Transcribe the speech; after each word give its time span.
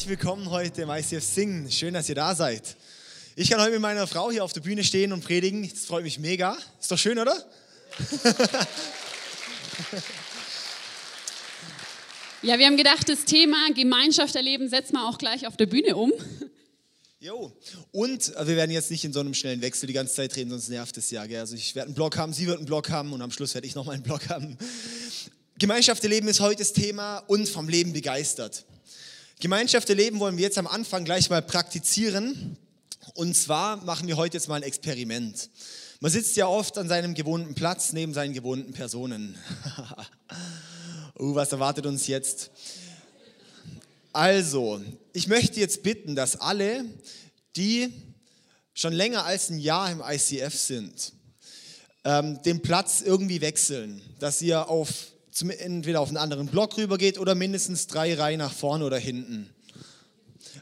herzlich 0.00 0.18
willkommen 0.18 0.48
heute 0.48 0.80
im 0.80 0.88
ICF 0.88 1.22
Singen. 1.22 1.70
Schön, 1.70 1.92
dass 1.92 2.08
ihr 2.08 2.14
da 2.14 2.34
seid. 2.34 2.74
Ich 3.36 3.50
kann 3.50 3.60
heute 3.60 3.72
mit 3.72 3.82
meiner 3.82 4.06
Frau 4.06 4.30
hier 4.30 4.42
auf 4.42 4.54
der 4.54 4.62
Bühne 4.62 4.82
stehen 4.82 5.12
und 5.12 5.22
predigen. 5.22 5.68
Das 5.68 5.84
freut 5.84 6.04
mich 6.04 6.18
mega. 6.18 6.56
Ist 6.80 6.90
doch 6.90 6.96
schön, 6.96 7.18
oder? 7.18 7.34
Ja, 12.40 12.58
wir 12.58 12.64
haben 12.64 12.78
gedacht, 12.78 13.06
das 13.10 13.26
Thema 13.26 13.58
Gemeinschaft 13.74 14.34
erleben 14.34 14.70
setzen 14.70 14.94
wir 14.94 15.06
auch 15.06 15.18
gleich 15.18 15.46
auf 15.46 15.58
der 15.58 15.66
Bühne 15.66 15.94
um. 15.94 16.10
Jo, 17.20 17.52
und 17.92 18.34
äh, 18.34 18.46
wir 18.46 18.56
werden 18.56 18.70
jetzt 18.70 18.90
nicht 18.90 19.04
in 19.04 19.12
so 19.12 19.20
einem 19.20 19.34
schnellen 19.34 19.60
Wechsel 19.60 19.86
die 19.86 19.92
ganze 19.92 20.14
Zeit 20.14 20.34
reden, 20.34 20.48
sonst 20.48 20.70
nervt 20.70 20.96
es 20.96 21.10
ja. 21.10 21.26
Gell? 21.26 21.40
Also 21.40 21.56
ich 21.56 21.74
werde 21.74 21.88
einen 21.88 21.94
Blog 21.94 22.16
haben, 22.16 22.32
sie 22.32 22.46
wird 22.46 22.56
einen 22.56 22.64
Blog 22.64 22.88
haben 22.88 23.12
und 23.12 23.20
am 23.20 23.30
Schluss 23.30 23.52
werde 23.52 23.66
ich 23.66 23.74
nochmal 23.74 23.96
einen 23.96 24.04
Blog 24.04 24.30
haben. 24.30 24.56
Gemeinschaft 25.58 26.02
erleben 26.02 26.26
ist 26.28 26.40
heute 26.40 26.60
das 26.60 26.72
Thema 26.72 27.18
und 27.26 27.46
vom 27.46 27.68
Leben 27.68 27.92
begeistert. 27.92 28.64
Gemeinschaft 29.40 29.88
erleben 29.88 30.20
wollen 30.20 30.36
wir 30.36 30.44
jetzt 30.44 30.58
am 30.58 30.66
Anfang 30.66 31.06
gleich 31.06 31.30
mal 31.30 31.40
praktizieren. 31.40 32.58
Und 33.14 33.34
zwar 33.34 33.78
machen 33.78 34.06
wir 34.06 34.18
heute 34.18 34.36
jetzt 34.36 34.48
mal 34.48 34.56
ein 34.56 34.62
Experiment. 34.62 35.48
Man 36.00 36.12
sitzt 36.12 36.36
ja 36.36 36.46
oft 36.46 36.76
an 36.76 36.88
seinem 36.88 37.14
gewohnten 37.14 37.54
Platz 37.54 37.94
neben 37.94 38.12
seinen 38.12 38.34
gewohnten 38.34 38.74
Personen. 38.74 39.38
uh, 41.18 41.34
was 41.34 41.52
erwartet 41.52 41.86
uns 41.86 42.06
jetzt? 42.06 42.50
Also, 44.12 44.82
ich 45.14 45.26
möchte 45.26 45.58
jetzt 45.58 45.82
bitten, 45.82 46.14
dass 46.14 46.36
alle, 46.36 46.84
die 47.56 47.88
schon 48.74 48.92
länger 48.92 49.24
als 49.24 49.48
ein 49.48 49.58
Jahr 49.58 49.90
im 49.90 50.02
ICF 50.06 50.54
sind, 50.54 51.14
ähm, 52.04 52.42
den 52.42 52.60
Platz 52.60 53.00
irgendwie 53.00 53.40
wechseln, 53.40 54.02
dass 54.18 54.42
ihr 54.42 54.68
auf 54.68 55.09
zum, 55.30 55.50
entweder 55.50 56.00
auf 56.00 56.08
einen 56.08 56.16
anderen 56.16 56.46
Block 56.46 56.76
rübergeht 56.76 57.18
oder 57.18 57.34
mindestens 57.34 57.86
drei 57.86 58.14
Reihen 58.14 58.38
nach 58.38 58.52
vorne 58.52 58.84
oder 58.84 58.98
hinten. 58.98 59.50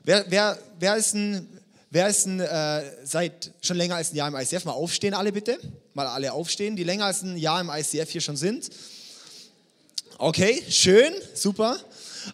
Wer, 0.05 0.25
wer, 0.29 0.59
wer 0.79 0.97
ist 0.97 1.15
ein, 1.15 1.49
wer 1.91 2.09
ist 2.09 2.27
ein 2.27 2.41
äh, 2.41 2.83
seit 3.05 3.53
schon 3.61 3.77
länger 3.77 3.97
als 3.97 4.13
ein 4.13 4.17
Jahr 4.17 4.29
im 4.29 4.37
ICF? 4.37 4.65
Mal 4.65 4.73
aufstehen 4.73 5.15
alle 5.15 5.33
bitte. 5.33 5.59
Mal 5.95 6.07
alle 6.07 6.33
aufstehen, 6.33 6.77
die 6.77 6.85
länger 6.85 7.07
als 7.07 7.23
ein 7.23 7.37
Jahr 7.37 7.61
im 7.61 7.71
ICF 7.71 8.11
hier 8.11 8.21
schon 8.21 8.37
sind. 8.37 8.71
Okay, 10.19 10.63
schön, 10.69 11.13
super. 11.35 11.79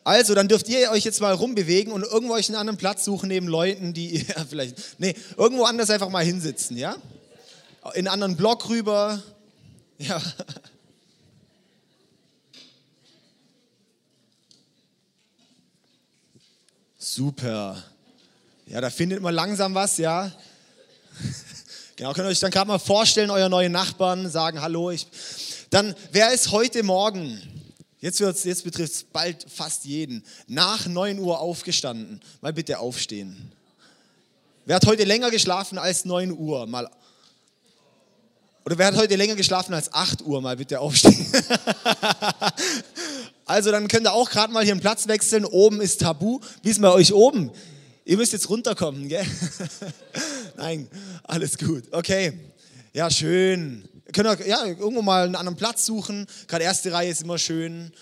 Also, 0.03 0.35
dann 0.35 0.49
dürft 0.49 0.69
ihr 0.69 0.91
euch 0.91 1.05
jetzt 1.05 1.21
mal 1.21 1.35
rumbewegen 1.35 1.93
und 1.93 2.03
irgendwo 2.03 2.35
euch 2.35 2.49
einen 2.49 2.57
anderen 2.57 2.79
Platz 2.79 3.05
suchen 3.05 3.29
neben 3.29 3.47
Leuten, 3.47 3.93
die 3.93 4.25
ja, 4.27 4.45
vielleicht, 4.49 4.99
nee, 4.99 5.15
irgendwo 5.37 5.65
anders 5.65 5.91
einfach 5.91 6.09
mal 6.09 6.25
hinsitzen, 6.25 6.77
ja? 6.77 6.97
In 7.93 8.07
einen 8.07 8.09
anderen 8.09 8.37
Block 8.37 8.69
rüber, 8.69 9.23
ja. 9.99 10.21
Super. 17.15 17.81
Ja, 18.67 18.81
da 18.81 18.91
findet 18.91 19.23
man 19.23 19.33
langsam 19.33 19.73
was, 19.73 19.99
ja. 19.99 20.33
Genau, 21.97 22.13
könnt 22.13 22.27
ihr 22.27 22.31
euch 22.31 22.41
dann 22.41 22.51
gerade 22.51 22.67
mal 22.67 22.81
vorstellen, 22.81 23.31
euer 23.31 23.49
neue 23.49 23.71
Nachbarn, 23.71 24.29
sagen 24.29 24.61
Hallo. 24.61 24.91
Ich, 24.91 25.07
dann, 25.71 25.95
wer 26.11 26.33
ist 26.33 26.51
heute 26.51 26.83
Morgen, 26.83 27.41
jetzt, 28.01 28.19
jetzt 28.19 28.65
betrifft 28.65 28.93
es 28.95 29.05
bald 29.05 29.47
fast 29.49 29.85
jeden, 29.85 30.25
nach 30.49 30.89
9 30.89 31.21
Uhr 31.21 31.39
aufgestanden? 31.39 32.21
Mal 32.41 32.53
bitte 32.53 32.81
aufstehen. 32.81 33.53
Wer 34.65 34.75
hat 34.75 34.87
heute 34.87 35.05
länger 35.05 35.31
geschlafen 35.31 35.79
als 35.79 36.05
9 36.05 36.33
Uhr? 36.33 36.67
Mal 36.67 36.91
oder 38.65 38.77
wer 38.77 38.87
hat 38.87 38.97
heute 38.97 39.15
länger 39.15 39.37
geschlafen 39.37 39.73
als 39.73 39.93
8 39.93 40.23
Uhr? 40.23 40.41
Mal 40.41 40.57
bitte 40.57 40.81
aufstehen. 40.81 41.33
also 43.47 43.71
dann 43.71 43.89
könnt 43.89 44.07
ihr 44.07 44.13
auch 44.13 44.31
gerade 44.31 44.53
mal 44.53 44.65
hier 44.65 44.73
einen 44.73 44.81
Platz 44.81 45.07
wechseln. 45.07 45.45
Oben 45.45 45.81
ist 45.81 46.01
Tabu. 46.01 46.41
Wie 46.63 46.71
ist 46.71 46.81
bei 46.81 46.91
euch 46.91 47.13
oben? 47.13 47.51
Ihr 48.07 48.17
müsst 48.17 48.33
jetzt 48.33 48.49
runterkommen, 48.49 49.09
gell? 49.09 49.25
Nein, 50.57 50.89
alles 51.23 51.59
gut. 51.59 51.85
Okay. 51.91 52.33
Ja, 52.93 53.11
schön. 53.11 53.89
Könnt 54.13 54.41
ihr 54.41 54.47
ja, 54.47 54.65
irgendwo 54.65 55.03
mal 55.03 55.25
einen 55.25 55.37
anderen 55.37 55.57
Platz 55.57 55.85
suchen. 55.87 56.27
Gerade 56.47 56.65
erste 56.65 56.93
Reihe 56.93 57.11
ist 57.11 57.23
immer 57.23 57.39
schön. 57.39 57.93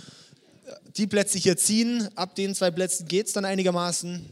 Die 0.96 1.06
Plätze 1.06 1.38
hier 1.38 1.56
ziehen. 1.56 2.08
Ab 2.14 2.34
den 2.34 2.54
zwei 2.54 2.70
Plätzen 2.70 3.06
geht 3.08 3.26
es 3.28 3.32
dann 3.32 3.44
einigermaßen. 3.44 4.28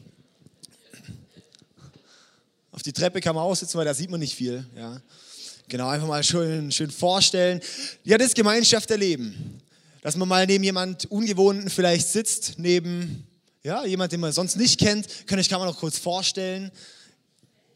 Auf 2.73 2.83
die 2.83 2.93
Treppe 2.93 3.21
kann 3.21 3.35
man 3.35 3.45
auch 3.45 3.55
sitzen, 3.55 3.79
weil 3.79 3.85
da 3.85 3.95
sieht 3.95 4.11
man 4.11 4.21
nicht 4.21 4.35
viel. 4.35 4.65
Ja. 4.77 5.01
Genau, 5.69 5.89
einfach 5.89 6.09
mal 6.09 6.23
schön, 6.25 6.73
schön 6.73 6.91
vorstellen. 6.91 7.61
Ja, 8.05 8.19
das 8.19 8.35
Gemeinschaft 8.35 8.91
erleben. 8.91 9.60
Dass 10.03 10.17
man 10.17 10.29
mal 10.29 10.47
neben 10.47 10.65
jemand 10.65 11.11
Ungewohnten 11.11 11.69
vielleicht 11.69 12.09
sitzt, 12.09 12.55
neben 12.59 13.27
ja, 13.63 13.85
jemand, 13.85 14.13
den 14.13 14.21
man 14.21 14.33
sonst 14.33 14.57
nicht 14.57 14.81
kennt, 14.81 15.07
könnt 15.27 15.41
euch 15.41 15.49
kann 15.49 15.61
man 15.61 15.69
noch 15.69 15.79
kurz 15.79 15.99
vorstellen. 15.99 16.71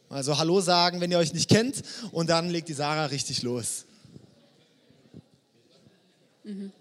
Also 0.09 0.39
Hallo 0.39 0.61
sagen, 0.61 1.01
wenn 1.01 1.11
ihr 1.11 1.19
euch 1.19 1.35
nicht 1.35 1.51
kennt. 1.51 1.83
Und 2.13 2.31
dann 2.31 2.49
legt 2.49 2.69
die 2.69 2.73
Sarah 2.73 3.07
richtig 3.07 3.43
los. 3.43 3.85
Mhm. 6.45 6.73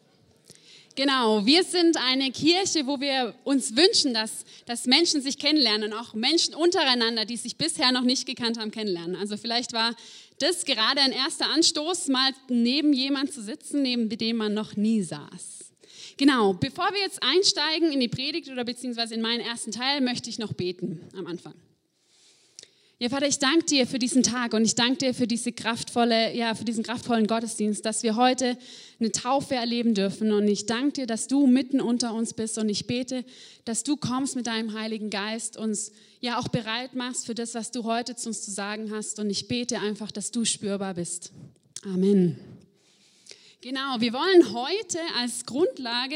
Genau, 0.95 1.43
wir 1.43 1.63
sind 1.63 1.97
eine 1.97 2.31
Kirche, 2.31 2.85
wo 2.85 2.99
wir 2.99 3.33
uns 3.43 3.75
wünschen, 3.75 4.13
dass, 4.13 4.45
dass 4.67 4.85
Menschen 4.85 5.23
sich 5.23 5.39
kennenlernen, 5.39 5.91
auch 5.91 6.13
Menschen 6.13 6.53
untereinander, 6.53 7.25
die 7.25 7.37
sich 7.37 7.57
bisher 7.57 7.91
noch 7.91 8.03
nicht 8.03 8.27
gekannt 8.27 8.59
haben, 8.59 8.69
kennenlernen. 8.69 9.15
Also 9.15 9.35
vielleicht 9.35 9.73
war 9.73 9.95
das 10.43 10.65
gerade 10.65 11.01
ein 11.01 11.11
erster 11.11 11.49
Anstoß, 11.49 12.09
mal 12.09 12.31
neben 12.49 12.93
jemand 12.93 13.33
zu 13.33 13.41
sitzen, 13.41 13.81
neben 13.81 14.09
dem 14.09 14.37
man 14.37 14.53
noch 14.53 14.75
nie 14.75 15.01
saß. 15.01 15.71
Genau, 16.17 16.53
bevor 16.53 16.89
wir 16.91 16.99
jetzt 16.99 17.23
einsteigen 17.23 17.91
in 17.91 17.99
die 17.99 18.07
Predigt 18.07 18.49
oder 18.49 18.63
beziehungsweise 18.63 19.15
in 19.15 19.21
meinen 19.21 19.39
ersten 19.39 19.71
Teil, 19.71 20.01
möchte 20.01 20.29
ich 20.29 20.37
noch 20.37 20.53
beten 20.53 21.01
am 21.17 21.25
Anfang. 21.27 21.55
Ja, 22.99 23.09
Vater, 23.09 23.27
ich 23.27 23.39
danke 23.39 23.65
dir 23.65 23.87
für 23.87 23.99
diesen 23.99 24.23
Tag 24.23 24.53
und 24.53 24.63
ich 24.63 24.75
danke 24.75 24.97
dir 24.97 25.13
für 25.13 25.27
diese 25.27 25.51
kraftvolle, 25.51 26.33
ja, 26.35 26.55
für 26.55 26.63
diesen 26.63 26.83
kraftvollen 26.83 27.27
Gottesdienst, 27.27 27.83
dass 27.85 28.03
wir 28.03 28.15
heute 28.15 28.57
eine 28.99 29.11
Taufe 29.11 29.55
erleben 29.55 29.93
dürfen. 29.93 30.31
Und 30.31 30.47
ich 30.47 30.67
danke 30.67 30.93
dir, 30.93 31.07
dass 31.07 31.27
du 31.27 31.47
mitten 31.47 31.81
unter 31.81 32.13
uns 32.13 32.33
bist 32.33 32.57
und 32.57 32.69
ich 32.69 32.87
bete, 32.87 33.25
dass 33.65 33.83
du 33.83 33.97
kommst 33.97 34.35
mit 34.35 34.47
deinem 34.47 34.73
Heiligen 34.73 35.09
Geist, 35.09 35.57
uns 35.57 35.91
ja 36.23 36.39
auch 36.39 36.47
bereit 36.47 36.95
machst 36.95 37.25
für 37.25 37.35
das, 37.35 37.53
was 37.53 37.69
du 37.71 37.83
heute 37.83 38.15
zu 38.15 38.29
uns 38.29 38.43
zu 38.43 38.51
sagen 38.51 38.91
hast. 38.91 39.19
Und 39.19 39.29
ich 39.29 39.49
bete 39.49 39.79
einfach, 39.79 40.09
dass 40.09 40.31
du 40.31 40.45
spürbar 40.45 40.93
bist. 40.93 41.33
Amen. 41.83 42.39
Genau, 43.59 43.99
wir 43.99 44.13
wollen 44.13 44.53
heute 44.53 44.99
als 45.19 45.45
Grundlage 45.45 46.15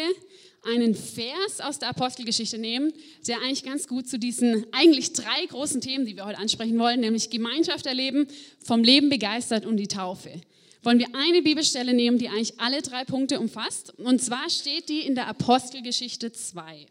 einen 0.63 0.95
Vers 0.95 1.59
aus 1.61 1.79
der 1.79 1.89
Apostelgeschichte 1.89 2.57
nehmen, 2.57 2.93
der 3.27 3.39
eigentlich 3.39 3.63
ganz 3.63 3.87
gut 3.87 4.07
zu 4.07 4.17
diesen 4.17 4.65
eigentlich 4.71 5.11
drei 5.11 5.45
großen 5.49 5.81
Themen, 5.81 6.05
die 6.05 6.15
wir 6.15 6.25
heute 6.25 6.39
ansprechen 6.39 6.79
wollen, 6.79 7.01
nämlich 7.01 7.29
Gemeinschaft 7.29 7.85
erleben, 7.85 8.27
vom 8.63 8.83
Leben 8.83 9.09
begeistert 9.09 9.65
und 9.65 9.75
die 9.75 9.87
Taufe. 9.87 10.41
Wollen 10.83 10.99
wir 10.99 11.07
eine 11.15 11.41
Bibelstelle 11.41 11.93
nehmen, 11.93 12.17
die 12.17 12.29
eigentlich 12.29 12.59
alle 12.61 12.81
drei 12.81 13.03
Punkte 13.03 13.41
umfasst? 13.41 13.93
Und 13.99 14.21
zwar 14.21 14.49
steht 14.49 14.87
die 14.87 15.01
in 15.01 15.15
der 15.15 15.27
Apostelgeschichte 15.27 16.31
2. 16.31 16.87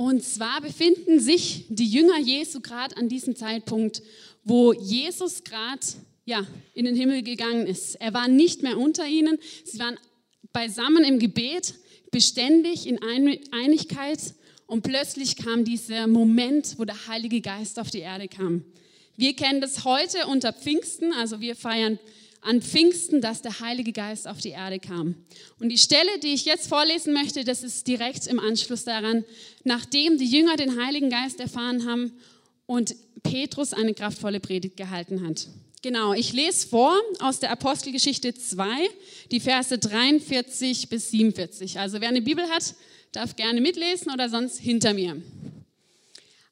Und 0.00 0.24
zwar 0.24 0.62
befinden 0.62 1.20
sich 1.20 1.66
die 1.68 1.84
Jünger 1.84 2.18
Jesu 2.18 2.60
gerade 2.60 2.96
an 2.96 3.10
diesem 3.10 3.36
Zeitpunkt 3.36 4.00
wo 4.44 4.72
Jesus 4.72 5.44
gerade 5.44 5.86
ja, 6.24 6.46
in 6.74 6.86
den 6.86 6.96
Himmel 6.96 7.22
gegangen 7.22 7.66
ist. 7.66 7.96
Er 7.96 8.14
war 8.14 8.26
nicht 8.26 8.62
mehr 8.62 8.78
unter 8.78 9.06
ihnen. 9.06 9.38
Sie 9.64 9.78
waren 9.78 9.98
beisammen 10.52 11.04
im 11.04 11.18
Gebet, 11.18 11.74
beständig 12.10 12.86
in 12.86 12.98
Einigkeit. 13.52 14.18
Und 14.66 14.82
plötzlich 14.82 15.36
kam 15.36 15.64
dieser 15.64 16.06
Moment, 16.06 16.78
wo 16.78 16.84
der 16.84 17.06
Heilige 17.06 17.42
Geist 17.42 17.78
auf 17.78 17.90
die 17.90 17.98
Erde 17.98 18.28
kam. 18.28 18.64
Wir 19.16 19.34
kennen 19.34 19.60
das 19.60 19.84
heute 19.84 20.26
unter 20.28 20.54
Pfingsten, 20.54 21.12
also 21.12 21.40
wir 21.42 21.54
feiern 21.54 21.98
an 22.42 22.62
Pfingsten, 22.62 23.20
dass 23.20 23.42
der 23.42 23.60
Heilige 23.60 23.92
Geist 23.92 24.26
auf 24.26 24.38
die 24.38 24.50
Erde 24.50 24.78
kam. 24.78 25.14
Und 25.58 25.68
die 25.68 25.78
Stelle, 25.78 26.18
die 26.22 26.32
ich 26.32 26.44
jetzt 26.44 26.68
vorlesen 26.68 27.12
möchte, 27.12 27.44
das 27.44 27.62
ist 27.62 27.86
direkt 27.86 28.26
im 28.26 28.38
Anschluss 28.38 28.84
daran, 28.84 29.24
nachdem 29.64 30.16
die 30.16 30.26
Jünger 30.26 30.56
den 30.56 30.82
Heiligen 30.82 31.10
Geist 31.10 31.40
erfahren 31.40 31.86
haben 31.86 32.12
und 32.66 32.94
Petrus 33.22 33.72
eine 33.72 33.94
kraftvolle 33.94 34.40
Predigt 34.40 34.76
gehalten 34.76 35.26
hat. 35.26 35.48
Genau, 35.82 36.12
ich 36.12 36.32
lese 36.32 36.68
vor 36.68 36.94
aus 37.20 37.40
der 37.40 37.50
Apostelgeschichte 37.50 38.34
2, 38.34 38.66
die 39.30 39.40
Verse 39.40 39.76
43 39.76 40.88
bis 40.88 41.10
47. 41.10 41.78
Also 41.78 42.00
wer 42.00 42.08
eine 42.08 42.20
Bibel 42.22 42.44
hat, 42.50 42.74
darf 43.12 43.34
gerne 43.36 43.60
mitlesen 43.60 44.12
oder 44.12 44.28
sonst 44.28 44.58
hinter 44.58 44.92
mir. 44.92 45.20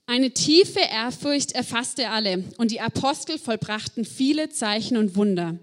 Eine 0.07 0.31
tiefe 0.31 0.81
Ehrfurcht 0.81 1.53
erfasste 1.53 2.09
alle 2.09 2.45
und 2.57 2.71
die 2.71 2.81
Apostel 2.81 3.39
vollbrachten 3.39 4.07
viele 4.07 4.49
Zeichen 4.49 4.97
und 4.97 5.17
Wunder. 5.17 5.59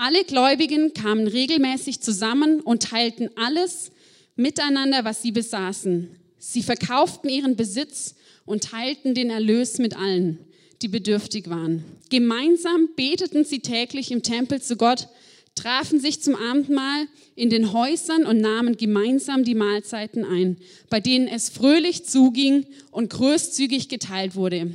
Alle 0.00 0.22
Gläubigen 0.22 0.94
kamen 0.94 1.26
regelmäßig 1.26 2.00
zusammen 2.00 2.60
und 2.60 2.84
teilten 2.84 3.30
alles 3.34 3.90
miteinander, 4.36 5.04
was 5.04 5.22
sie 5.22 5.32
besaßen. 5.32 6.08
Sie 6.38 6.62
verkauften 6.62 7.28
ihren 7.28 7.56
Besitz 7.56 8.14
und 8.46 8.62
teilten 8.62 9.14
den 9.14 9.28
Erlös 9.28 9.78
mit 9.78 9.96
allen, 9.96 10.38
die 10.82 10.88
bedürftig 10.88 11.50
waren. 11.50 11.82
Gemeinsam 12.10 12.90
beteten 12.94 13.44
sie 13.44 13.58
täglich 13.58 14.12
im 14.12 14.22
Tempel 14.22 14.62
zu 14.62 14.76
Gott, 14.76 15.08
trafen 15.56 15.98
sich 15.98 16.22
zum 16.22 16.36
Abendmahl 16.36 17.08
in 17.34 17.50
den 17.50 17.72
Häusern 17.72 18.24
und 18.24 18.40
nahmen 18.40 18.76
gemeinsam 18.76 19.42
die 19.42 19.56
Mahlzeiten 19.56 20.24
ein, 20.24 20.58
bei 20.88 21.00
denen 21.00 21.26
es 21.26 21.48
fröhlich 21.48 22.04
zuging 22.04 22.66
und 22.92 23.10
großzügig 23.10 23.88
geteilt 23.88 24.36
wurde. 24.36 24.70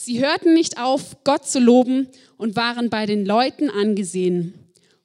Sie 0.00 0.20
hörten 0.20 0.54
nicht 0.54 0.78
auf, 0.78 1.24
Gott 1.24 1.48
zu 1.48 1.58
loben 1.58 2.06
und 2.36 2.54
waren 2.54 2.88
bei 2.88 3.04
den 3.04 3.26
Leuten 3.26 3.68
angesehen. 3.68 4.54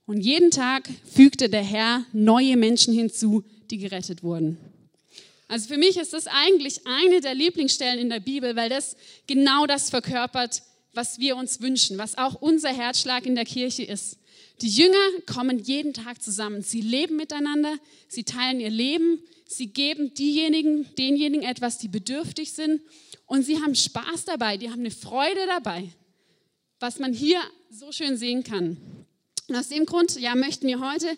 Und 0.05 0.19
jeden 0.19 0.51
Tag 0.51 0.87
fügte 1.11 1.49
der 1.49 1.63
Herr 1.63 2.05
neue 2.13 2.57
Menschen 2.57 2.93
hinzu, 2.93 3.43
die 3.71 3.79
gerettet 3.79 4.21
wurden. 4.21 4.59
Also 5.47 5.67
für 5.67 5.79
mich 5.79 5.97
ist 5.97 6.13
das 6.13 6.27
eigentlich 6.27 6.85
eine 6.85 7.21
der 7.21 7.33
Lieblingsstellen 7.33 7.97
in 7.97 8.11
der 8.11 8.19
Bibel, 8.19 8.55
weil 8.55 8.69
das 8.69 8.95
genau 9.25 9.65
das 9.65 9.89
verkörpert, 9.89 10.61
was 10.93 11.17
wir 11.17 11.37
uns 11.37 11.59
wünschen, 11.59 11.97
was 11.97 12.15
auch 12.15 12.35
unser 12.35 12.69
Herzschlag 12.69 13.25
in 13.25 13.33
der 13.33 13.45
Kirche 13.45 13.83
ist. 13.83 14.19
Die 14.61 14.69
Jünger 14.69 15.09
kommen 15.25 15.57
jeden 15.57 15.93
Tag 15.93 16.21
zusammen. 16.21 16.61
Sie 16.61 16.81
leben 16.81 17.15
miteinander, 17.15 17.77
sie 18.07 18.25
teilen 18.25 18.59
ihr 18.59 18.69
Leben, 18.69 19.19
sie 19.47 19.67
geben 19.67 20.13
diejenigen, 20.13 20.85
denjenigen 20.99 21.43
etwas, 21.43 21.79
die 21.79 21.87
bedürftig 21.87 22.53
sind 22.53 22.79
und 23.25 23.43
sie 23.43 23.61
haben 23.61 23.75
Spaß 23.75 24.25
dabei, 24.25 24.57
die 24.57 24.69
haben 24.69 24.81
eine 24.81 24.91
Freude 24.91 25.45
dabei, 25.47 25.89
was 26.79 26.99
man 26.99 27.13
hier 27.13 27.39
so 27.69 27.91
schön 27.91 28.17
sehen 28.17 28.43
kann. 28.43 28.77
Und 29.47 29.55
aus 29.55 29.69
dem 29.69 29.85
Grund 29.85 30.19
ja, 30.19 30.35
möchten 30.35 30.67
wir 30.67 30.79
heute 30.79 31.17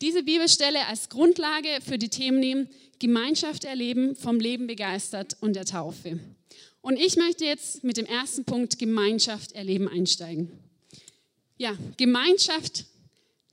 diese 0.00 0.22
Bibelstelle 0.22 0.86
als 0.86 1.08
Grundlage 1.08 1.68
für 1.80 1.98
die 1.98 2.08
Themen 2.08 2.40
nehmen, 2.40 2.68
Gemeinschaft 2.98 3.64
erleben, 3.64 4.16
vom 4.16 4.40
Leben 4.40 4.66
begeistert 4.66 5.36
und 5.40 5.54
der 5.56 5.64
Taufe. 5.64 6.18
Und 6.80 6.98
ich 6.98 7.16
möchte 7.16 7.44
jetzt 7.44 7.82
mit 7.82 7.96
dem 7.96 8.06
ersten 8.06 8.44
Punkt 8.44 8.78
Gemeinschaft 8.78 9.52
erleben 9.52 9.88
einsteigen. 9.88 10.50
Ja, 11.56 11.76
Gemeinschaft, 11.96 12.84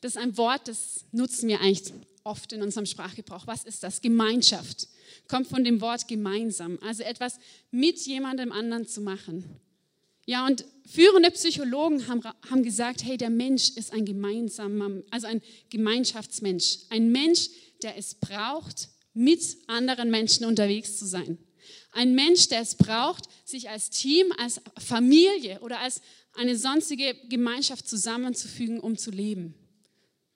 das 0.01 0.15
ist 0.15 0.21
ein 0.21 0.35
Wort, 0.37 0.67
das 0.67 1.05
nutzen 1.11 1.47
wir 1.47 1.61
eigentlich 1.61 1.93
oft 2.23 2.53
in 2.53 2.61
unserem 2.61 2.85
Sprachgebrauch. 2.85 3.47
Was 3.47 3.63
ist 3.63 3.83
das? 3.83 4.01
Gemeinschaft 4.01 4.87
kommt 5.27 5.47
von 5.47 5.63
dem 5.63 5.81
Wort 5.81 6.07
gemeinsam, 6.07 6.79
also 6.81 7.03
etwas 7.03 7.37
mit 7.71 7.99
jemandem 8.05 8.51
anderen 8.51 8.87
zu 8.87 9.01
machen. 9.01 9.45
Ja, 10.25 10.45
und 10.45 10.65
führende 10.85 11.31
Psychologen 11.31 12.07
haben, 12.07 12.23
haben 12.23 12.63
gesagt, 12.63 13.03
hey, 13.03 13.17
der 13.17 13.29
Mensch 13.29 13.71
ist 13.71 13.91
ein 13.91 14.05
gemeinsamer, 14.05 15.01
also 15.09 15.27
ein 15.27 15.41
Gemeinschaftsmensch. 15.69 16.79
Ein 16.89 17.11
Mensch, 17.11 17.49
der 17.81 17.97
es 17.97 18.15
braucht, 18.15 18.89
mit 19.13 19.41
anderen 19.67 20.11
Menschen 20.11 20.45
unterwegs 20.45 20.97
zu 20.97 21.05
sein. 21.05 21.37
Ein 21.91 22.15
Mensch, 22.15 22.47
der 22.47 22.61
es 22.61 22.75
braucht, 22.75 23.25
sich 23.43 23.69
als 23.69 23.89
Team, 23.89 24.31
als 24.37 24.61
Familie 24.77 25.59
oder 25.61 25.79
als 25.79 26.01
eine 26.33 26.55
sonstige 26.55 27.15
Gemeinschaft 27.27 27.87
zusammenzufügen, 27.89 28.79
um 28.79 28.97
zu 28.97 29.11
leben. 29.11 29.53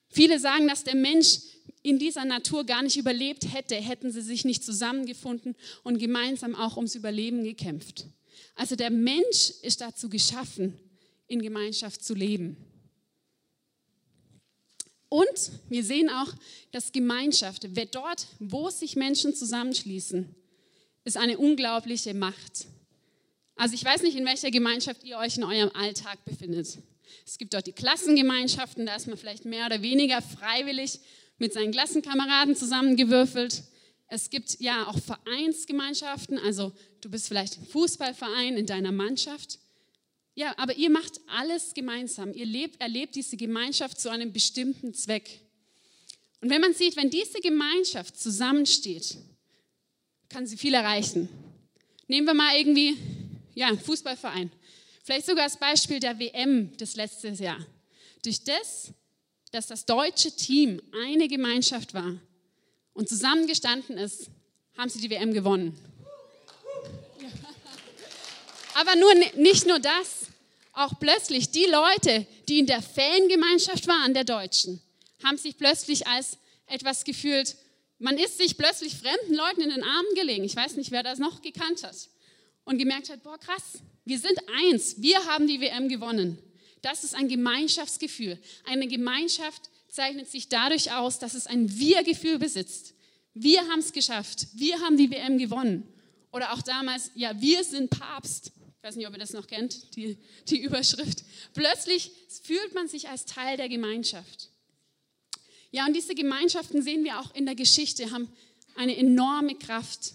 Viele 0.10 0.40
sagen, 0.40 0.68
dass 0.68 0.84
der 0.84 0.96
Mensch 0.96 1.40
in 1.86 2.00
dieser 2.00 2.26
Natur 2.26 2.66
gar 2.66 2.82
nicht 2.82 2.98
überlebt 2.98 3.54
hätte, 3.54 3.76
hätten 3.76 4.12
sie 4.12 4.22
sich 4.22 4.44
nicht 4.44 4.64
zusammengefunden 4.64 5.56
und 5.84 6.00
gemeinsam 6.00 6.56
auch 6.56 6.78
ums 6.78 6.96
Überleben 6.96 7.44
gekämpft. 7.44 8.08
Also 8.56 8.76
der 8.76 8.90
Mensch 8.90 9.52
ist 9.62 9.82
dazu 9.82 10.10
geschaffen, 10.10 10.80
in 11.28 11.44
Gemeinschaft 11.44 12.04
zu 12.04 12.16
leben. 12.16 12.58
Und 15.10 15.52
wir 15.70 15.84
sehen 15.84 16.10
auch, 16.10 16.34
dass 16.72 16.92
Gemeinschaft, 16.92 17.68
wer 17.76 17.86
dort, 17.86 18.26
wo 18.40 18.72
sich 18.72 18.96
Menschen 18.96 19.36
zusammenschließen, 19.36 20.34
ist 21.04 21.18
eine 21.18 21.38
unglaubliche 21.38 22.16
Macht. 22.16 22.66
Also 23.56 23.76
ich 23.76 23.86
weiß 23.86 24.02
nicht, 24.02 24.18
in 24.18 24.26
welcher 24.26 24.50
Gemeinschaft 24.50 25.04
ihr 25.04 25.20
euch 25.20 25.38
in 25.38 25.44
eurem 25.44 25.70
Alltag 25.76 26.26
befindet. 26.26 26.80
Es 27.28 27.38
gibt 27.38 27.54
dort 27.54 27.68
die 27.68 27.74
Klassengemeinschaften, 27.74 28.88
da 28.88 28.96
ist 28.96 29.06
man 29.06 29.18
vielleicht 29.18 29.46
mehr 29.46 29.68
oder 29.68 29.84
weniger 29.84 30.24
freiwillig 30.24 31.00
mit 31.38 31.54
seinen 31.54 31.72
Klassenkameraden 31.72 32.56
zusammengewürfelt. 32.56 33.64
Es 34.08 34.30
gibt 34.30 34.60
ja 34.60 34.88
auch 34.88 35.00
Vereinsgemeinschaften, 35.00 36.38
also 36.38 36.72
du 37.02 37.10
bist 37.10 37.28
vielleicht 37.28 37.58
im 37.58 37.66
Fußballverein 37.66 38.58
in 38.58 38.66
deiner 38.66 38.92
Mannschaft. 38.92 39.60
Ja, 40.36 40.54
aber 40.58 40.76
ihr 40.76 40.90
macht 40.90 41.20
alles 41.28 41.74
gemeinsam. 41.74 42.34
Ihr 42.34 42.46
lebt, 42.46 42.82
erlebt 42.82 43.16
diese 43.16 43.38
Gemeinschaft 43.38 44.00
zu 44.00 44.10
einem 44.10 44.34
bestimmten 44.34 44.94
Zweck. 44.94 45.42
Und 46.42 46.50
wenn 46.50 46.62
man 46.62 46.74
sieht, 46.74 46.98
wenn 46.98 47.10
diese 47.10 47.40
Gemeinschaft 47.40 48.20
zusammensteht, 48.20 49.18
kann 50.30 50.46
sie 50.46 50.58
viel 50.58 50.74
erreichen. 50.74 51.30
Nehmen 52.08 52.28
wir 52.28 52.34
mal 52.34 52.56
irgendwie 52.58 52.98
ja, 53.56 53.76
Fußballverein. 53.76 54.52
Vielleicht 55.04 55.26
sogar 55.26 55.46
das 55.46 55.58
Beispiel 55.58 56.00
der 56.00 56.20
WM 56.20 56.76
des 56.78 56.96
letzten 56.96 57.34
Jahr. 57.36 57.66
Durch 58.24 58.44
das, 58.44 58.92
dass 59.56 59.68
das 59.68 59.86
deutsche 59.86 60.32
Team 60.36 60.82
eine 60.92 61.30
Gemeinschaft 61.30 61.94
war 61.94 62.18
und 62.94 63.08
zusammengestanden 63.08 63.98
ist, 63.98 64.30
haben 64.78 64.90
sie 64.90 65.00
die 65.00 65.10
WM 65.10 65.34
gewonnen. 65.34 65.78
Aber 68.74 68.98
nur, 68.98 69.14
nicht 69.38 69.66
nur 69.66 69.80
das, 69.80 70.26
auch 70.74 71.00
plötzlich 71.00 71.52
die 71.52 71.66
Leute, 71.66 72.28
die 72.50 72.60
in 72.60 72.66
der 72.66 72.82
Fangemeinschaft 72.82 73.88
waren, 73.88 74.14
der 74.14 74.26
Deutschen, 74.26 74.82
haben 75.24 75.38
sich 75.38 75.58
plötzlich 75.58 76.06
als 76.06 76.38
etwas 76.68 77.06
gefühlt, 77.06 77.56
man 77.98 78.18
ist 78.18 78.38
sich 78.38 78.58
plötzlich 78.58 78.94
fremden 78.96 79.36
Leuten 79.36 79.62
in 79.62 79.70
den 79.70 79.84
Armen 79.84 80.16
gelegen. 80.16 80.44
Ich 80.44 80.58
weiß 80.58 80.76
nicht, 80.76 80.92
wer 80.92 81.02
das 81.02 81.18
noch 81.18 81.42
gekannt 81.42 81.82
hat. 81.84 81.96
Und 82.66 82.78
gemerkt 82.78 83.10
hat, 83.10 83.24
boah, 83.24 83.38
krass, 83.38 83.80
wir 84.04 84.20
sind 84.20 84.38
eins, 84.66 85.02
wir 85.02 85.26
haben 85.28 85.48
die 85.48 85.62
WM 85.62 85.88
gewonnen. 85.88 86.38
Das 86.86 87.04
ist 87.04 87.16
ein 87.16 87.28
Gemeinschaftsgefühl. 87.28 88.38
Eine 88.64 88.88
Gemeinschaft 88.88 89.72
zeichnet 89.90 90.30
sich 90.30 90.50
dadurch 90.50 90.92
aus, 90.92 91.18
dass 91.18 91.34
es 91.34 91.48
ein 91.48 91.80
Wir-Gefühl 91.80 92.38
besitzt. 92.38 92.94
Wir 93.34 93.62
haben 93.62 93.80
es 93.80 93.92
geschafft, 93.92 94.46
wir 94.54 94.80
haben 94.82 94.96
die 94.96 95.10
WM 95.10 95.40
gewonnen. 95.40 95.92
Oder 96.32 96.54
auch 96.54 96.62
damals, 96.62 97.10
ja, 97.16 97.42
wir 97.42 97.64
sind 97.64 97.90
Papst. 97.90 98.52
Ich 98.78 98.84
weiß 98.84 98.98
nicht, 98.98 99.08
ob 99.08 99.14
ihr 99.14 99.20
das 99.20 99.34
noch 99.34 99.48
kennt, 99.48 99.96
die, 99.96 100.20
die 100.48 100.62
Überschrift. 100.62 101.24
Plötzlich 101.56 102.12
fühlt 102.44 102.76
man 102.76 102.88
sich 102.88 103.10
als 103.10 103.26
Teil 103.26 103.58
der 103.58 103.68
Gemeinschaft. 103.68 104.52
Ja, 105.72 105.88
und 105.88 105.96
diese 105.96 106.14
Gemeinschaften 106.14 106.84
sehen 106.84 107.04
wir 107.04 107.20
auch 107.20 107.34
in 107.34 107.48
der 107.48 107.56
Geschichte, 107.56 108.12
haben 108.12 108.32
eine 108.76 108.96
enorme 108.96 109.56
Kraft. 109.56 110.14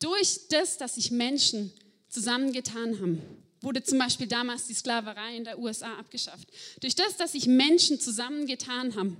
Durch 0.00 0.48
das, 0.48 0.76
dass 0.76 0.96
sich 0.96 1.12
Menschen 1.12 1.72
zusammengetan 2.08 3.00
haben, 3.00 3.22
wurde 3.64 3.82
zum 3.82 3.98
Beispiel 3.98 4.26
damals 4.26 4.66
die 4.66 4.74
Sklaverei 4.74 5.36
in 5.36 5.44
der 5.44 5.58
USA 5.58 5.94
abgeschafft. 5.98 6.48
Durch 6.80 6.94
das, 6.94 7.16
dass 7.16 7.32
sich 7.32 7.46
Menschen 7.46 7.98
zusammengetan 7.98 8.94
haben 8.94 9.16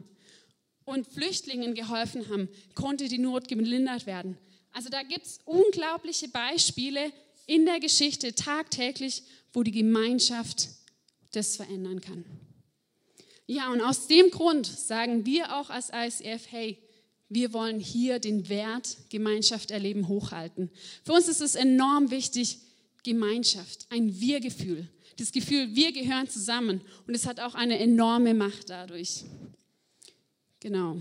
und 0.84 1.06
Flüchtlingen 1.06 1.74
geholfen 1.74 2.28
haben, 2.28 2.48
konnte 2.74 3.08
die 3.08 3.18
Not 3.18 3.48
gelindert 3.48 4.06
werden. 4.06 4.38
Also 4.72 4.88
da 4.90 5.02
gibt 5.02 5.26
es 5.26 5.38
unglaubliche 5.44 6.28
Beispiele 6.28 7.12
in 7.46 7.64
der 7.64 7.80
Geschichte 7.80 8.34
tagtäglich, 8.34 9.22
wo 9.52 9.62
die 9.62 9.72
Gemeinschaft 9.72 10.68
das 11.32 11.56
verändern 11.56 12.00
kann. 12.00 12.24
Ja, 13.46 13.70
und 13.72 13.80
aus 13.80 14.06
dem 14.06 14.30
Grund 14.30 14.66
sagen 14.66 15.26
wir 15.26 15.56
auch 15.56 15.70
als 15.70 15.90
ICF, 15.90 16.46
hey, 16.50 16.78
wir 17.28 17.52
wollen 17.52 17.80
hier 17.80 18.18
den 18.18 18.48
Wert 18.48 18.96
Gemeinschaft 19.10 19.70
erleben 19.70 20.08
hochhalten. 20.08 20.70
Für 21.04 21.12
uns 21.12 21.28
ist 21.28 21.40
es 21.40 21.54
enorm 21.54 22.10
wichtig, 22.10 22.58
Gemeinschaft, 23.04 23.87
ein 23.90 24.18
Wir-Gefühl. 24.18 24.88
Das 25.16 25.30
Gefühl, 25.30 25.76
wir 25.76 25.92
gehören 25.92 26.28
zusammen. 26.28 26.80
Und 27.06 27.14
es 27.14 27.26
hat 27.26 27.38
auch 27.38 27.54
eine 27.54 27.78
enorme 27.78 28.34
Macht 28.34 28.70
dadurch. 28.70 29.25
Genau. 30.58 30.99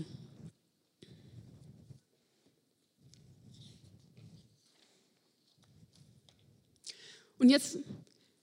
Und 7.38 7.50
jetzt 7.50 7.78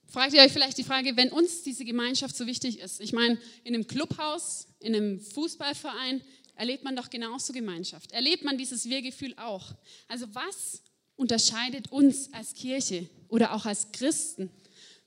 fragt 0.08 0.34
ihr 0.34 0.42
euch 0.42 0.52
vielleicht 0.52 0.76
die 0.76 0.84
Frage, 0.84 1.16
wenn 1.16 1.30
uns 1.32 1.62
diese 1.62 1.84
Gemeinschaft 1.84 2.36
so 2.36 2.46
wichtig 2.46 2.80
ist. 2.80 3.00
Ich 3.00 3.12
meine, 3.12 3.38
in 3.64 3.74
einem 3.74 3.86
Clubhaus, 3.86 4.68
in 4.80 4.94
einem 4.94 5.20
Fußballverein 5.20 6.20
erlebt 6.54 6.84
man 6.84 6.94
doch 6.94 7.08
genauso 7.08 7.52
Gemeinschaft. 7.52 8.12
Erlebt 8.12 8.44
man 8.44 8.58
dieses 8.58 8.88
Wir-Gefühl 8.88 9.34
auch. 9.38 9.74
Also 10.08 10.26
was 10.34 10.82
unterscheidet 11.16 11.90
uns 11.92 12.32
als 12.32 12.54
Kirche 12.54 13.08
oder 13.28 13.54
auch 13.54 13.66
als 13.66 13.92
Christen 13.92 14.50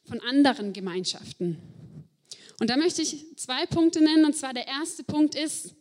von 0.04 0.20
anderen 0.22 0.74
Gemeinschaften? 0.74 1.58
Und 2.60 2.70
da 2.70 2.78
möchte 2.78 3.02
ich 3.02 3.26
zwei 3.38 3.66
Punkte 3.66 4.02
nennen. 4.04 4.26
Und 4.26 4.36
zwar 4.36 4.54
der 4.54 4.68
erste 4.68 5.04
Punkt 5.04 5.36
ist, 5.36 5.76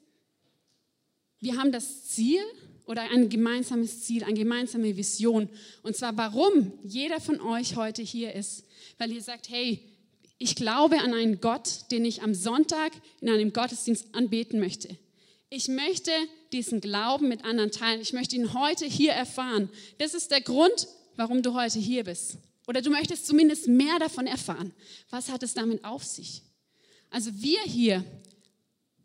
wir 1.41 1.57
haben 1.57 1.73
das 1.73 2.09
Ziel 2.09 2.41
oder 2.87 3.03
ein 3.03 3.29
gemeinsames 3.29 4.03
Ziel, 4.03 4.25
eine 4.25 4.35
gemeinsame 4.35 4.97
Vision. 4.97 5.49
Und 5.83 5.97
zwar, 5.97 6.17
warum 6.17 6.73
jeder 6.83 7.21
von 7.21 7.41
euch 7.41 7.77
heute 7.77 8.03
hier 8.03 8.33
ist. 8.35 8.65
Weil 8.99 9.13
ihr 9.13 9.23
sagt, 9.23 9.49
hey, 9.49 9.81
ich 10.39 10.57
glaube 10.57 10.99
an 11.01 11.15
einen 11.15 11.41
Gott, 11.41 11.91
den 11.91 12.05
ich 12.05 12.23
am 12.23 12.35
Sonntag 12.35 12.93
in 13.21 13.31
einem 13.31 13.53
Gottesdienst 13.53 14.15
anbeten 14.15 14.61
möchte. 14.61 14.97
Ich 15.57 15.69
möchte 15.69 16.11
diesen 16.53 16.81
Glauben 16.81 17.29
mit 17.29 17.45
anderen 17.45 17.71
teilen. 17.71 18.01
Ich 18.01 18.13
möchte 18.13 18.35
ihn 18.35 18.55
heute 18.55 18.87
hier 18.87 19.13
erfahren. 19.13 19.71
Das 19.99 20.13
ist 20.13 20.33
der 20.33 20.41
Grund, 20.41 20.89
warum 21.15 21.45
du 21.45 21.55
heute 21.55 21.79
hier 21.79 22.03
bist. 22.03 22.39
Oder 22.67 22.83
du 22.83 22.91
möchtest 22.91 23.25
zumindest 23.25 23.69
mehr 23.69 24.01
davon 24.01 24.27
erfahren. 24.27 24.73
Was 25.11 25.29
hat 25.29 25.45
es 25.45 25.55
damit 25.55 25.85
auf 25.85 26.03
sich? 26.03 26.43
Also 27.09 27.31
wir 27.35 27.61
hier 27.63 28.05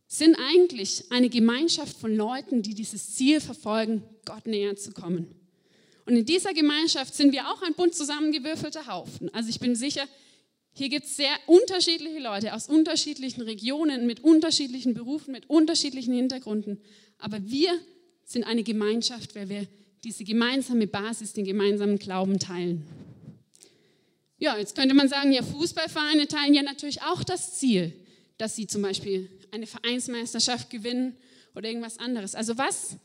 sind 0.07 0.35
eigentlich 0.39 1.11
eine 1.11 1.29
Gemeinschaft 1.29 1.95
von 1.95 2.15
Leuten, 2.15 2.63
die 2.63 2.73
dieses 2.73 3.13
Ziel 3.13 3.41
verfolgen, 3.41 4.03
Gott 4.25 4.47
näher 4.47 4.75
zu 4.75 4.91
kommen. 4.91 5.27
Und 6.07 6.15
in 6.15 6.25
dieser 6.25 6.55
Gemeinschaft 6.55 7.13
sind 7.13 7.31
wir 7.31 7.47
auch 7.47 7.61
ein 7.61 7.75
bunt 7.75 7.93
zusammengewürfelter 7.93 8.87
Haufen. 8.87 9.31
Also 9.35 9.49
ich 9.49 9.59
bin 9.59 9.75
sicher, 9.75 10.07
hier 10.79 10.89
gibt 10.89 11.05
es 11.05 11.15
sehr 11.15 11.35
unterschiedliche 11.45 12.19
Leute 12.19 12.53
aus 12.53 12.67
unterschiedlichen 12.67 13.41
Regionen, 13.41 14.07
mit 14.07 14.23
unterschiedlichen 14.23 14.95
Berufen, 14.95 15.31
mit 15.31 15.49
unterschiedlichen 15.49 16.13
Hintergründen. 16.13 16.81
Aber 17.19 17.47
wir 17.47 17.69
sind 18.25 18.45
eine 18.45 18.63
Gemeinschaft, 18.63 19.35
weil 19.35 19.49
wir 19.49 19.67
diese 20.03 20.23
gemeinsame 20.23 20.87
Basis, 20.87 21.33
den 21.33 21.45
gemeinsamen 21.45 21.99
Glauben 21.99 22.39
teilen. 22.39 22.83
Ja, 24.37 24.57
jetzt 24.57 24.75
könnte 24.75 24.95
man 24.95 25.09
sagen, 25.09 25.31
ja, 25.31 25.43
Fußballvereine 25.43 26.27
teilen 26.27 26.53
ja 26.53 26.63
natürlich 26.63 27.01
auch 27.03 27.23
das 27.23 27.59
Ziel, 27.59 27.93
dass 28.37 28.55
sie 28.55 28.65
zum 28.65 28.81
Beispiel 28.81 29.29
eine 29.51 29.67
Vereinsmeisterschaft 29.67 30.69
gewinnen 30.69 31.15
oder 31.53 31.67
irgendwas 31.67 31.99
anderes. 31.99 32.33
Also 32.33 32.57
was 32.57 32.95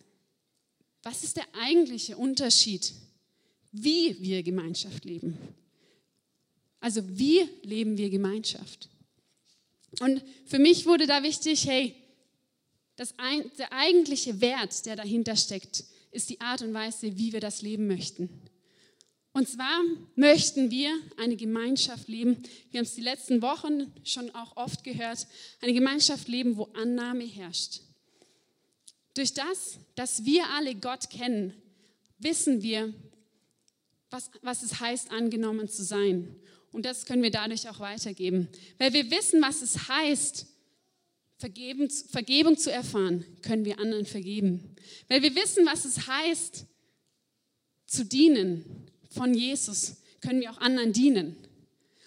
was 1.05 1.23
ist 1.23 1.37
der 1.37 1.45
eigentliche 1.61 2.17
Unterschied, 2.17 2.95
wie 3.73 4.17
wir 4.21 4.43
Gemeinschaft 4.43 5.05
leben? 5.05 5.37
Also 6.85 7.01
wie 7.19 7.49
leben 7.63 7.97
wir 7.97 8.11
Gemeinschaft? 8.11 8.91
Und 10.01 10.23
für 10.45 10.59
mich 10.59 10.85
wurde 10.85 11.07
da 11.07 11.23
wichtig, 11.23 11.67
hey, 11.67 11.95
das 12.97 13.15
der 13.59 13.73
eigentliche 13.73 14.43
Wert, 14.43 14.85
der 14.85 14.95
dahinter 14.95 15.35
steckt, 15.35 15.85
ist 16.11 16.29
die 16.29 16.43
Art 16.43 16.61
und 16.61 16.75
Weise, 16.75 17.17
wie 17.17 17.33
wir 17.33 17.41
das 17.41 17.63
leben 17.63 17.87
möchten. 17.87 18.29
Und 19.33 19.49
zwar 19.49 19.81
möchten 20.15 20.71
wir 20.71 20.95
eine 21.17 21.37
Gemeinschaft 21.37 22.07
leben, 22.07 22.43
wir 22.71 22.81
haben 22.81 22.85
es 22.87 22.95
die 22.95 23.01
letzten 23.01 23.41
Wochen 23.41 23.91
schon 24.05 24.29
auch 24.35 24.55
oft 24.59 24.85
gehört, 24.85 25.27
eine 25.63 25.73
Gemeinschaft 25.73 26.29
leben, 26.29 26.59
wo 26.59 26.65
Annahme 26.75 27.25
herrscht. 27.25 27.81
Durch 29.15 29.33
das, 29.33 29.79
dass 29.95 30.27
wir 30.27 30.51
alle 30.51 30.75
Gott 30.75 31.09
kennen, 31.09 31.55
wissen 32.19 32.63
wir, 32.63 32.93
was, 34.11 34.31
was 34.43 34.63
es 34.63 34.81
heißt, 34.81 35.11
angenommen 35.13 35.67
zu 35.71 35.83
sein. 35.83 36.37
Und 36.75 36.85
das 36.85 37.07
können 37.07 37.23
wir 37.23 37.31
dadurch 37.31 37.69
auch 37.69 37.79
weitergeben. 37.79 38.49
Weil 38.79 38.93
wir 38.93 39.09
wissen, 39.13 39.41
was 39.41 39.63
es 39.63 39.89
heißt, 39.89 40.49
Vergeben, 41.37 41.91
Vergebung 41.91 42.57
zu 42.57 42.73
erfahren, 42.73 43.25
können 43.43 43.65
wir 43.65 43.79
anderen 43.79 44.07
vergeben. 44.07 44.77
Weil 45.09 45.23
wir 45.23 45.35
wissen, 45.35 45.67
was 45.67 45.85
es 45.85 46.07
heißt, 46.07 46.65
zu 47.87 48.05
dienen 48.05 48.91
von 49.11 49.35
Jesus, 49.35 49.97
können 50.21 50.41
wir 50.41 50.51
auch 50.51 50.59
anderen 50.59 50.93
dienen. 50.93 51.37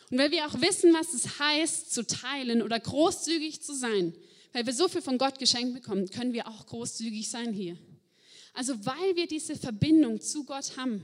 Und 0.09 0.17
weil 0.17 0.31
wir 0.31 0.47
auch 0.47 0.59
wissen, 0.61 0.93
was 0.93 1.13
es 1.13 1.39
heißt, 1.39 1.93
zu 1.93 2.05
teilen 2.07 2.61
oder 2.61 2.79
großzügig 2.79 3.61
zu 3.61 3.73
sein, 3.75 4.13
weil 4.53 4.65
wir 4.65 4.73
so 4.73 4.87
viel 4.87 5.01
von 5.01 5.17
Gott 5.17 5.39
geschenkt 5.39 5.73
bekommen, 5.75 6.09
können 6.09 6.33
wir 6.33 6.47
auch 6.47 6.65
großzügig 6.65 7.29
sein 7.29 7.53
hier. 7.53 7.77
Also 8.53 8.85
weil 8.85 9.15
wir 9.15 9.27
diese 9.27 9.55
Verbindung 9.55 10.19
zu 10.19 10.45
Gott 10.45 10.77
haben, 10.77 11.03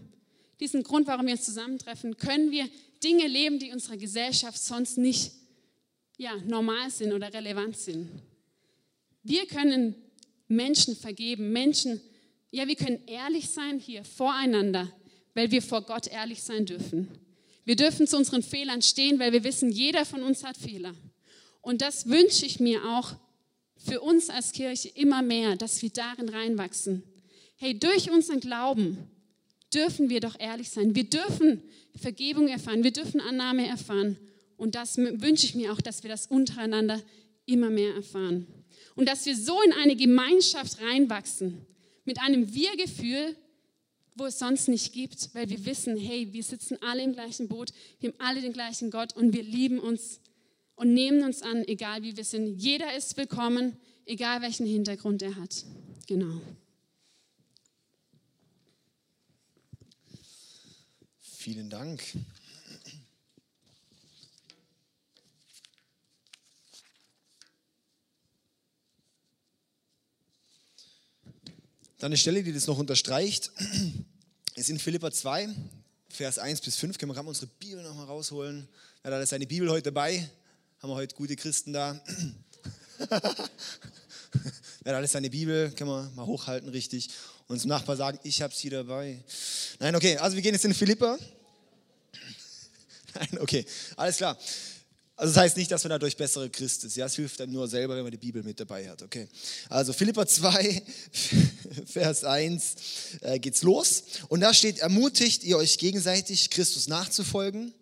diesen 0.60 0.84
Grund, 0.84 1.08
warum 1.08 1.28
wir 1.28 1.34
uns 1.34 1.46
zusammentreffen, 1.46 2.18
können 2.18 2.52
wir 2.52 2.68
Dinge 3.04 3.28
leben, 3.28 3.60
die 3.60 3.72
unserer 3.72 3.98
Gesellschaft 3.98 4.58
sonst 4.58 4.98
nicht 4.98 5.32
ja, 6.18 6.36
normal 6.46 6.90
sind 6.90 7.12
oder 7.12 7.34
relevant 7.34 7.78
sind. 7.78 8.10
Wir 9.24 9.46
können 9.46 9.96
Menschen 10.48 10.96
vergeben, 10.96 11.52
Menschen, 11.52 12.02
ja, 12.52 12.68
wir 12.68 12.76
können 12.76 13.00
ehrlich 13.08 13.50
sein 13.50 13.80
hier 13.80 14.04
voreinander, 14.04 14.92
weil 15.34 15.52
wir 15.52 15.62
vor 15.62 15.82
Gott 15.82 16.08
ehrlich 16.08 16.44
sein 16.44 16.66
dürfen. 16.66 17.08
Wir 17.66 17.76
dürfen 17.76 18.08
zu 18.08 18.18
unseren 18.18 18.44
Fehlern 18.44 18.82
stehen, 18.82 19.20
weil 19.20 19.32
wir 19.32 19.44
wissen, 19.44 19.72
jeder 19.72 20.06
von 20.06 20.22
uns 20.22 20.44
hat 20.44 20.58
Fehler. 20.58 20.94
Und 21.62 21.82
das 21.82 22.08
wünsche 22.08 22.46
ich 22.46 22.60
mir 22.60 22.84
auch 22.84 23.16
für 23.78 24.02
uns 24.02 24.30
als 24.30 24.52
Kirche 24.52 24.90
immer 24.90 25.22
mehr, 25.22 25.56
dass 25.56 25.82
wir 25.82 25.90
darin 25.90 26.30
reinwachsen. 26.30 27.04
Hey, 27.56 27.78
durch 27.78 28.12
unseren 28.12 28.42
Glauben 28.42 28.98
dürfen 29.74 30.10
wir 30.10 30.20
doch 30.20 30.40
ehrlich 30.40 30.70
sein. 30.70 30.96
Wir 30.96 31.06
dürfen 31.06 31.62
Vergebung 31.96 32.48
erfahren, 32.48 32.84
wir 32.84 32.92
dürfen 32.92 33.20
Annahme 33.20 33.68
erfahren. 33.68 34.18
Und 34.58 34.76
das 34.76 34.98
wünsche 34.98 35.46
ich 35.46 35.56
mir 35.56 35.74
auch, 35.74 35.82
dass 35.82 36.04
wir 36.04 36.10
das 36.10 36.28
untereinander 36.28 37.02
immer 37.46 37.70
mehr 37.70 37.94
erfahren. 37.96 38.48
Und 38.96 39.08
dass 39.08 39.26
wir 39.26 39.36
so 39.36 39.62
in 39.62 39.74
eine 39.74 39.96
Gemeinschaft 39.96 40.82
reinwachsen, 40.82 41.66
mit 42.06 42.20
einem 42.20 42.54
Wir-Gefühl, 42.54 43.36
wo 44.16 44.26
es 44.26 44.40
sonst 44.40 44.68
nicht 44.68 44.94
gibt, 44.94 45.34
weil 45.34 45.50
wir 45.50 45.66
wissen, 45.66 45.98
hey, 45.98 46.32
wir 46.32 46.44
sitzen 46.44 46.78
alle 46.82 47.02
im 47.02 47.14
gleichen 47.14 47.48
Boot, 47.48 47.72
wir 48.00 48.10
haben 48.10 48.20
alle 48.20 48.42
den 48.42 48.54
gleichen 48.54 48.92
Gott 48.92 49.16
und 49.16 49.34
wir 49.34 49.44
lieben 49.44 49.80
uns 49.80 50.20
und 50.76 50.94
nehmen 50.94 51.24
uns 51.24 51.42
an, 51.42 51.64
egal 51.68 52.04
wie 52.04 52.16
wir 52.16 52.24
sind. 52.24 52.62
Jeder 52.62 52.96
ist 52.96 53.18
willkommen, 53.18 53.78
egal 54.06 54.42
welchen 54.42 54.66
Hintergrund 54.66 55.22
er 55.22 55.36
hat. 55.36 55.66
Genau. 56.08 56.42
Vielen 61.44 61.70
Dank. 61.70 62.02
Dann 71.98 72.12
eine 72.12 72.16
Stelle, 72.16 72.44
die 72.44 72.54
das 72.54 72.66
noch 72.68 72.78
unterstreicht, 72.78 73.52
ist 74.56 74.70
in 74.70 74.80
Philippa 74.80 75.12
2, 75.12 75.50
Vers 76.08 76.40
1 76.40 76.62
bis 76.62 76.78
5. 76.78 76.98
Können 76.98 77.10
wir 77.10 77.16
gerade 77.16 77.28
unsere 77.28 77.48
Bibel 77.48 77.84
nochmal 77.84 78.06
rausholen? 78.06 78.70
Wer 79.02 79.20
hat 79.20 79.28
seine 79.28 79.46
Bibel 79.46 79.70
heute 79.70 79.92
dabei? 79.92 80.26
Haben 80.80 80.92
wir 80.92 80.96
heute 80.96 81.14
gute 81.14 81.36
Christen 81.36 81.74
da? 81.74 82.02
Wer 83.00 84.94
hat 84.94 84.96
alles 84.96 85.12
seine 85.12 85.30
Bibel? 85.30 85.72
Können 85.72 85.90
wir 85.90 86.10
mal 86.16 86.26
hochhalten, 86.26 86.70
richtig. 86.70 87.10
Und 87.54 87.60
zum 87.60 87.70
Nachbar 87.70 87.96
sagen, 87.96 88.20
ich 88.24 88.42
habe 88.42 88.54
sie 88.54 88.70
dabei. 88.70 89.24
Nein, 89.80 89.96
okay, 89.96 90.18
also 90.18 90.36
wir 90.36 90.42
gehen 90.42 90.54
jetzt 90.54 90.66
in 90.66 90.74
Philippa. 90.74 91.18
Nein, 93.16 93.40
okay, 93.40 93.66
alles 93.96 94.18
klar. 94.18 94.38
Also 95.16 95.34
das 95.34 95.42
heißt 95.44 95.58
nicht, 95.58 95.72
dass 95.72 95.84
man 95.84 95.92
dadurch 95.92 96.18
bessere 96.18 96.50
Christ 96.50 96.84
ist. 96.84 96.98
Ja, 96.98 97.06
es 97.06 97.16
hilft 97.16 97.40
dann 97.40 97.52
nur 97.52 97.68
selber, 97.68 97.96
wenn 97.96 98.04
man 98.04 98.12
die 98.12 98.18
Bibel 98.18 98.44
mit 98.44 98.60
dabei 98.60 98.90
hat. 98.90 99.04
Okay. 99.04 99.28
Also 99.70 99.94
Philippa 99.94 100.26
2, 100.26 100.84
Vers 101.86 102.24
1 102.24 102.76
äh, 103.22 103.40
geht's 103.40 103.62
los. 103.62 104.04
Und 104.28 104.42
da 104.42 104.54
steht, 104.54 104.80
ermutigt 104.80 105.44
ihr 105.44 105.58
euch 105.58 105.78
gegenseitig, 105.78 106.50
Christus 106.50 106.88
nachzufolgen. 106.88 107.74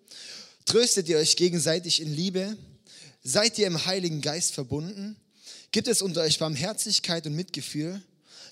Tröstet 0.66 1.08
ihr 1.10 1.18
euch 1.18 1.36
gegenseitig 1.38 2.02
in 2.02 2.14
Liebe 2.14 2.58
Seid 3.24 3.60
ihr 3.60 3.68
im 3.68 3.86
Heiligen 3.86 4.22
Geist 4.22 4.56
verbunden? 4.56 5.16
Gibt 5.72 5.88
es 5.88 6.02
unter 6.02 6.22
euch 6.22 6.40
Barmherzigkeit 6.40 7.28
und 7.28 7.36
Mitgefühl? 7.36 8.02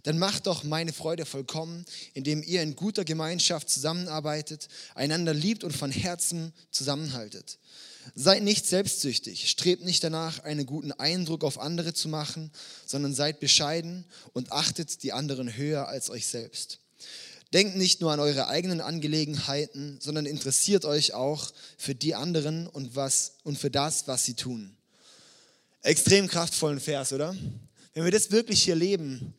Dann 0.04 0.18
macht 0.20 0.48
doch 0.48 0.64
meine 0.64 0.94
Freude 0.94 1.26
vollkommen, 1.26 1.86
indem 2.14 2.44
ihr 2.44 2.62
in 2.62 2.76
guter 2.76 3.06
Gemeinschaft 3.06 3.70
zusammenarbeitet, 3.70 4.68
einander 4.96 5.34
liebt 5.34 5.64
und 5.64 5.76
von 5.76 5.92
Herzen 5.92 6.54
zusammenhaltet. 6.72 7.60
Seid 8.16 8.44
nicht 8.44 8.66
selbstsüchtig, 8.66 9.50
strebt 9.50 9.84
nicht 9.84 10.04
danach, 10.04 10.40
einen 10.44 10.66
guten 10.66 10.92
Eindruck 10.94 11.44
auf 11.44 11.60
andere 11.60 11.94
zu 11.94 12.08
machen, 12.08 12.52
sondern 12.86 13.14
seid 13.14 13.40
bescheiden 13.40 14.06
und 14.34 14.52
achtet 14.52 15.04
die 15.04 15.14
anderen 15.14 15.56
höher 15.56 15.88
als 15.88 16.10
euch 16.10 16.28
selbst. 16.28 16.80
Denkt 17.54 17.76
nicht 17.76 18.00
nur 18.00 18.12
an 18.12 18.20
eure 18.20 18.48
eigenen 18.48 18.80
Angelegenheiten, 18.80 19.98
sondern 20.00 20.26
interessiert 20.28 20.86
euch 20.86 21.14
auch 21.14 21.52
für 21.78 21.96
die 21.96 22.14
anderen 22.14 22.68
und, 22.68 22.96
was, 22.96 23.34
und 23.44 23.58
für 23.58 23.72
das, 23.72 24.08
was 24.08 24.24
sie 24.24 24.36
tun. 24.36 24.76
Extrem 25.82 26.28
kraftvollen 26.28 26.80
Vers, 26.80 27.12
oder? 27.12 27.36
Wenn 27.94 28.04
wir 28.04 28.12
das 28.12 28.32
wirklich 28.32 28.62
hier 28.62 28.76
leben, 28.76 29.34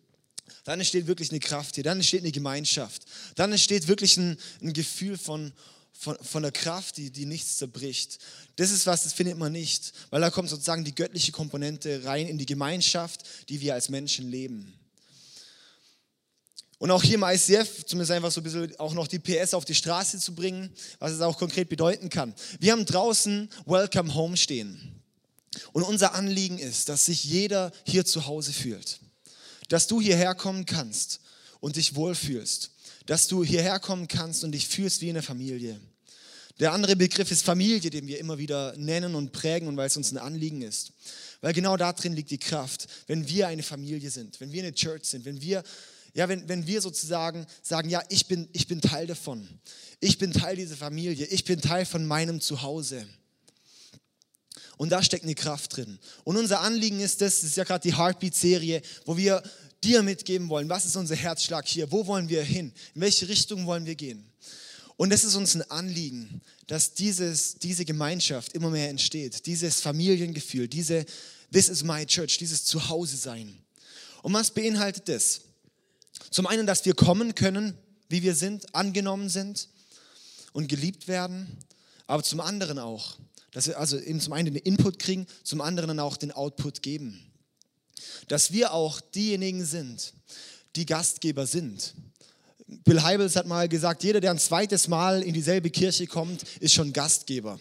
dann 0.65 0.79
entsteht 0.79 1.07
wirklich 1.07 1.31
eine 1.31 1.41
Kraft 1.41 1.75
hier, 1.75 1.85
dann 1.85 1.99
entsteht 1.99 2.23
eine 2.23 2.33
Gemeinschaft, 2.33 3.03
dann 3.37 3.53
entsteht 3.53 3.89
wirklich 3.89 4.17
ein, 4.17 4.39
ein 4.63 4.73
Gefühl 4.73 5.19
von, 5.19 5.53
von, 5.93 6.17
von 6.23 6.43
der 6.43 6.53
Kraft, 6.53 6.97
die, 6.97 7.11
die 7.11 7.27
nichts 7.27 7.59
zerbricht. 7.59 8.19
Das 8.57 8.71
ist 8.71 8.87
was, 8.87 9.05
das 9.05 9.13
findet 9.13 9.39
man 9.39 9.53
nicht, 9.53 9.93
weil 10.11 10.21
da 10.21 10.31
kommt 10.31 10.49
sozusagen 10.49 10.85
die 10.85 10.95
göttliche 10.95 11.33
Komponente 11.33 12.05
rein 12.05 12.27
in 12.29 12.39
die 12.39 12.47
Gemeinschaft, 12.47 13.23
die 13.49 13.61
wir 13.61 13.75
als 13.75 13.89
Menschen 13.89 14.31
leben. 14.31 14.73
Und 16.81 16.91
auch 16.91 17.03
hier 17.03 17.17
im 17.17 17.25
ICF, 17.25 17.85
zumindest 17.85 18.13
einfach 18.13 18.31
so 18.31 18.41
ein 18.41 18.45
bisschen 18.45 18.81
auch 18.81 18.95
noch 18.95 19.07
die 19.07 19.19
PS 19.19 19.53
auf 19.53 19.67
die 19.67 19.75
Straße 19.75 20.19
zu 20.19 20.35
bringen, 20.35 20.73
was 20.99 21.13
es 21.13 21.21
auch 21.21 21.37
konkret 21.37 21.69
bedeuten 21.69 22.09
kann. 22.09 22.35
Wir 22.59 22.73
haben 22.73 22.87
draußen 22.87 23.51
Welcome 23.67 24.15
Home 24.15 24.39
stehen. 24.39 25.03
Und 25.73 25.83
unser 25.83 26.15
Anliegen 26.15 26.59
ist, 26.59 26.89
dass 26.89 27.05
sich 27.05 27.25
jeder 27.25 27.71
hier 27.85 28.07
zu 28.07 28.27
Hause 28.27 28.55
fühlt. 28.55 28.99
Dass 29.71 29.87
du 29.87 30.03
hierher 30.03 30.35
kommen 30.35 30.67
kannst 30.67 31.21
und 31.61 31.77
dich 31.77 31.95
wohlfühlst. 31.95 32.73
Dass 33.07 33.27
du 33.27 33.43
hierher 33.43 33.81
kommen 33.81 34.07
kannst 34.07 34.45
und 34.45 34.53
dich 34.53 34.69
fühlst 34.69 35.01
wie 35.01 35.09
eine 35.09 35.23
Familie. 35.23 35.81
Der 36.59 36.73
andere 36.73 36.97
Begriff 36.97 37.31
ist 37.31 37.43
Familie, 37.43 37.89
den 37.89 38.07
wir 38.07 38.19
immer 38.19 38.37
wieder 38.37 38.75
nennen 38.77 39.15
und 39.15 39.33
prägen 39.33 39.67
und 39.67 39.79
weil 39.79 39.87
es 39.87 39.97
uns 39.97 40.13
ein 40.13 40.19
Anliegen 40.19 40.61
ist. 40.61 40.93
Weil 41.41 41.55
genau 41.55 41.79
da 41.79 41.95
drin 41.95 42.13
liegt 42.13 42.31
die 42.31 42.39
Kraft, 42.39 42.87
wenn 43.07 43.27
wir 43.27 43.49
eine 43.49 43.63
Familie 43.63 44.11
sind, 44.11 44.39
wenn 44.41 44.53
wir 44.53 44.63
eine 44.63 44.75
Church 44.75 45.05
sind, 45.05 45.25
wenn 45.25 45.41
wir 45.41 45.63
ja, 46.13 46.29
wenn, 46.29 46.49
wenn 46.49 46.67
wir 46.67 46.81
sozusagen 46.81 47.47
sagen, 47.63 47.89
ja, 47.89 48.03
ich 48.09 48.27
bin, 48.27 48.49
ich 48.53 48.67
bin 48.67 48.81
Teil 48.81 49.07
davon. 49.07 49.49
Ich 50.01 50.19
bin 50.19 50.33
Teil 50.33 50.57
dieser 50.57 50.77
Familie. 50.77 51.27
Ich 51.27 51.45
bin 51.45 51.61
Teil 51.61 51.87
von 51.87 52.05
meinem 52.05 52.41
Zuhause. 52.41 53.07
Und 54.81 54.89
da 54.89 55.03
steckt 55.03 55.25
eine 55.25 55.35
Kraft 55.35 55.77
drin. 55.77 55.99
Und 56.25 56.39
unser 56.39 56.63
Anliegen 56.63 57.01
ist 57.01 57.21
das, 57.21 57.43
das 57.43 57.51
ist 57.51 57.57
ja 57.59 57.65
gerade 57.65 57.87
die 57.87 57.99
Heartbeat-Serie, 57.99 58.81
wo 59.05 59.15
wir 59.15 59.43
dir 59.85 60.03
mitgeben 60.03 60.49
wollen, 60.49 60.71
was 60.71 60.87
ist 60.87 60.97
unser 60.97 61.17
Herzschlag 61.17 61.69
hier, 61.69 61.93
wo 61.93 62.07
wollen 62.07 62.31
wir 62.31 62.43
hin, 62.43 62.73
in 62.95 63.03
welche 63.03 63.29
Richtung 63.29 63.67
wollen 63.67 63.85
wir 63.85 63.95
gehen. 63.95 64.25
Und 64.97 65.13
es 65.13 65.23
ist 65.23 65.35
uns 65.35 65.55
ein 65.55 65.71
Anliegen, 65.71 66.41
dass 66.67 66.95
dieses, 66.95 67.57
diese 67.57 67.85
Gemeinschaft 67.85 68.55
immer 68.55 68.71
mehr 68.71 68.89
entsteht, 68.89 69.45
dieses 69.45 69.83
Familiengefühl, 69.83 70.67
diese 70.67 71.05
This 71.53 71.69
is 71.69 71.85
my 71.85 72.07
church, 72.07 72.39
dieses 72.39 72.65
Zuhause 72.65 73.19
sein. 73.19 73.59
Und 74.23 74.33
was 74.33 74.51
beinhaltet 74.51 75.11
das? 75.11 75.43
Zum 76.31 76.47
einen, 76.47 76.67
dass 76.67 76.87
wir 76.87 76.95
kommen 76.95 77.35
können, 77.35 77.77
wie 78.09 78.23
wir 78.23 78.35
sind, 78.35 78.75
angenommen 78.75 79.29
sind 79.29 79.69
und 80.55 80.69
geliebt 80.69 81.07
werden, 81.07 81.59
aber 82.07 82.23
zum 82.23 82.41
anderen 82.41 82.79
auch, 82.79 83.19
dass 83.53 83.67
wir 83.67 83.79
also 83.79 83.99
eben 83.99 84.21
zum 84.21 84.33
einen 84.33 84.55
den 84.55 84.63
Input 84.63 84.99
kriegen, 84.99 85.27
zum 85.43 85.61
anderen 85.61 85.89
dann 85.89 86.01
auch 86.01 86.17
den 86.17 86.33
Output 86.33 86.83
geben. 86.83 87.21
Dass 88.29 88.53
wir 88.53 88.73
auch 88.73 89.01
diejenigen 89.01 89.65
sind, 89.65 90.15
die 90.77 90.87
Gastgeber 90.87 91.47
sind. 91.47 91.95
Bill 92.85 93.03
Heibels 93.03 93.35
hat 93.35 93.47
mal 93.47 93.69
gesagt, 93.69 94.05
jeder, 94.05 94.21
der 94.21 94.31
ein 94.31 94.39
zweites 94.39 94.87
Mal 94.87 95.23
in 95.23 95.35
dieselbe 95.35 95.71
Kirche 95.71 96.07
kommt, 96.07 96.45
ist 96.61 96.75
schon 96.75 96.93
Gastgeber. 96.93 97.59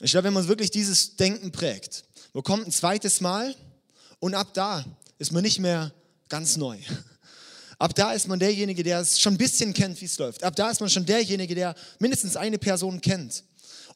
Ich 0.00 0.10
glaube, 0.10 0.26
wenn 0.26 0.34
man 0.34 0.48
wirklich 0.48 0.70
dieses 0.70 1.16
Denken 1.16 1.52
prägt, 1.52 2.04
man 2.32 2.42
kommt 2.42 2.66
ein 2.66 2.72
zweites 2.72 3.20
Mal 3.20 3.54
und 4.18 4.34
ab 4.34 4.52
da 4.54 4.84
ist 5.18 5.32
man 5.32 5.42
nicht 5.42 5.58
mehr 5.58 5.92
ganz 6.28 6.56
neu. 6.56 6.78
Ab 7.78 7.94
da 7.94 8.12
ist 8.12 8.28
man 8.28 8.38
derjenige, 8.38 8.82
der 8.82 9.00
es 9.00 9.20
schon 9.20 9.34
ein 9.34 9.38
bisschen 9.38 9.72
kennt, 9.72 10.00
wie 10.00 10.04
es 10.04 10.18
läuft. 10.18 10.42
Ab 10.44 10.54
da 10.56 10.70
ist 10.70 10.80
man 10.80 10.90
schon 10.90 11.06
derjenige, 11.06 11.54
der 11.54 11.74
mindestens 11.98 12.36
eine 12.36 12.58
Person 12.58 13.00
kennt. 13.00 13.44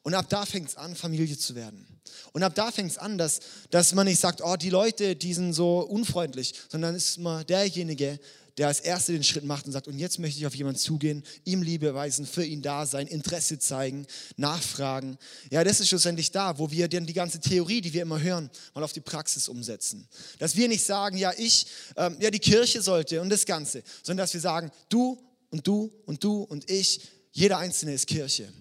Und 0.05 0.13
ab 0.13 0.27
da 0.29 0.45
fängt 0.45 0.69
es 0.69 0.77
an, 0.77 0.95
Familie 0.95 1.35
zu 1.35 1.55
werden. 1.55 1.83
Und 2.31 2.43
ab 2.43 2.53
da 2.53 2.71
fängt 2.71 2.91
es 2.91 2.99
an, 2.99 3.17
dass, 3.17 3.39
dass 3.71 3.91
man 3.95 4.05
nicht 4.05 4.19
sagt, 4.19 4.39
oh, 4.43 4.55
die 4.55 4.69
Leute, 4.69 5.15
die 5.15 5.33
sind 5.33 5.53
so 5.53 5.79
unfreundlich, 5.79 6.53
sondern 6.69 6.93
ist 6.93 7.17
man 7.17 7.43
derjenige, 7.47 8.19
der 8.59 8.67
als 8.67 8.81
Erster 8.81 9.13
den 9.13 9.23
Schritt 9.23 9.45
macht 9.45 9.65
und 9.65 9.71
sagt, 9.71 9.87
und 9.87 9.97
jetzt 9.97 10.19
möchte 10.19 10.39
ich 10.39 10.45
auf 10.45 10.53
jemanden 10.53 10.79
zugehen, 10.79 11.23
ihm 11.43 11.63
Liebe 11.63 11.95
weisen, 11.95 12.27
für 12.27 12.45
ihn 12.45 12.61
da 12.61 12.85
sein, 12.85 13.07
Interesse 13.07 13.57
zeigen, 13.57 14.05
nachfragen. 14.37 15.17
Ja, 15.49 15.63
das 15.63 15.79
ist 15.79 15.87
schlussendlich 15.87 16.29
da, 16.29 16.59
wo 16.59 16.69
wir 16.69 16.87
dann 16.87 17.07
die 17.07 17.13
ganze 17.13 17.39
Theorie, 17.39 17.81
die 17.81 17.91
wir 17.91 18.03
immer 18.03 18.21
hören, 18.21 18.51
mal 18.75 18.83
auf 18.83 18.93
die 18.93 19.01
Praxis 19.01 19.47
umsetzen. 19.47 20.07
Dass 20.37 20.55
wir 20.55 20.67
nicht 20.67 20.85
sagen, 20.85 21.17
ja, 21.17 21.33
ich, 21.35 21.65
ähm, 21.97 22.15
ja, 22.19 22.29
die 22.29 22.37
Kirche 22.37 22.83
sollte 22.83 23.21
und 23.21 23.29
das 23.29 23.47
Ganze, 23.47 23.81
sondern 24.03 24.23
dass 24.25 24.35
wir 24.35 24.41
sagen, 24.41 24.69
du 24.87 25.17
und 25.49 25.65
du 25.65 25.91
und 26.05 26.23
du 26.23 26.43
und 26.43 26.69
ich, 26.69 27.01
jeder 27.31 27.57
Einzelne 27.57 27.95
ist 27.95 28.05
Kirche. 28.05 28.53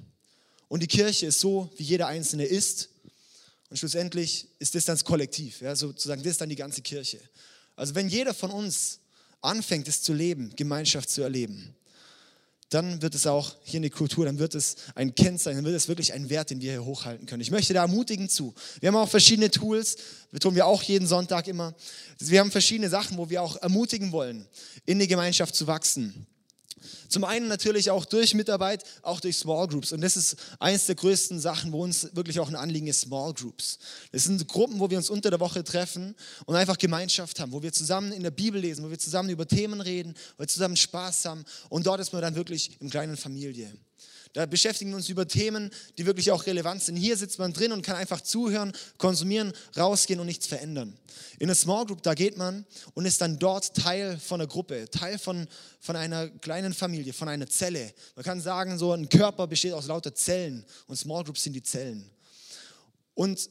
Und 0.68 0.82
die 0.82 0.86
Kirche 0.86 1.26
ist 1.26 1.40
so, 1.40 1.70
wie 1.76 1.84
jeder 1.84 2.06
Einzelne 2.06 2.44
ist. 2.44 2.88
Und 3.70 3.76
schlussendlich 3.76 4.48
ist 4.58 4.74
das 4.74 4.84
dann 4.84 4.96
das 4.96 5.04
Kollektiv, 5.04 5.60
ja, 5.60 5.74
sozusagen, 5.74 6.22
das 6.22 6.32
ist 6.32 6.40
dann 6.40 6.48
die 6.48 6.56
ganze 6.56 6.82
Kirche. 6.82 7.20
Also 7.76 7.94
wenn 7.94 8.08
jeder 8.08 8.34
von 8.34 8.50
uns 8.50 9.00
anfängt, 9.40 9.88
es 9.88 10.02
zu 10.02 10.12
leben, 10.12 10.52
Gemeinschaft 10.56 11.10
zu 11.10 11.22
erleben, 11.22 11.74
dann 12.70 13.02
wird 13.02 13.14
es 13.14 13.26
auch 13.26 13.54
hier 13.62 13.78
eine 13.78 13.90
Kultur, 13.90 14.24
dann 14.24 14.38
wird 14.38 14.54
es 14.54 14.76
ein 14.94 15.14
Kennzeichen, 15.14 15.58
dann 15.58 15.64
wird 15.64 15.76
es 15.76 15.86
wirklich 15.86 16.12
ein 16.12 16.28
Wert, 16.28 16.50
den 16.50 16.60
wir 16.60 16.72
hier 16.72 16.84
hochhalten 16.84 17.26
können. 17.26 17.40
Ich 17.40 17.50
möchte 17.50 17.72
da 17.72 17.82
ermutigen 17.82 18.28
zu. 18.28 18.54
Wir 18.80 18.88
haben 18.88 18.96
auch 18.96 19.08
verschiedene 19.08 19.50
Tools, 19.50 19.96
tun 20.40 20.54
wir 20.54 20.66
auch 20.66 20.82
jeden 20.82 21.06
Sonntag 21.06 21.46
immer. 21.46 21.74
Wir 22.18 22.40
haben 22.40 22.50
verschiedene 22.50 22.88
Sachen, 22.88 23.16
wo 23.16 23.30
wir 23.30 23.42
auch 23.42 23.56
ermutigen 23.56 24.12
wollen, 24.12 24.46
in 24.86 24.98
die 24.98 25.06
Gemeinschaft 25.06 25.54
zu 25.54 25.66
wachsen. 25.66 26.26
Zum 27.08 27.24
einen 27.24 27.48
natürlich 27.48 27.90
auch 27.90 28.04
durch 28.04 28.34
Mitarbeit, 28.34 28.84
auch 29.02 29.20
durch 29.20 29.36
Small 29.36 29.68
Groups. 29.68 29.92
Und 29.92 30.00
das 30.00 30.16
ist 30.16 30.36
eines 30.58 30.86
der 30.86 30.94
größten 30.94 31.40
Sachen, 31.40 31.72
wo 31.72 31.82
uns 31.82 32.14
wirklich 32.14 32.40
auch 32.40 32.48
ein 32.48 32.56
Anliegen 32.56 32.86
ist, 32.86 33.02
Small 33.02 33.32
Groups. 33.34 33.78
Das 34.12 34.24
sind 34.24 34.46
Gruppen, 34.48 34.80
wo 34.80 34.90
wir 34.90 34.98
uns 34.98 35.10
unter 35.10 35.30
der 35.30 35.40
Woche 35.40 35.64
treffen 35.64 36.14
und 36.46 36.56
einfach 36.56 36.78
Gemeinschaft 36.78 37.40
haben, 37.40 37.52
wo 37.52 37.62
wir 37.62 37.72
zusammen 37.72 38.12
in 38.12 38.22
der 38.22 38.30
Bibel 38.30 38.60
lesen, 38.60 38.84
wo 38.84 38.90
wir 38.90 38.98
zusammen 38.98 39.30
über 39.30 39.46
Themen 39.46 39.80
reden, 39.80 40.14
wo 40.36 40.42
wir 40.42 40.48
zusammen 40.48 40.76
Spaß 40.76 41.24
haben. 41.26 41.44
Und 41.68 41.86
dort 41.86 42.00
ist 42.00 42.12
man 42.12 42.22
dann 42.22 42.34
wirklich 42.34 42.80
in 42.80 42.90
kleinen 42.90 43.16
Familie. 43.16 43.72
Da 44.34 44.46
beschäftigen 44.46 44.90
wir 44.90 44.96
uns 44.96 45.08
über 45.08 45.28
Themen, 45.28 45.70
die 45.96 46.06
wirklich 46.06 46.32
auch 46.32 46.44
relevant 46.46 46.82
sind. 46.82 46.96
Hier 46.96 47.16
sitzt 47.16 47.38
man 47.38 47.52
drin 47.52 47.70
und 47.70 47.82
kann 47.82 47.94
einfach 47.94 48.20
zuhören, 48.20 48.72
konsumieren, 48.98 49.52
rausgehen 49.76 50.18
und 50.18 50.26
nichts 50.26 50.48
verändern. 50.48 50.98
In 51.38 51.46
einer 51.46 51.54
Small 51.54 51.86
Group, 51.86 52.02
da 52.02 52.14
geht 52.14 52.36
man 52.36 52.66
und 52.94 53.06
ist 53.06 53.20
dann 53.20 53.38
dort 53.38 53.74
Teil 53.74 54.18
von 54.18 54.40
einer 54.40 54.48
Gruppe, 54.48 54.90
Teil 54.90 55.20
von, 55.20 55.46
von 55.78 55.94
einer 55.94 56.28
kleinen 56.28 56.74
Familie, 56.74 57.12
von 57.12 57.28
einer 57.28 57.48
Zelle. 57.48 57.94
Man 58.16 58.24
kann 58.24 58.40
sagen, 58.40 58.76
so 58.76 58.92
ein 58.92 59.08
Körper 59.08 59.46
besteht 59.46 59.72
aus 59.72 59.86
lauter 59.86 60.12
Zellen 60.12 60.64
und 60.88 60.96
Small 60.96 61.22
Groups 61.22 61.44
sind 61.44 61.52
die 61.52 61.62
Zellen. 61.62 62.10
Und 63.14 63.48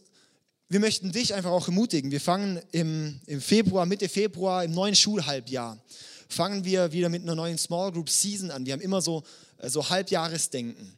wir 0.67 0.81
möchten 0.81 1.13
dich 1.13 1.33
einfach 1.33 1.51
auch 1.51 1.67
ermutigen. 1.67 2.11
Wir 2.11 2.19
fangen 2.19 2.61
im, 2.73 3.21
im 3.27 3.39
Februar, 3.39 3.85
Mitte 3.85 4.09
Februar, 4.09 4.65
im 4.65 4.71
neuen 4.71 4.95
Schulhalbjahr, 4.95 5.81
fangen 6.27 6.65
wir 6.65 6.91
wieder 6.91 7.07
mit 7.07 7.21
einer 7.21 7.35
neuen 7.35 7.57
Small 7.57 7.91
Group 7.93 8.09
Season 8.09 8.51
an. 8.51 8.65
Wir 8.65 8.73
haben 8.73 8.81
immer 8.81 9.01
so 9.01 9.23
äh, 9.52 9.52
so 9.69 9.89
Halbjahresdenken. 9.89 10.97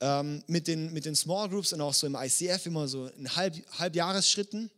Ähm, 0.00 0.42
mit, 0.48 0.66
den, 0.66 0.92
mit 0.92 1.04
den 1.04 1.14
Small 1.14 1.48
Groups 1.48 1.72
und 1.72 1.80
auch 1.80 1.94
so 1.94 2.06
im 2.06 2.16
ICF 2.16 2.66
immer 2.66 2.88
so 2.88 3.06
in 3.06 3.34
Halb, 3.36 3.54
Halbjahresschritten. 3.78 4.70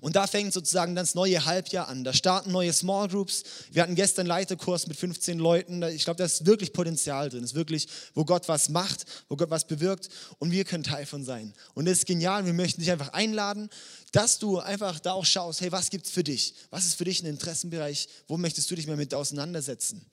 Und 0.00 0.16
da 0.16 0.26
fängt 0.26 0.52
sozusagen 0.52 0.94
das 0.94 1.14
neue 1.14 1.44
Halbjahr 1.44 1.88
an. 1.88 2.04
Da 2.04 2.12
starten 2.12 2.52
neue 2.52 2.72
Small 2.72 3.08
Groups. 3.08 3.44
Wir 3.72 3.82
hatten 3.82 3.94
gestern 3.94 4.22
einen 4.22 4.28
Leiterkurs 4.28 4.86
mit 4.86 4.96
15 4.96 5.38
Leuten. 5.38 5.82
Ich 5.82 6.04
glaube, 6.04 6.18
da 6.18 6.24
ist 6.24 6.46
wirklich 6.46 6.72
Potenzial 6.72 7.28
drin. 7.28 7.40
Das 7.40 7.52
ist 7.52 7.56
wirklich, 7.56 7.88
wo 8.14 8.24
Gott 8.24 8.48
was 8.48 8.68
macht, 8.68 9.04
wo 9.28 9.36
Gott 9.36 9.50
was 9.50 9.66
bewirkt 9.66 10.08
und 10.38 10.50
wir 10.50 10.64
können 10.64 10.84
Teil 10.84 11.06
von 11.06 11.24
sein. 11.24 11.54
Und 11.74 11.86
das 11.86 11.98
ist 11.98 12.06
genial. 12.06 12.44
Wir 12.44 12.52
möchten 12.52 12.80
dich 12.80 12.90
einfach 12.90 13.12
einladen, 13.12 13.70
dass 14.12 14.38
du 14.38 14.58
einfach 14.58 14.98
da 15.00 15.12
auch 15.12 15.24
schaust, 15.24 15.60
hey, 15.60 15.72
was 15.72 15.90
gibt 15.90 16.06
es 16.06 16.12
für 16.12 16.24
dich? 16.24 16.54
Was 16.70 16.84
ist 16.84 16.94
für 16.94 17.04
dich 17.04 17.22
ein 17.22 17.26
Interessenbereich? 17.26 18.08
Wo 18.26 18.36
möchtest 18.36 18.70
du 18.70 18.74
dich 18.74 18.86
mal 18.86 18.96
mit 18.96 19.14
auseinandersetzen? 19.14 20.04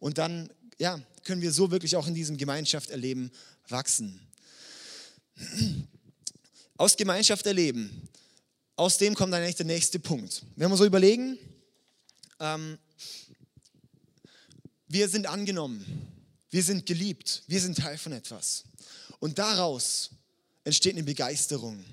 Und 0.00 0.18
dann 0.18 0.50
ja, 0.78 1.00
können 1.24 1.42
wir 1.42 1.52
so 1.52 1.70
wirklich 1.70 1.96
auch 1.96 2.06
in 2.06 2.14
diesem 2.14 2.36
Gemeinschaft 2.36 2.90
erleben 2.90 3.30
wachsen. 3.68 4.20
Aus 6.76 6.96
Gemeinschaft 6.96 7.46
erleben, 7.46 8.08
aus 8.76 8.98
dem 8.98 9.14
kommt 9.14 9.32
dann 9.32 9.42
eigentlich 9.42 9.56
der 9.56 9.66
nächste 9.66 9.98
Punkt. 9.98 10.42
Wenn 10.56 10.70
wir 10.70 10.76
so 10.76 10.84
überlegen, 10.84 11.38
ähm, 12.40 12.78
wir 14.88 15.08
sind 15.08 15.26
angenommen, 15.26 15.84
wir 16.50 16.62
sind 16.62 16.86
geliebt, 16.86 17.42
wir 17.46 17.60
sind 17.60 17.78
Teil 17.78 17.98
von 17.98 18.12
etwas. 18.12 18.64
Und 19.20 19.38
daraus 19.38 20.10
entsteht 20.64 20.94
eine 20.94 21.04
Begeisterung. 21.04 21.84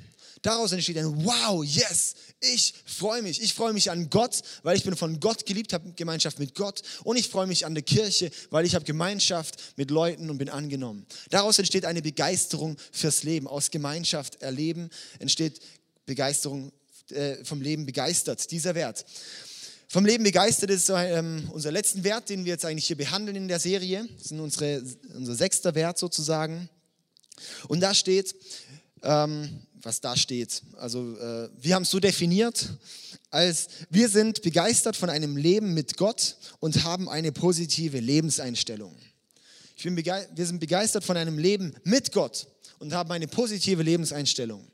Daraus 0.41 0.71
entsteht 0.71 0.97
ein 0.97 1.23
Wow, 1.25 1.63
yes, 1.63 2.15
ich 2.41 2.73
freue 2.85 3.21
mich. 3.21 3.41
Ich 3.41 3.53
freue 3.53 3.71
mich 3.71 3.91
an 3.91 4.09
Gott, 4.09 4.41
weil 4.63 4.75
ich 4.75 4.83
bin 4.83 4.95
von 4.95 5.19
Gott 5.19 5.45
geliebt, 5.45 5.73
habe 5.73 5.93
Gemeinschaft 5.95 6.39
mit 6.39 6.55
Gott. 6.55 6.81
Und 7.03 7.15
ich 7.17 7.29
freue 7.29 7.47
mich 7.47 7.65
an 7.65 7.75
der 7.75 7.83
Kirche, 7.83 8.31
weil 8.49 8.65
ich 8.65 8.73
habe 8.75 8.83
Gemeinschaft 8.83 9.77
mit 9.77 9.91
Leuten 9.91 10.29
und 10.29 10.39
bin 10.39 10.49
angenommen. 10.49 11.05
Daraus 11.29 11.59
entsteht 11.59 11.85
eine 11.85 12.01
Begeisterung 12.01 12.77
fürs 12.91 13.23
Leben. 13.23 13.47
Aus 13.47 13.69
Gemeinschaft 13.69 14.41
erleben 14.41 14.89
entsteht 15.19 15.61
Begeisterung 16.05 16.71
äh, 17.11 17.43
vom 17.45 17.61
Leben 17.61 17.85
begeistert, 17.85 18.49
dieser 18.51 18.73
Wert. 18.73 19.05
Vom 19.87 20.05
Leben 20.05 20.23
begeistert 20.23 20.69
ist 20.69 20.89
ähm, 20.89 21.49
unser 21.51 21.71
letzten 21.71 22.03
Wert, 22.03 22.29
den 22.29 22.45
wir 22.45 22.53
jetzt 22.53 22.65
eigentlich 22.65 22.87
hier 22.87 22.97
behandeln 22.97 23.35
in 23.35 23.47
der 23.49 23.59
Serie. 23.59 24.07
Das 24.17 24.27
ist 24.27 24.31
unsere, 24.31 24.81
unser 25.13 25.35
sechster 25.35 25.75
Wert 25.75 25.97
sozusagen. 25.97 26.69
Und 27.67 27.81
da 27.81 27.93
steht, 27.93 28.33
ähm, 29.03 29.61
was 29.83 30.01
da 30.01 30.15
steht. 30.15 30.61
Also 30.77 31.17
äh, 31.17 31.49
wir 31.59 31.75
haben 31.75 31.83
es 31.83 31.89
so 31.89 31.99
definiert, 31.99 32.69
als 33.29 33.67
wir 33.89 34.09
sind 34.09 34.41
begeistert 34.41 34.95
von 34.95 35.09
einem 35.09 35.37
Leben 35.37 35.73
mit 35.73 35.97
Gott 35.97 36.37
und 36.59 36.83
haben 36.83 37.09
eine 37.09 37.31
positive 37.31 37.99
Lebenseinstellung. 37.99 38.95
Wir 39.75 40.45
sind 40.45 40.59
begeistert 40.59 41.03
von 41.03 41.17
einem 41.17 41.37
Leben 41.39 41.73
mit 41.83 42.11
Gott 42.11 42.47
und 42.79 42.93
haben 42.93 43.11
eine 43.11 43.27
positive 43.27 43.81
Lebenseinstellung. 43.81 44.67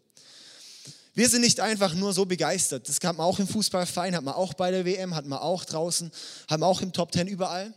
Wir 1.14 1.30
sind 1.30 1.42
nicht 1.42 1.60
einfach 1.60 1.94
nur 1.94 2.14
so 2.14 2.26
begeistert. 2.26 2.88
Das 2.88 3.02
man 3.02 3.26
auch 3.26 3.40
im 3.40 3.48
Fußballverein, 3.48 4.16
hat 4.16 4.24
man 4.24 4.36
auch 4.36 4.54
bei 4.54 4.70
der 4.70 4.86
WM, 4.86 5.16
hat 5.16 5.26
man 5.26 5.40
auch 5.40 5.66
draußen, 5.66 6.12
hat 6.48 6.60
man 6.60 6.70
auch 6.70 6.82
im 6.82 6.94
Top 6.94 7.12
Ten 7.12 7.28
überall. 7.28 7.74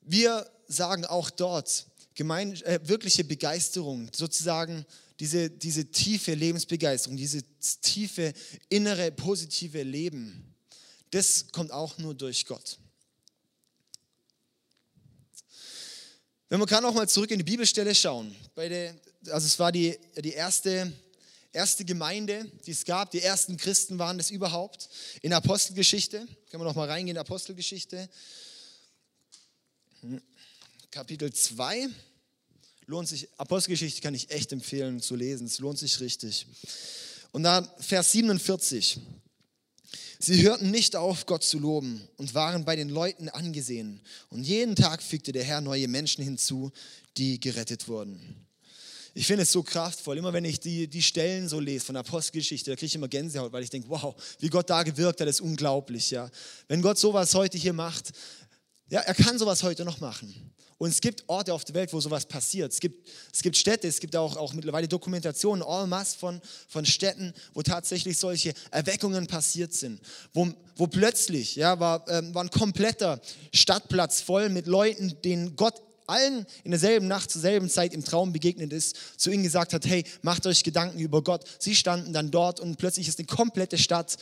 Wir 0.00 0.46
sagen 0.68 1.04
auch 1.04 1.30
dort, 1.30 1.86
gemein, 2.14 2.54
äh, 2.62 2.80
wirkliche 2.84 3.24
Begeisterung, 3.24 4.08
sozusagen 4.14 4.86
diese, 5.20 5.50
diese 5.50 5.90
tiefe 5.90 6.32
Lebensbegeisterung, 6.32 7.16
dieses 7.16 7.44
tiefe 7.82 8.32
innere 8.70 9.12
positive 9.12 9.82
Leben, 9.82 10.54
das 11.10 11.52
kommt 11.52 11.70
auch 11.70 11.98
nur 11.98 12.14
durch 12.14 12.46
Gott. 12.46 12.78
Wenn 16.48 16.58
wir 16.58 16.66
gerade 16.66 16.82
noch 16.82 16.94
mal 16.94 17.08
zurück 17.08 17.30
in 17.30 17.38
die 17.38 17.44
Bibelstelle 17.44 17.94
schauen, 17.94 18.34
der, 18.56 18.98
also 19.26 19.46
es 19.46 19.58
war 19.58 19.70
die, 19.70 19.96
die 20.16 20.32
erste, 20.32 20.90
erste 21.52 21.84
Gemeinde, 21.84 22.50
die 22.66 22.70
es 22.70 22.84
gab, 22.84 23.10
die 23.10 23.20
ersten 23.20 23.56
Christen 23.56 23.98
waren 23.98 24.16
das 24.16 24.30
überhaupt. 24.30 24.88
In 25.20 25.32
Apostelgeschichte, 25.32 26.26
können 26.50 26.62
wir 26.62 26.64
noch 26.64 26.74
mal 26.74 26.88
reingehen, 26.88 27.16
in 27.16 27.20
Apostelgeschichte, 27.20 28.08
Kapitel 30.90 31.32
2. 31.32 31.88
lohnt 32.90 33.08
sich, 33.08 33.28
Apostelgeschichte 33.36 34.00
kann 34.00 34.14
ich 34.16 34.30
echt 34.30 34.50
empfehlen 34.52 35.00
zu 35.00 35.14
lesen, 35.14 35.46
es 35.46 35.60
lohnt 35.60 35.78
sich 35.78 36.00
richtig. 36.00 36.46
Und 37.30 37.44
dann 37.44 37.68
Vers 37.78 38.10
47. 38.12 38.98
Sie 40.18 40.42
hörten 40.42 40.70
nicht 40.70 40.96
auf, 40.96 41.24
Gott 41.24 41.44
zu 41.44 41.60
loben 41.60 42.02
und 42.16 42.34
waren 42.34 42.64
bei 42.64 42.74
den 42.76 42.88
Leuten 42.88 43.28
angesehen. 43.28 44.00
Und 44.28 44.42
jeden 44.42 44.74
Tag 44.74 45.02
fügte 45.02 45.30
der 45.30 45.44
Herr 45.44 45.60
neue 45.60 45.86
Menschen 45.86 46.22
hinzu, 46.22 46.72
die 47.16 47.38
gerettet 47.38 47.86
wurden. 47.86 48.20
Ich 49.14 49.26
finde 49.26 49.44
es 49.44 49.52
so 49.52 49.62
kraftvoll. 49.62 50.18
Immer 50.18 50.32
wenn 50.32 50.44
ich 50.44 50.58
die, 50.58 50.88
die 50.88 51.02
Stellen 51.02 51.48
so 51.48 51.60
lese 51.60 51.86
von 51.86 51.96
Apostelgeschichte, 51.96 52.70
da 52.70 52.76
kriege 52.76 52.86
ich 52.86 52.94
immer 52.96 53.08
Gänsehaut, 53.08 53.52
weil 53.52 53.62
ich 53.62 53.70
denke, 53.70 53.88
wow, 53.88 54.14
wie 54.40 54.48
Gott 54.48 54.68
da 54.68 54.82
gewirkt 54.82 55.20
hat, 55.20 55.28
ist 55.28 55.40
unglaublich. 55.40 56.10
Ja. 56.10 56.28
Wenn 56.66 56.82
Gott 56.82 56.98
sowas 56.98 57.34
heute 57.34 57.56
hier 57.56 57.72
macht, 57.72 58.10
ja, 58.88 59.00
er 59.00 59.14
kann 59.14 59.38
sowas 59.38 59.62
heute 59.62 59.84
noch 59.84 60.00
machen. 60.00 60.34
Und 60.80 60.88
es 60.88 61.02
gibt 61.02 61.24
Orte 61.26 61.52
auf 61.52 61.62
der 61.66 61.74
Welt, 61.74 61.92
wo 61.92 62.00
sowas 62.00 62.24
passiert. 62.24 62.72
Es 62.72 62.80
gibt, 62.80 63.06
es 63.30 63.42
gibt 63.42 63.54
Städte, 63.58 63.86
es 63.86 64.00
gibt 64.00 64.16
auch, 64.16 64.38
auch 64.38 64.54
mittlerweile 64.54 64.88
Dokumentationen, 64.88 65.62
en 65.62 65.90
masse 65.90 66.16
von, 66.16 66.40
von 66.68 66.86
Städten, 66.86 67.34
wo 67.52 67.60
tatsächlich 67.60 68.16
solche 68.16 68.54
Erweckungen 68.70 69.26
passiert 69.26 69.74
sind. 69.74 70.00
Wo, 70.32 70.48
wo 70.76 70.86
plötzlich, 70.86 71.54
ja, 71.54 71.78
war, 71.78 72.08
ähm, 72.08 72.34
war 72.34 72.44
ein 72.44 72.50
kompletter 72.50 73.20
Stadtplatz 73.52 74.22
voll 74.22 74.48
mit 74.48 74.66
Leuten, 74.66 75.20
denen 75.22 75.54
Gott 75.54 75.74
allen 76.06 76.46
in 76.64 76.70
derselben 76.70 77.08
Nacht 77.08 77.30
zur 77.30 77.42
selben 77.42 77.68
Zeit 77.68 77.92
im 77.92 78.02
Traum 78.02 78.32
begegnet 78.32 78.72
ist, 78.72 79.20
zu 79.20 79.30
ihnen 79.30 79.42
gesagt 79.42 79.74
hat, 79.74 79.84
hey, 79.84 80.02
macht 80.22 80.46
euch 80.46 80.64
Gedanken 80.64 80.98
über 80.98 81.22
Gott. 81.22 81.44
Sie 81.58 81.76
standen 81.76 82.14
dann 82.14 82.30
dort 82.30 82.58
und 82.58 82.78
plötzlich 82.78 83.06
ist 83.06 83.18
eine 83.18 83.26
komplette 83.26 83.76
Stadt 83.76 84.16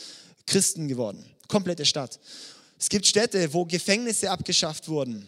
Christen 0.45 0.89
geworden. 0.89 1.25
Komplette 1.47 1.85
Stadt. 1.85 2.19
Es 2.81 2.89
gibt 2.89 3.07
Städte, 3.07 3.55
wo 3.55 3.65
Gefängnisse 3.65 4.29
abgeschafft 4.29 4.89
wurden. 4.89 5.25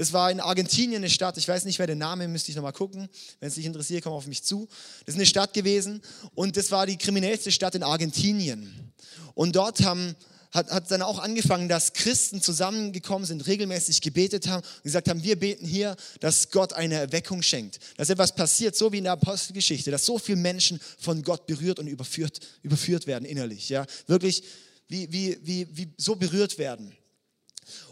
Das 0.00 0.14
war 0.14 0.30
in 0.30 0.40
Argentinien 0.40 1.02
eine 1.02 1.10
Stadt, 1.10 1.36
ich 1.36 1.46
weiß 1.46 1.66
nicht, 1.66 1.78
wer 1.78 1.86
der 1.86 1.94
Name 1.94 2.26
müsste 2.26 2.50
ich 2.50 2.56
nochmal 2.56 2.72
gucken. 2.72 3.06
Wenn 3.38 3.48
es 3.50 3.56
dich 3.56 3.66
interessiert, 3.66 4.02
komm 4.02 4.14
auf 4.14 4.26
mich 4.26 4.42
zu. 4.42 4.66
Das 5.04 5.14
ist 5.14 5.18
eine 5.18 5.26
Stadt 5.26 5.52
gewesen 5.52 6.00
und 6.34 6.56
das 6.56 6.70
war 6.70 6.86
die 6.86 6.96
kriminellste 6.96 7.52
Stadt 7.52 7.74
in 7.74 7.82
Argentinien. 7.82 8.94
Und 9.34 9.56
dort 9.56 9.82
haben, 9.82 10.16
hat, 10.52 10.70
hat 10.70 10.90
dann 10.90 11.02
auch 11.02 11.18
angefangen, 11.18 11.68
dass 11.68 11.92
Christen 11.92 12.40
zusammengekommen 12.40 13.26
sind, 13.26 13.46
regelmäßig 13.46 14.00
gebetet 14.00 14.48
haben 14.48 14.64
und 14.76 14.84
gesagt 14.84 15.10
haben, 15.10 15.22
wir 15.22 15.38
beten 15.38 15.66
hier, 15.66 15.94
dass 16.20 16.50
Gott 16.50 16.72
eine 16.72 16.94
Erweckung 16.94 17.42
schenkt. 17.42 17.78
Dass 17.98 18.08
etwas 18.08 18.34
passiert, 18.34 18.76
so 18.76 18.90
wie 18.92 18.98
in 18.98 19.04
der 19.04 19.12
Apostelgeschichte, 19.12 19.90
dass 19.90 20.06
so 20.06 20.18
viele 20.18 20.38
Menschen 20.38 20.80
von 20.98 21.22
Gott 21.22 21.46
berührt 21.46 21.78
und 21.78 21.88
überführt, 21.88 22.40
überführt 22.62 23.06
werden 23.06 23.26
innerlich. 23.26 23.68
Ja? 23.68 23.84
Wirklich 24.06 24.44
wie, 24.88 25.12
wie, 25.12 25.38
wie, 25.42 25.68
wie 25.76 25.88
so 25.98 26.16
berührt 26.16 26.56
werden. 26.56 26.96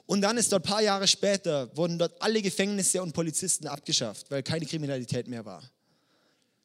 Und 0.06 0.20
dann 0.22 0.36
ist 0.36 0.52
dort 0.52 0.64
ein 0.64 0.70
paar 0.70 0.82
Jahre 0.82 1.06
später, 1.06 1.74
wurden 1.76 1.98
dort 1.98 2.20
alle 2.20 2.42
Gefängnisse 2.42 3.02
und 3.02 3.12
Polizisten 3.12 3.66
abgeschafft, 3.66 4.30
weil 4.30 4.42
keine 4.42 4.66
Kriminalität 4.66 5.28
mehr 5.28 5.44
war. 5.44 5.62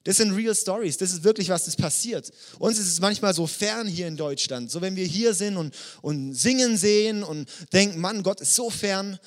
Das 0.03 0.17
sind 0.17 0.31
real 0.31 0.53
stories, 0.53 0.97
das 0.97 1.11
ist 1.11 1.23
wirklich, 1.23 1.47
was 1.47 1.65
das 1.65 1.77
passiert. 1.77 2.29
Uns 2.59 2.77
ist 2.77 2.87
es 2.87 2.99
manchmal 2.99 3.33
so 3.33 3.47
fern 3.47 3.87
hier 3.87 4.07
in 4.07 4.17
Deutschland. 4.17 4.69
So, 4.69 4.81
wenn 4.81 4.97
wir 4.97 5.05
hier 5.05 5.33
sind 5.33 5.55
und, 5.55 5.73
und 6.01 6.33
singen 6.33 6.77
sehen 6.77 7.23
und 7.23 7.49
denken, 7.71 8.01
Mann, 8.01 8.21
Gott 8.21 8.41
ist 8.41 8.53
so 8.53 8.69
fern. 8.69 9.17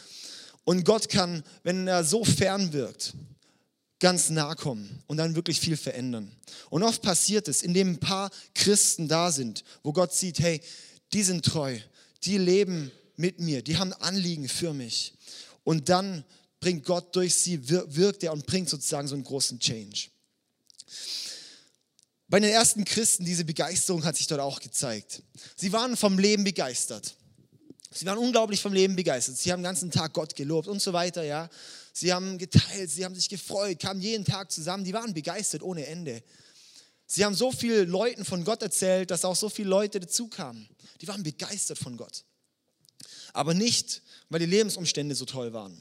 Und 0.64 0.84
Gott 0.84 1.08
kann, 1.08 1.44
wenn 1.62 1.86
er 1.86 2.04
so 2.04 2.24
fern 2.24 2.72
wirkt, 2.72 3.14
ganz 4.00 4.28
nah 4.28 4.54
kommen 4.54 5.02
und 5.06 5.16
dann 5.16 5.34
wirklich 5.34 5.60
viel 5.60 5.76
verändern. 5.76 6.30
Und 6.68 6.82
oft 6.82 7.00
passiert 7.02 7.48
es, 7.48 7.62
indem 7.62 7.92
ein 7.92 8.00
paar 8.00 8.30
Christen 8.54 9.08
da 9.08 9.32
sind, 9.32 9.64
wo 9.82 9.92
Gott 9.92 10.12
sieht, 10.12 10.40
hey, 10.40 10.60
die 11.12 11.22
sind 11.22 11.44
treu, 11.44 11.78
die 12.24 12.36
leben 12.36 12.90
mit 13.18 13.40
mir, 13.40 13.62
die 13.62 13.76
haben 13.76 13.92
Anliegen 13.94 14.48
für 14.48 14.72
mich. 14.72 15.14
Und 15.64 15.88
dann 15.88 16.24
bringt 16.60 16.84
Gott 16.84 17.14
durch 17.14 17.34
sie, 17.34 17.68
wirkt 17.68 18.22
er 18.22 18.32
und 18.32 18.46
bringt 18.46 18.68
sozusagen 18.68 19.08
so 19.08 19.14
einen 19.14 19.24
großen 19.24 19.58
Change. 19.58 20.08
Bei 22.28 22.40
den 22.40 22.50
ersten 22.50 22.84
Christen, 22.84 23.24
diese 23.24 23.44
Begeisterung 23.44 24.04
hat 24.04 24.16
sich 24.16 24.26
dort 24.26 24.40
auch 24.40 24.60
gezeigt. 24.60 25.22
Sie 25.54 25.72
waren 25.72 25.96
vom 25.96 26.18
Leben 26.18 26.42
begeistert. 26.42 27.14
Sie 27.92 28.04
waren 28.04 28.18
unglaublich 28.18 28.60
vom 28.60 28.72
Leben 28.72 28.96
begeistert. 28.96 29.38
Sie 29.38 29.52
haben 29.52 29.60
den 29.60 29.64
ganzen 29.64 29.90
Tag 29.90 30.12
Gott 30.12 30.34
gelobt 30.34 30.66
und 30.68 30.82
so 30.82 30.92
weiter, 30.92 31.22
ja. 31.22 31.48
Sie 31.92 32.12
haben 32.12 32.36
geteilt, 32.36 32.90
sie 32.90 33.04
haben 33.04 33.14
sich 33.14 33.28
gefreut, 33.28 33.78
kamen 33.78 34.00
jeden 34.00 34.24
Tag 34.24 34.52
zusammen. 34.52 34.84
Die 34.84 34.92
waren 34.92 35.14
begeistert 35.14 35.62
ohne 35.62 35.86
Ende. 35.86 36.22
Sie 37.06 37.24
haben 37.24 37.34
so 37.34 37.52
vielen 37.52 37.88
Leuten 37.88 38.24
von 38.24 38.44
Gott 38.44 38.60
erzählt, 38.60 39.10
dass 39.10 39.24
auch 39.24 39.36
so 39.36 39.48
viele 39.48 39.68
Leute 39.70 40.00
dazu 40.00 40.28
kamen. 40.28 40.68
Die 41.00 41.08
waren 41.08 41.22
begeistert 41.22 41.78
von 41.78 41.96
Gott. 41.96 42.24
Aber 43.36 43.52
nicht, 43.52 44.00
weil 44.30 44.40
die 44.40 44.46
Lebensumstände 44.46 45.14
so 45.14 45.26
toll 45.26 45.52
waren. 45.52 45.78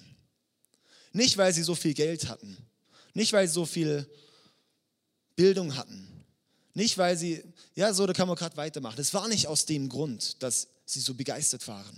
Nicht, 1.14 1.38
weil 1.38 1.54
sie 1.54 1.64
so 1.64 1.74
viel 1.74 1.94
Geld 1.94 2.28
hatten. 2.28 2.58
Nicht, 3.14 3.32
weil 3.32 3.48
sie 3.48 3.54
so 3.54 3.66
viel 3.66 4.06
Bildung 5.38 5.78
hatten. 5.78 6.06
Nicht, 6.74 6.98
weil 6.98 7.18
sie, 7.18 7.42
ja, 7.74 7.94
so, 7.94 8.06
da 8.06 8.12
kann 8.12 8.28
man 8.28 8.36
gerade 8.36 8.58
weitermachen. 8.58 9.00
Es 9.00 9.14
war 9.14 9.30
nicht 9.30 9.48
aus 9.48 9.66
dem 9.66 9.88
Grund, 9.88 10.44
dass 10.44 10.68
sie 10.86 11.00
so 11.00 11.14
begeistert 11.14 11.66
waren. 11.70 11.98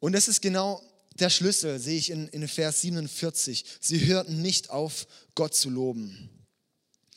Und 0.00 0.12
das 0.12 0.26
ist 0.26 0.40
genau 0.40 0.82
der 1.12 1.28
Schlüssel, 1.28 1.78
sehe 1.78 1.98
ich 1.98 2.08
in, 2.08 2.28
in 2.28 2.48
Vers 2.48 2.80
47. 2.80 3.62
Sie 3.78 4.06
hörten 4.06 4.40
nicht 4.40 4.70
auf, 4.70 5.06
Gott 5.34 5.54
zu 5.54 5.68
loben. 5.68 6.30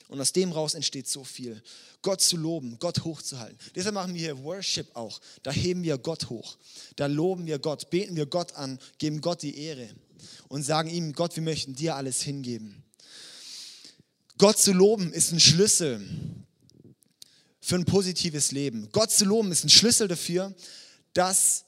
Und 0.09 0.19
aus 0.19 0.33
dem 0.33 0.51
raus 0.51 0.73
entsteht 0.73 1.07
so 1.07 1.23
viel. 1.23 1.61
Gott 2.01 2.19
zu 2.19 2.35
loben, 2.35 2.77
Gott 2.79 3.03
hochzuhalten. 3.03 3.57
Deshalb 3.75 3.93
machen 3.93 4.15
wir 4.15 4.19
hier 4.19 4.43
Worship 4.43 4.95
auch. 4.95 5.21
Da 5.43 5.51
heben 5.51 5.83
wir 5.83 5.99
Gott 5.99 6.29
hoch. 6.29 6.57
Da 6.95 7.05
loben 7.05 7.45
wir 7.45 7.59
Gott, 7.59 7.91
beten 7.91 8.15
wir 8.15 8.25
Gott 8.25 8.55
an, 8.55 8.79
geben 8.97 9.21
Gott 9.21 9.43
die 9.43 9.57
Ehre 9.57 9.87
und 10.47 10.63
sagen 10.63 10.89
ihm, 10.89 11.13
Gott, 11.13 11.35
wir 11.35 11.43
möchten 11.43 11.75
dir 11.75 11.95
alles 11.95 12.23
hingeben. 12.23 12.83
Gott 14.39 14.57
zu 14.57 14.73
loben 14.73 15.13
ist 15.13 15.31
ein 15.31 15.39
Schlüssel 15.39 16.03
für 17.61 17.75
ein 17.75 17.85
positives 17.85 18.51
Leben. 18.51 18.89
Gott 18.91 19.11
zu 19.11 19.25
loben 19.25 19.51
ist 19.51 19.63
ein 19.63 19.69
Schlüssel 19.69 20.07
dafür, 20.07 20.55
dass 21.13 21.65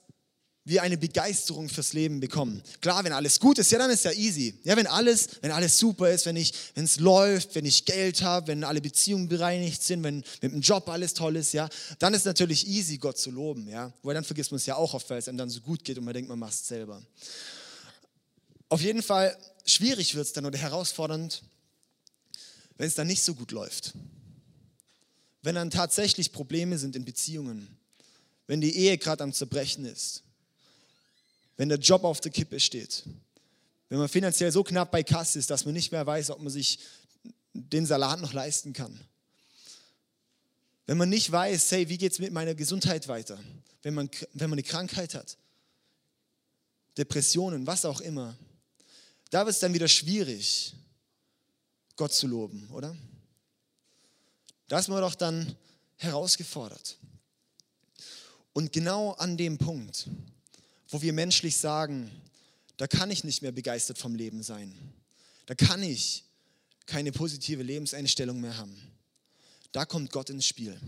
wir 0.71 0.81
eine 0.81 0.97
Begeisterung 0.97 1.67
fürs 1.67 1.91
Leben 1.91 2.21
bekommen. 2.21 2.63
Klar, 2.79 3.03
wenn 3.03 3.12
alles 3.12 3.39
gut 3.39 3.60
ist, 3.60 3.69
ja, 3.71 3.77
dann 3.77 3.91
ist 3.91 4.05
ja 4.05 4.12
easy. 4.13 4.55
Ja, 4.63 4.77
wenn 4.77 4.88
alles, 4.88 5.27
wenn 5.41 5.51
alles 5.51 5.77
super 5.77 6.10
ist, 6.10 6.25
wenn 6.25 6.38
ich, 6.38 6.53
wenn 6.75 6.86
es 6.86 6.97
läuft, 6.97 7.55
wenn 7.55 7.65
ich 7.65 7.84
Geld 7.84 8.21
habe, 8.21 8.47
wenn 8.47 8.63
alle 8.63 8.79
Beziehungen 8.79 9.27
bereinigt 9.27 9.84
sind, 9.84 10.01
wenn 10.03 10.23
mit 10.41 10.53
dem 10.53 10.62
Job 10.62 10.88
alles 10.88 11.13
toll 11.13 11.36
ist, 11.36 11.51
ja, 11.51 11.69
dann 11.99 12.13
ist 12.13 12.25
natürlich 12.25 12.65
easy, 12.67 12.97
Gott 12.97 13.17
zu 13.17 13.31
loben, 13.31 13.67
ja. 13.67 13.91
Weil 14.01 14.15
dann 14.15 14.23
vergisst 14.23 14.51
man 14.51 14.57
es 14.57 14.65
ja 14.65 14.77
auch 14.77 14.93
oft, 14.93 15.10
weil 15.10 15.19
es 15.19 15.27
einem 15.27 15.38
dann 15.38 15.49
so 15.49 15.60
gut 15.60 15.84
geht 15.84 15.97
und 15.97 16.05
man 16.05 16.13
denkt, 16.13 16.29
man 16.29 16.39
macht 16.39 16.53
es 16.53 16.65
selber. 16.65 17.01
Auf 18.69 18.81
jeden 18.81 19.03
Fall 19.03 19.38
schwierig 19.65 20.15
wird 20.15 20.25
es 20.25 20.34
dann 20.34 20.45
oder 20.45 20.57
herausfordernd, 20.57 21.43
wenn 22.77 22.88
es 22.88 22.95
dann 22.95 23.07
nicht 23.07 23.23
so 23.23 23.36
gut 23.36 23.51
läuft. 23.51 23.93
Wenn 25.41 25.55
dann 25.55 25.69
tatsächlich 25.69 26.31
Probleme 26.31 26.77
sind 26.77 26.95
in 26.95 27.03
Beziehungen, 27.03 27.67
wenn 28.47 28.62
die 28.62 28.73
Ehe 28.73 28.97
gerade 28.97 29.23
am 29.23 29.34
Zerbrechen 29.34 29.84
ist 29.84 30.23
wenn 31.62 31.69
der 31.69 31.78
Job 31.78 32.06
auf 32.06 32.19
der 32.19 32.32
Kippe 32.32 32.60
steht, 32.60 33.04
wenn 33.88 34.00
man 34.00 34.10
finanziell 34.10 34.52
so 34.52 34.63
knapp 34.63 34.89
bei 34.89 35.04
Kasse 35.04 35.38
ist, 35.38 35.52
dass 35.52 35.63
man 35.63 35.76
nicht 35.76 35.91
mehr 35.91 36.04
weiß, 36.08 36.32
ob 36.32 36.39
man 36.39 36.52
sich 36.52 36.80
den 37.54 37.86
Salat 37.86 38.19
noch 38.19 38.34
leisten 38.34 38.74
kann. 38.74 39.00
Wenn 40.88 40.97
man 40.97 41.10
nicht 41.10 41.32
weiß, 41.32 41.71
hey, 41.74 41.88
wie 41.88 42.00
geht 42.00 42.13
es 42.13 42.17
mit 42.17 42.34
meiner 42.34 42.56
Gesundheit 42.56 43.08
weiter? 43.08 43.38
Wenn 43.84 43.93
man, 43.93 44.10
wenn 44.34 44.50
man 44.50 44.58
eine 44.58 44.63
Krankheit 44.63 45.13
hat, 45.13 45.38
Depressionen, 46.97 47.67
was 47.67 47.86
auch 47.86 48.02
immer, 48.02 48.36
da 49.30 49.45
wird 49.45 49.54
es 49.54 49.60
dann 49.60 49.76
wieder 49.76 49.88
schwierig, 49.88 50.74
Gott 51.95 52.12
zu 52.12 52.26
loben, 52.26 52.67
oder? 52.71 52.97
Da 54.67 54.80
ist 54.80 54.88
man 54.88 55.00
doch 55.00 55.13
dann 55.13 55.56
herausgefordert. 55.97 56.97
Und 58.52 58.74
genau 58.74 59.12
an 59.12 59.38
dem 59.38 59.60
Punkt, 59.60 60.10
wo 60.91 61.01
wir 61.01 61.13
menschlich 61.13 61.58
sagen, 61.58 62.12
da 62.77 62.86
kann 62.86 63.10
ich 63.10 63.23
nicht 63.23 63.41
mehr 63.41 63.51
begeistert 63.51 63.97
vom 63.97 64.13
Leben 64.13 64.43
sein. 64.43 64.73
Da 65.45 65.56
kann 65.56 65.82
ich 65.82 66.25
keine 66.86 67.12
positive 67.12 67.63
Lebenseinstellung 67.63 68.39
mehr 68.39 68.58
haben. 68.58 68.75
Da 69.71 69.86
kommt 69.86 70.12
Gott 70.12 70.30
ins 70.30 70.45
Spiel. 70.45 70.80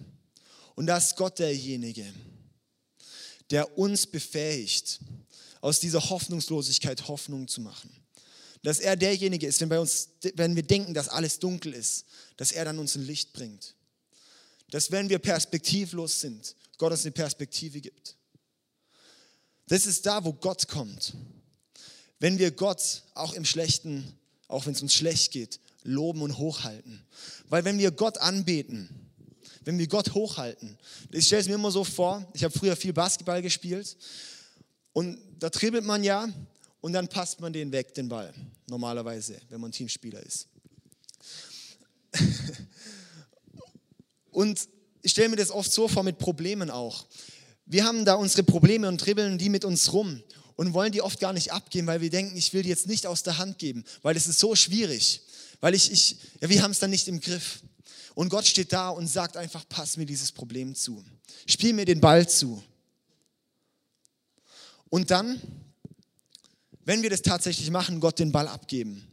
Und 0.75 0.87
da 0.87 0.97
ist 0.97 1.15
Gott 1.15 1.39
derjenige, 1.39 2.05
der 3.49 3.77
uns 3.77 4.05
befähigt, 4.05 4.99
aus 5.61 5.79
dieser 5.79 6.09
Hoffnungslosigkeit 6.09 7.07
Hoffnung 7.07 7.47
zu 7.47 7.61
machen. 7.61 7.89
Dass 8.63 8.79
er 8.79 8.97
derjenige 8.97 9.47
ist, 9.47 9.61
wenn, 9.61 9.69
bei 9.69 9.79
uns, 9.79 10.09
wenn 10.35 10.55
wir 10.55 10.63
denken, 10.63 10.93
dass 10.93 11.07
alles 11.07 11.39
dunkel 11.39 11.73
ist, 11.73 12.05
dass 12.35 12.51
er 12.51 12.65
dann 12.65 12.79
uns 12.79 12.95
ein 12.95 13.05
Licht 13.05 13.31
bringt. 13.31 13.75
Dass 14.71 14.91
wenn 14.91 15.09
wir 15.09 15.19
perspektivlos 15.19 16.19
sind, 16.19 16.55
Gott 16.77 16.91
uns 16.91 17.03
eine 17.03 17.11
Perspektive 17.11 17.79
gibt. 17.79 18.17
Das 19.67 19.85
ist 19.85 20.05
da, 20.05 20.23
wo 20.23 20.33
Gott 20.33 20.67
kommt. 20.67 21.13
Wenn 22.19 22.37
wir 22.37 22.51
Gott 22.51 23.03
auch 23.13 23.33
im 23.33 23.45
Schlechten, 23.45 24.17
auch 24.47 24.65
wenn 24.65 24.73
es 24.73 24.81
uns 24.81 24.93
schlecht 24.93 25.31
geht, 25.31 25.59
loben 25.83 26.21
und 26.21 26.37
hochhalten. 26.37 27.03
Weil 27.49 27.65
wenn 27.65 27.77
wir 27.77 27.91
Gott 27.91 28.17
anbeten, 28.17 28.89
wenn 29.65 29.77
wir 29.77 29.87
Gott 29.87 30.13
hochhalten, 30.13 30.77
ich 31.11 31.25
stelle 31.25 31.41
es 31.41 31.47
mir 31.47 31.55
immer 31.55 31.71
so 31.71 31.83
vor, 31.83 32.25
ich 32.33 32.43
habe 32.43 32.57
früher 32.57 32.75
viel 32.75 32.93
Basketball 32.93 33.41
gespielt 33.41 33.97
und 34.93 35.17
da 35.39 35.49
dribbelt 35.49 35.85
man 35.85 36.03
ja 36.03 36.27
und 36.81 36.93
dann 36.93 37.07
passt 37.07 37.39
man 37.39 37.53
den 37.53 37.71
weg, 37.71 37.93
den 37.93 38.09
Ball, 38.09 38.33
normalerweise, 38.67 39.39
wenn 39.49 39.61
man 39.61 39.71
Teamspieler 39.71 40.21
ist. 40.21 40.47
und 44.31 44.67
ich 45.01 45.11
stelle 45.11 45.29
mir 45.29 45.35
das 45.35 45.51
oft 45.51 45.71
so 45.71 45.87
vor 45.87 46.03
mit 46.03 46.17
Problemen 46.17 46.69
auch. 46.69 47.05
Wir 47.65 47.85
haben 47.85 48.05
da 48.05 48.15
unsere 48.15 48.43
Probleme 48.43 48.87
und 48.87 48.97
dribbeln 48.97 49.37
die 49.37 49.49
mit 49.49 49.65
uns 49.65 49.93
rum 49.93 50.21
und 50.55 50.73
wollen 50.73 50.91
die 50.91 51.01
oft 51.01 51.19
gar 51.19 51.33
nicht 51.33 51.51
abgeben, 51.51 51.87
weil 51.87 52.01
wir 52.01 52.09
denken, 52.09 52.35
ich 52.35 52.53
will 52.53 52.63
die 52.63 52.69
jetzt 52.69 52.87
nicht 52.87 53.07
aus 53.07 53.23
der 53.23 53.37
Hand 53.37 53.57
geben, 53.57 53.83
weil 54.01 54.15
es 54.15 54.27
ist 54.27 54.39
so 54.39 54.55
schwierig, 54.55 55.21
weil 55.61 55.73
ich, 55.73 55.91
ich 55.91 56.17
ja, 56.41 56.49
wir 56.49 56.61
haben 56.61 56.71
es 56.71 56.79
dann 56.79 56.89
nicht 56.89 57.07
im 57.07 57.19
Griff. 57.19 57.61
Und 58.15 58.29
Gott 58.29 58.45
steht 58.45 58.71
da 58.71 58.89
und 58.89 59.07
sagt 59.07 59.37
einfach, 59.37 59.67
pass 59.67 59.97
mir 59.97 60.05
dieses 60.05 60.31
Problem 60.31 60.75
zu. 60.75 61.03
Spiel 61.47 61.73
mir 61.73 61.85
den 61.85 61.99
Ball 61.99 62.29
zu. 62.29 62.63
Und 64.89 65.09
dann, 65.09 65.41
wenn 66.85 67.01
wir 67.01 67.09
das 67.09 67.23
tatsächlich 67.23 67.71
machen, 67.71 67.99
Gott 67.99 68.19
den 68.19 68.31
Ball 68.31 68.47
abgeben, 68.47 69.07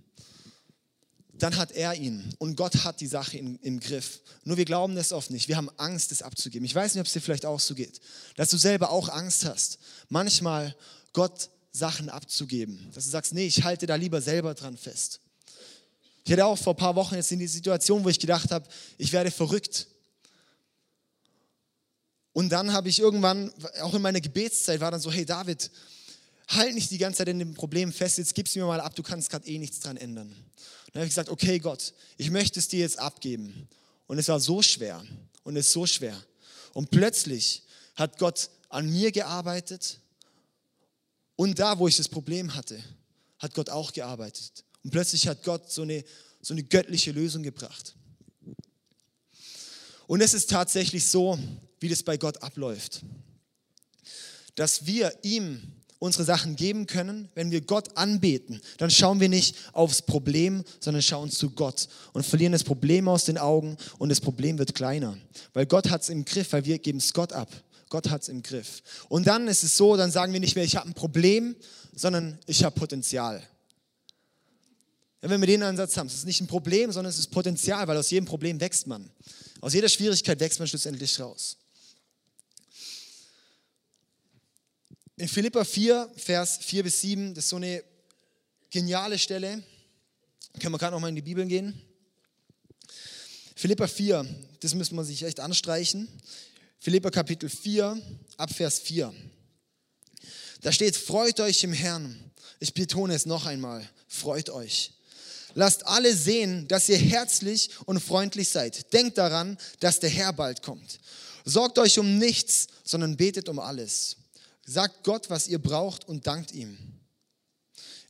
dann 1.42 1.56
hat 1.56 1.72
er 1.72 1.94
ihn 1.94 2.34
und 2.38 2.56
Gott 2.56 2.84
hat 2.84 3.00
die 3.00 3.06
Sache 3.06 3.38
in, 3.38 3.56
im 3.60 3.80
Griff. 3.80 4.20
Nur 4.44 4.56
wir 4.56 4.64
glauben 4.64 4.94
das 4.94 5.12
oft 5.12 5.30
nicht. 5.30 5.48
Wir 5.48 5.56
haben 5.56 5.70
Angst, 5.76 6.10
das 6.10 6.22
abzugeben. 6.22 6.64
Ich 6.64 6.74
weiß 6.74 6.94
nicht, 6.94 7.00
ob 7.00 7.06
es 7.06 7.12
dir 7.12 7.20
vielleicht 7.20 7.46
auch 7.46 7.60
so 7.60 7.74
geht, 7.74 8.00
dass 8.36 8.50
du 8.50 8.56
selber 8.56 8.90
auch 8.90 9.08
Angst 9.08 9.44
hast, 9.44 9.78
manchmal 10.08 10.74
Gott 11.12 11.50
Sachen 11.72 12.08
abzugeben. 12.08 12.90
Dass 12.94 13.04
du 13.04 13.10
sagst, 13.10 13.32
nee, 13.32 13.46
ich 13.46 13.62
halte 13.62 13.86
da 13.86 13.94
lieber 13.94 14.20
selber 14.20 14.54
dran 14.54 14.76
fest. 14.76 15.20
Ich 16.24 16.32
hatte 16.32 16.44
auch 16.44 16.58
vor 16.58 16.74
ein 16.74 16.78
paar 16.78 16.96
Wochen 16.96 17.14
jetzt 17.14 17.32
in 17.32 17.38
die 17.38 17.46
Situation, 17.46 18.04
wo 18.04 18.08
ich 18.08 18.18
gedacht 18.18 18.50
habe, 18.50 18.68
ich 18.98 19.12
werde 19.12 19.30
verrückt. 19.30 19.86
Und 22.32 22.50
dann 22.50 22.72
habe 22.72 22.88
ich 22.88 23.00
irgendwann, 23.00 23.52
auch 23.80 23.94
in 23.94 24.02
meiner 24.02 24.20
Gebetszeit, 24.20 24.80
war 24.80 24.90
dann 24.90 25.00
so, 25.00 25.10
hey 25.10 25.24
David, 25.24 25.70
halt 26.50 26.74
nicht 26.74 26.90
die 26.90 26.98
ganze 26.98 27.18
Zeit 27.18 27.28
in 27.28 27.38
dem 27.38 27.54
Problem 27.54 27.92
fest, 27.92 28.18
jetzt 28.18 28.34
gib 28.34 28.46
es 28.46 28.56
mir 28.56 28.64
mal 28.64 28.80
ab, 28.80 28.94
du 28.94 29.02
kannst 29.02 29.30
gerade 29.30 29.46
eh 29.46 29.58
nichts 29.58 29.80
dran 29.80 29.96
ändern. 29.96 30.34
Dann 30.92 31.00
habe 31.00 31.06
ich 31.06 31.10
gesagt, 31.10 31.28
okay 31.28 31.58
Gott, 31.58 31.94
ich 32.16 32.30
möchte 32.30 32.58
es 32.58 32.68
dir 32.68 32.80
jetzt 32.80 32.98
abgeben. 32.98 33.68
Und 34.06 34.18
es 34.18 34.28
war 34.28 34.40
so 34.40 34.60
schwer 34.60 35.04
und 35.44 35.56
es 35.56 35.68
ist 35.68 35.72
so 35.72 35.86
schwer. 35.86 36.20
Und 36.72 36.90
plötzlich 36.90 37.62
hat 37.94 38.18
Gott 38.18 38.50
an 38.68 38.90
mir 38.90 39.12
gearbeitet 39.12 40.00
und 41.36 41.58
da, 41.58 41.78
wo 41.78 41.88
ich 41.88 41.96
das 41.96 42.08
Problem 42.08 42.54
hatte, 42.54 42.82
hat 43.38 43.54
Gott 43.54 43.70
auch 43.70 43.92
gearbeitet. 43.92 44.64
Und 44.82 44.90
plötzlich 44.90 45.28
hat 45.28 45.44
Gott 45.44 45.70
so 45.70 45.82
eine, 45.82 46.04
so 46.42 46.54
eine 46.54 46.62
göttliche 46.62 47.12
Lösung 47.12 47.42
gebracht. 47.42 47.94
Und 50.06 50.20
es 50.20 50.34
ist 50.34 50.50
tatsächlich 50.50 51.06
so, 51.06 51.38
wie 51.78 51.88
das 51.88 52.02
bei 52.02 52.16
Gott 52.16 52.42
abläuft. 52.42 53.02
Dass 54.56 54.86
wir 54.86 55.16
ihm 55.22 55.79
unsere 56.00 56.24
Sachen 56.24 56.56
geben 56.56 56.86
können, 56.86 57.28
wenn 57.34 57.52
wir 57.52 57.60
Gott 57.60 57.96
anbeten, 57.96 58.60
dann 58.78 58.90
schauen 58.90 59.20
wir 59.20 59.28
nicht 59.28 59.54
aufs 59.72 60.02
Problem, 60.02 60.64
sondern 60.80 61.02
schauen 61.02 61.30
zu 61.30 61.50
Gott 61.50 61.88
und 62.12 62.26
verlieren 62.26 62.52
das 62.52 62.64
Problem 62.64 63.06
aus 63.06 63.26
den 63.26 63.38
Augen 63.38 63.76
und 63.98 64.08
das 64.08 64.20
Problem 64.20 64.58
wird 64.58 64.74
kleiner. 64.74 65.16
Weil 65.52 65.66
Gott 65.66 65.90
hat 65.90 66.02
es 66.02 66.08
im 66.08 66.24
Griff, 66.24 66.52
weil 66.52 66.64
wir 66.64 66.78
geben 66.78 66.98
es 66.98 67.12
Gott 67.12 67.32
ab. 67.32 67.48
Gott 67.90 68.08
hat 68.08 68.22
es 68.22 68.28
im 68.28 68.42
Griff. 68.42 68.82
Und 69.08 69.26
dann 69.26 69.46
ist 69.46 69.62
es 69.62 69.76
so, 69.76 69.96
dann 69.96 70.10
sagen 70.10 70.32
wir 70.32 70.40
nicht 70.40 70.54
mehr, 70.56 70.64
ich 70.64 70.76
habe 70.76 70.88
ein 70.88 70.94
Problem, 70.94 71.54
sondern 71.94 72.38
ich 72.46 72.64
habe 72.64 72.78
Potenzial. 72.78 73.42
Ja, 75.22 75.28
wenn 75.28 75.40
wir 75.40 75.46
den 75.46 75.62
Ansatz 75.62 75.96
haben, 75.98 76.06
es 76.06 76.14
ist 76.14 76.24
nicht 76.24 76.40
ein 76.40 76.46
Problem, 76.46 76.92
sondern 76.92 77.10
es 77.10 77.18
ist 77.18 77.30
Potenzial, 77.30 77.86
weil 77.86 77.96
aus 77.96 78.10
jedem 78.10 78.24
Problem 78.24 78.58
wächst 78.58 78.86
man. 78.86 79.10
Aus 79.60 79.74
jeder 79.74 79.88
Schwierigkeit 79.88 80.40
wächst 80.40 80.60
man 80.60 80.68
schlussendlich 80.68 81.20
raus. 81.20 81.58
In 85.20 85.28
Philippa 85.28 85.64
4, 85.64 86.12
Vers 86.16 86.60
4 86.62 86.82
bis 86.82 87.02
7, 87.02 87.34
das 87.34 87.44
ist 87.44 87.50
so 87.50 87.56
eine 87.56 87.84
geniale 88.70 89.18
Stelle. 89.18 89.62
Können 90.58 90.72
wir 90.72 90.78
gerade 90.78 90.94
noch 90.94 91.00
mal 91.00 91.10
in 91.10 91.14
die 91.14 91.20
Bibel 91.20 91.44
gehen. 91.44 91.78
Philippa 93.54 93.86
4, 93.86 94.24
das 94.60 94.72
müssen 94.72 94.96
wir 94.96 95.04
sich 95.04 95.22
echt 95.24 95.38
anstreichen. 95.38 96.08
Philippa 96.78 97.10
Kapitel 97.10 97.50
4, 97.50 98.00
ab 98.38 98.50
Vers 98.50 98.78
4. 98.78 99.12
Da 100.62 100.72
steht, 100.72 100.96
freut 100.96 101.38
euch 101.40 101.64
im 101.64 101.74
Herrn. 101.74 102.18
Ich 102.58 102.72
betone 102.72 103.12
es 103.14 103.26
noch 103.26 103.44
einmal, 103.44 103.86
freut 104.08 104.48
euch. 104.48 104.92
Lasst 105.52 105.86
alle 105.86 106.16
sehen, 106.16 106.66
dass 106.66 106.88
ihr 106.88 106.96
herzlich 106.96 107.68
und 107.84 108.00
freundlich 108.00 108.48
seid. 108.48 108.90
Denkt 108.94 109.18
daran, 109.18 109.58
dass 109.80 110.00
der 110.00 110.08
Herr 110.08 110.32
bald 110.32 110.62
kommt. 110.62 110.98
Sorgt 111.44 111.78
euch 111.78 111.98
um 111.98 112.16
nichts, 112.16 112.68
sondern 112.84 113.18
betet 113.18 113.50
um 113.50 113.58
alles. 113.58 114.16
Sagt 114.70 115.02
Gott, 115.02 115.30
was 115.30 115.48
ihr 115.48 115.58
braucht 115.58 116.06
und 116.06 116.28
dankt 116.28 116.52
ihm. 116.52 116.78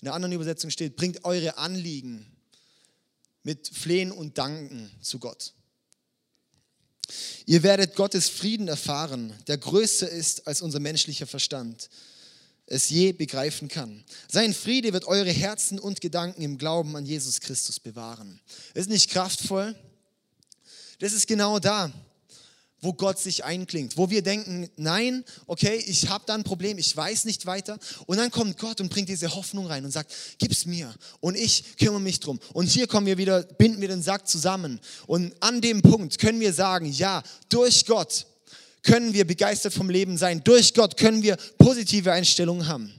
In 0.01 0.05
der 0.05 0.13
anderen 0.13 0.33
Übersetzung 0.33 0.69
steht, 0.69 0.95
bringt 0.95 1.25
eure 1.25 1.57
Anliegen 1.57 2.27
mit 3.43 3.69
Flehen 3.69 4.13
und 4.13 4.37
Danken 4.37 4.91
zu 5.01 5.19
Gott. 5.19 5.55
Ihr 7.47 7.63
werdet 7.63 7.97
Gottes 7.97 8.29
Frieden 8.29 8.69
erfahren, 8.69 9.33
der 9.47 9.57
größer 9.57 10.07
ist, 10.11 10.47
als 10.47 10.61
unser 10.61 10.81
menschlicher 10.81 11.27
Verstand 11.27 11.89
es 12.67 12.91
je 12.91 13.13
begreifen 13.13 13.69
kann. 13.69 14.05
Sein 14.31 14.53
Friede 14.53 14.93
wird 14.93 15.07
eure 15.07 15.33
Herzen 15.33 15.79
und 15.79 16.03
Gedanken 16.03 16.43
im 16.43 16.59
Glauben 16.59 16.95
an 16.95 17.07
Jesus 17.07 17.41
Christus 17.41 17.81
bewahren. 17.81 18.39
Ist 18.75 18.91
nicht 18.91 19.11
kraftvoll? 19.11 19.75
Das 20.99 21.15
ist 21.15 21.27
genau 21.27 21.59
da 21.59 21.91
wo 22.83 22.93
Gott 22.93 23.19
sich 23.19 23.45
einklingt, 23.45 23.97
wo 23.97 24.11
wir 24.11 24.23
denken, 24.23 24.69
nein, 24.77 25.25
okay, 25.47 25.83
ich 25.87 26.09
habe 26.09 26.25
da 26.27 26.35
ein 26.35 26.45
Problem, 26.45 26.79
ich 26.79 26.97
weiß 26.97 27.25
nicht 27.27 27.47
weiter. 27.47 27.79
Und 28.07 28.17
dann 28.17 28.31
kommt 28.31 28.59
Gott 28.59 28.81
und 28.81 28.91
bringt 28.91 29.09
diese 29.09 29.35
Hoffnung 29.35 29.67
rein 29.67 29.85
und 29.85 29.91
sagt, 29.91 30.13
gib's 30.39 30.67
mir 30.67 30.95
und 31.21 31.37
ich 31.37 31.77
kümmere 31.77 32.01
mich 32.01 32.21
drum. 32.21 32.41
Und 32.53 32.69
hier 32.69 32.87
kommen 32.87 33.07
wir 33.07 33.19
wieder, 33.19 33.43
binden 33.43 33.81
wir 33.81 33.89
den 33.89 34.03
Sack 34.03 34.27
zusammen. 34.29 34.81
Und 35.07 35.35
an 35.41 35.61
dem 35.61 35.83
Punkt 35.83 36.19
können 36.19 36.41
wir 36.41 36.53
sagen, 36.53 36.87
ja, 36.87 37.23
durch 37.49 37.85
Gott 37.85 38.27
können 38.83 39.13
wir 39.13 39.27
begeistert 39.27 39.75
vom 39.75 39.91
Leben 39.91 40.17
sein. 40.17 40.43
Durch 40.43 40.73
Gott 40.73 40.97
können 40.97 41.23
wir 41.23 41.37
positive 41.59 42.13
Einstellungen 42.13 42.67
haben. 42.67 42.95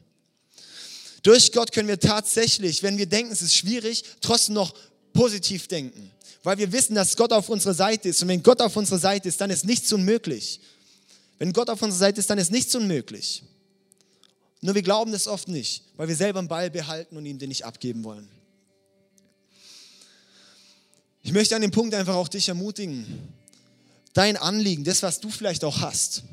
Durch 1.23 1.51
Gott 1.51 1.71
können 1.71 1.87
wir 1.87 1.99
tatsächlich, 1.99 2.83
wenn 2.83 2.97
wir 2.97 3.07
denken, 3.07 3.31
es 3.31 3.41
ist 3.41 3.55
schwierig, 3.55 4.03
trotzdem 4.21 4.55
noch 4.55 4.73
positiv 5.13 5.67
denken 5.67 6.11
weil 6.43 6.57
wir 6.57 6.71
wissen, 6.71 6.95
dass 6.95 7.15
Gott 7.15 7.33
auf 7.33 7.49
unserer 7.49 7.73
Seite 7.73 8.09
ist. 8.09 8.21
Und 8.21 8.29
wenn 8.29 8.43
Gott 8.43 8.61
auf 8.61 8.75
unserer 8.75 8.99
Seite 8.99 9.29
ist, 9.29 9.39
dann 9.41 9.49
ist 9.49 9.65
nichts 9.65 9.91
unmöglich. 9.93 10.59
Wenn 11.37 11.53
Gott 11.53 11.69
auf 11.69 11.81
unserer 11.81 11.99
Seite 11.99 12.19
ist, 12.19 12.29
dann 12.29 12.37
ist 12.37 12.51
nichts 12.51 12.73
unmöglich. 12.75 13.43
Nur 14.61 14.75
wir 14.75 14.83
glauben 14.83 15.11
das 15.11 15.27
oft 15.27 15.47
nicht, 15.47 15.83
weil 15.97 16.07
wir 16.07 16.15
selber 16.15 16.39
einen 16.39 16.47
Ball 16.47 16.69
behalten 16.69 17.17
und 17.17 17.25
ihm 17.25 17.39
den 17.39 17.49
nicht 17.49 17.65
abgeben 17.65 18.03
wollen. 18.03 18.27
Ich 21.23 21.31
möchte 21.31 21.55
an 21.55 21.61
dem 21.61 21.71
Punkt 21.71 21.93
einfach 21.93 22.15
auch 22.15 22.27
dich 22.27 22.47
ermutigen, 22.47 23.05
dein 24.13 24.37
Anliegen, 24.37 24.83
das, 24.83 25.03
was 25.03 25.19
du 25.19 25.29
vielleicht 25.29 25.63
auch 25.63 25.81
hast, 25.81 26.23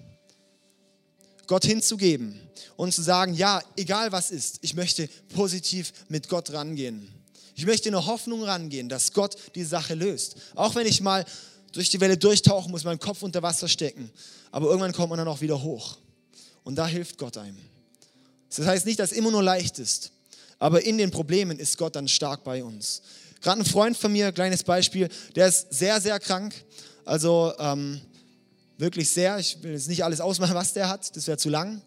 Gott 1.47 1.65
hinzugeben 1.65 2.39
und 2.77 2.93
zu 2.93 3.03
sagen, 3.03 3.35
ja, 3.35 3.63
egal 3.77 4.13
was 4.13 4.31
ist, 4.31 4.59
ich 4.63 4.75
möchte 4.75 5.09
positiv 5.35 5.93
mit 6.09 6.29
Gott 6.29 6.53
rangehen. 6.53 7.09
Ich 7.59 7.67
möchte 7.67 7.89
in 7.89 7.93
der 7.93 8.07
Hoffnung 8.07 8.45
rangehen, 8.45 8.89
dass 8.89 9.13
Gott 9.13 9.37
die 9.57 9.65
Sache 9.65 9.95
löst. 9.95 10.37
Auch 10.55 10.77
wenn 10.77 10.87
ich 10.87 11.01
mal 11.01 11.25
durch 11.73 11.91
die 11.91 12.01
Welle 12.01 12.17
durchtauchen 12.17 12.71
muss, 12.71 12.85
meinen 12.85 13.01
Kopf 13.01 13.21
unter 13.25 13.43
Wasser 13.43 13.67
stecken. 13.67 14.13
Aber 14.53 14.69
irgendwann 14.69 14.93
kommt 14.93 15.09
man 15.09 15.19
dann 15.19 15.27
auch 15.27 15.41
wieder 15.41 15.61
hoch. 15.61 15.99
Und 16.63 16.77
da 16.77 16.87
hilft 16.87 17.19
Gott 17.19 17.37
einem. 17.37 17.59
Das 18.55 18.65
heißt 18.65 18.87
nicht, 18.87 19.01
dass 19.01 19.11
es 19.11 19.19
immer 19.19 19.33
nur 19.33 19.43
leicht 19.43 19.81
ist. 19.81 20.13
Aber 20.61 20.85
in 20.85 20.99
den 20.99 21.11
Problemen 21.11 21.59
ist 21.59 21.77
Gott 21.79 21.97
dann 21.97 22.07
stark 22.07 22.45
bei 22.45 22.63
uns. 22.63 23.03
Gerade 23.43 23.61
ein 23.63 23.67
Freund 23.67 23.97
von 23.97 24.13
mir, 24.13 24.31
kleines 24.31 24.63
Beispiel, 24.63 25.09
der 25.35 25.49
ist 25.49 25.67
sehr, 25.75 26.01
sehr 26.01 26.21
krank. 26.21 26.55
Also 27.05 27.53
ähm, 27.59 28.01
wirklich 28.77 29.11
sehr. 29.11 29.37
Ich 29.41 29.61
will 29.65 29.73
jetzt 29.73 29.89
nicht 29.89 30.05
alles 30.05 30.21
ausmachen, 30.21 30.55
was 30.55 30.75
der 30.75 30.89
hat. 30.89 31.17
Das 31.17 31.27
wäre 31.27 31.39
zu 31.39 31.49
lang. 31.49 31.83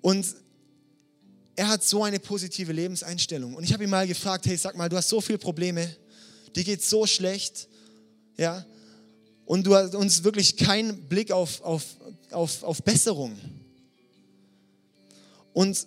Und 0.00 0.26
er 1.58 1.66
hat 1.66 1.82
so 1.82 2.04
eine 2.04 2.20
positive 2.20 2.72
Lebenseinstellung. 2.72 3.56
Und 3.56 3.64
ich 3.64 3.72
habe 3.72 3.82
ihn 3.82 3.90
mal 3.90 4.06
gefragt, 4.06 4.46
hey, 4.46 4.56
sag 4.56 4.76
mal, 4.76 4.88
du 4.88 4.96
hast 4.96 5.08
so 5.08 5.20
viele 5.20 5.38
Probleme, 5.38 5.92
dir 6.54 6.62
geht 6.62 6.84
so 6.84 7.04
schlecht, 7.04 7.66
ja, 8.36 8.64
und 9.44 9.66
du 9.66 9.74
hast 9.74 9.96
uns 9.96 10.22
wirklich 10.22 10.56
keinen 10.56 11.08
Blick 11.08 11.32
auf, 11.32 11.60
auf, 11.62 11.84
auf, 12.30 12.62
auf 12.62 12.80
Besserung. 12.84 13.36
Und 15.52 15.84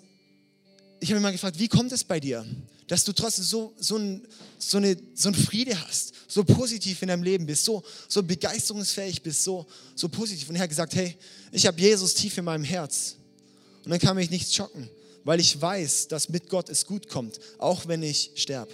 ich 0.99 1.10
habe 1.10 1.21
ihn 1.21 1.23
mal 1.23 1.31
gefragt, 1.31 1.57
wie 1.57 1.69
kommt 1.69 1.93
es 1.93 2.03
bei 2.03 2.19
dir, 2.19 2.45
dass 2.88 3.05
du 3.05 3.13
trotzdem 3.13 3.45
so, 3.45 3.73
so, 3.79 3.95
ein, 3.95 4.27
so, 4.60 4.75
eine, 4.75 4.97
so 5.15 5.29
ein 5.29 5.36
Friede 5.36 5.79
hast, 5.88 6.12
so 6.27 6.43
positiv 6.43 7.01
in 7.01 7.07
deinem 7.07 7.23
Leben 7.23 7.45
bist, 7.45 7.63
so, 7.63 7.81
so 8.10 8.21
begeisterungsfähig 8.21 9.21
bist, 9.21 9.45
so, 9.45 9.65
so 9.95 10.10
positiv. 10.10 10.49
Und 10.49 10.55
er 10.55 10.63
hat 10.63 10.69
gesagt, 10.69 10.95
hey, 10.95 11.15
ich 11.53 11.65
habe 11.65 11.79
Jesus 11.79 12.13
tief 12.13 12.38
in 12.38 12.43
meinem 12.43 12.65
Herz. 12.65 13.15
Und 13.86 13.91
dann 13.91 13.99
kann 13.99 14.17
mich 14.17 14.29
nichts 14.29 14.53
schocken 14.53 14.89
weil 15.23 15.39
ich 15.39 15.60
weiß, 15.62 16.07
dass 16.07 16.29
mit 16.29 16.49
Gott 16.49 16.69
es 16.69 16.86
gut 16.86 17.07
kommt, 17.07 17.39
auch 17.57 17.88
wenn 17.88 18.03
ich 18.03 18.31
sterbe. 18.36 18.73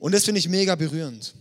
Und 0.00 0.12
das 0.12 0.24
finde 0.24 0.40
ich 0.40 0.48
mega 0.48 0.74
berührend. 0.74 1.34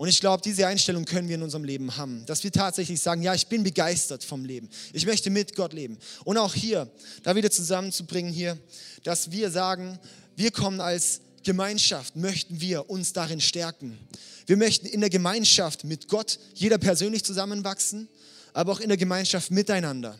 Und 0.00 0.08
ich 0.08 0.20
glaube, 0.20 0.42
diese 0.42 0.66
Einstellung 0.66 1.04
können 1.04 1.28
wir 1.28 1.34
in 1.34 1.42
unserem 1.42 1.64
Leben 1.64 1.94
haben, 1.98 2.24
dass 2.24 2.42
wir 2.42 2.50
tatsächlich 2.50 3.02
sagen, 3.02 3.20
ja, 3.20 3.34
ich 3.34 3.48
bin 3.48 3.62
begeistert 3.62 4.24
vom 4.24 4.46
Leben. 4.46 4.70
Ich 4.94 5.04
möchte 5.04 5.28
mit 5.28 5.54
Gott 5.54 5.74
leben. 5.74 5.98
Und 6.24 6.38
auch 6.38 6.54
hier, 6.54 6.90
da 7.22 7.36
wieder 7.36 7.50
zusammenzubringen 7.50 8.32
hier, 8.32 8.56
dass 9.04 9.30
wir 9.30 9.50
sagen, 9.50 9.98
wir 10.36 10.52
kommen 10.52 10.80
als 10.80 11.20
Gemeinschaft, 11.42 12.16
möchten 12.16 12.62
wir 12.62 12.88
uns 12.88 13.12
darin 13.12 13.42
stärken. 13.42 13.98
Wir 14.46 14.56
möchten 14.56 14.86
in 14.86 15.00
der 15.00 15.10
Gemeinschaft 15.10 15.84
mit 15.84 16.08
Gott, 16.08 16.38
jeder 16.54 16.78
persönlich 16.78 17.22
zusammenwachsen, 17.22 18.08
aber 18.54 18.72
auch 18.72 18.80
in 18.80 18.88
der 18.88 18.96
Gemeinschaft 18.96 19.50
miteinander. 19.50 20.18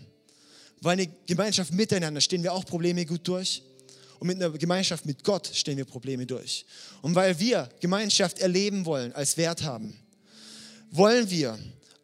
Weil 0.80 1.00
in 1.00 1.08
der 1.08 1.16
Gemeinschaft 1.26 1.72
miteinander 1.72 2.20
stehen 2.20 2.42
wir 2.42 2.52
auch 2.52 2.64
Probleme 2.64 3.04
gut 3.04 3.26
durch. 3.28 3.62
Und 4.18 4.26
mit 4.26 4.36
einer 4.36 4.50
Gemeinschaft 4.50 5.06
mit 5.06 5.24
Gott 5.24 5.50
stehen 5.52 5.78
wir 5.78 5.84
Probleme 5.84 6.26
durch. 6.26 6.66
Und 7.02 7.14
weil 7.14 7.38
wir 7.38 7.70
Gemeinschaft 7.80 8.38
erleben 8.38 8.84
wollen, 8.84 9.12
als 9.12 9.36
Wert 9.36 9.62
haben, 9.62 9.98
wollen 10.90 11.30
wir 11.30 11.58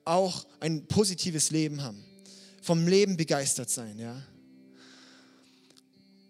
auch 0.05 0.47
ein 0.61 0.87
positives 0.87 1.51
Leben 1.51 1.83
haben. 1.83 2.03
Vom 2.63 2.87
Leben 2.87 3.17
begeistert 3.17 3.71
sein, 3.71 3.99
ja. 3.99 4.23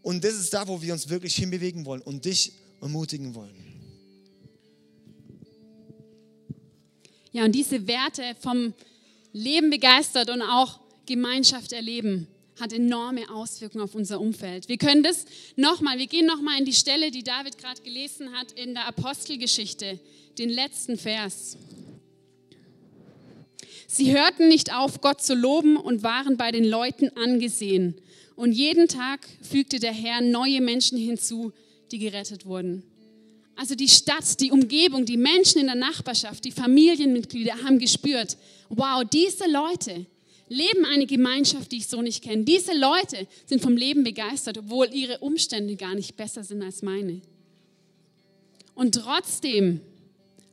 Und 0.02 0.22
das 0.24 0.34
ist 0.34 0.52
da, 0.54 0.66
wo 0.68 0.80
wir 0.80 0.92
uns 0.92 1.08
wirklich 1.08 1.34
hinbewegen 1.34 1.84
wollen 1.84 2.02
und 2.02 2.24
dich 2.24 2.52
ermutigen 2.80 3.34
wollen. 3.34 3.54
Ja, 7.32 7.44
und 7.44 7.52
diese 7.52 7.86
Werte 7.86 8.22
vom 8.40 8.72
Leben 9.32 9.68
begeistert 9.68 10.30
und 10.30 10.42
auch 10.42 10.80
Gemeinschaft 11.06 11.72
erleben, 11.72 12.28
hat 12.60 12.72
enorme 12.72 13.30
Auswirkungen 13.30 13.84
auf 13.84 13.94
unser 13.94 14.20
Umfeld. 14.20 14.68
Wir 14.68 14.78
können 14.78 15.02
das 15.02 15.24
nochmal, 15.56 15.98
wir 15.98 16.06
gehen 16.06 16.26
nochmal 16.26 16.58
in 16.58 16.64
die 16.64 16.72
Stelle, 16.72 17.10
die 17.10 17.22
David 17.22 17.58
gerade 17.58 17.82
gelesen 17.82 18.32
hat 18.32 18.52
in 18.52 18.74
der 18.74 18.86
Apostelgeschichte, 18.86 19.98
den 20.38 20.50
letzten 20.50 20.96
Vers. 20.96 21.56
Sie 23.86 24.12
hörten 24.12 24.48
nicht 24.48 24.74
auf, 24.74 25.00
Gott 25.00 25.22
zu 25.22 25.34
loben 25.34 25.76
und 25.76 26.02
waren 26.02 26.36
bei 26.36 26.50
den 26.50 26.64
Leuten 26.64 27.10
angesehen. 27.16 27.94
Und 28.34 28.52
jeden 28.52 28.88
Tag 28.88 29.20
fügte 29.42 29.78
der 29.78 29.92
Herr 29.92 30.20
neue 30.20 30.60
Menschen 30.60 30.98
hinzu, 30.98 31.52
die 31.90 31.98
gerettet 31.98 32.46
wurden. 32.46 32.82
Also 33.54 33.74
die 33.74 33.88
Stadt, 33.88 34.38
die 34.40 34.50
Umgebung, 34.50 35.06
die 35.06 35.16
Menschen 35.16 35.60
in 35.60 35.66
der 35.66 35.76
Nachbarschaft, 35.76 36.44
die 36.44 36.52
Familienmitglieder 36.52 37.54
haben 37.64 37.78
gespürt, 37.78 38.36
wow, 38.68 39.02
diese 39.10 39.50
Leute, 39.50 40.04
leben 40.48 40.84
eine 40.84 41.06
Gemeinschaft, 41.06 41.72
die 41.72 41.78
ich 41.78 41.88
so 41.88 42.02
nicht 42.02 42.22
kenne. 42.22 42.44
Diese 42.44 42.76
Leute 42.76 43.26
sind 43.46 43.62
vom 43.62 43.76
Leben 43.76 44.04
begeistert, 44.04 44.58
obwohl 44.58 44.88
ihre 44.92 45.18
Umstände 45.18 45.76
gar 45.76 45.94
nicht 45.94 46.16
besser 46.16 46.44
sind 46.44 46.62
als 46.62 46.82
meine. 46.82 47.20
Und 48.74 48.94
trotzdem 48.94 49.80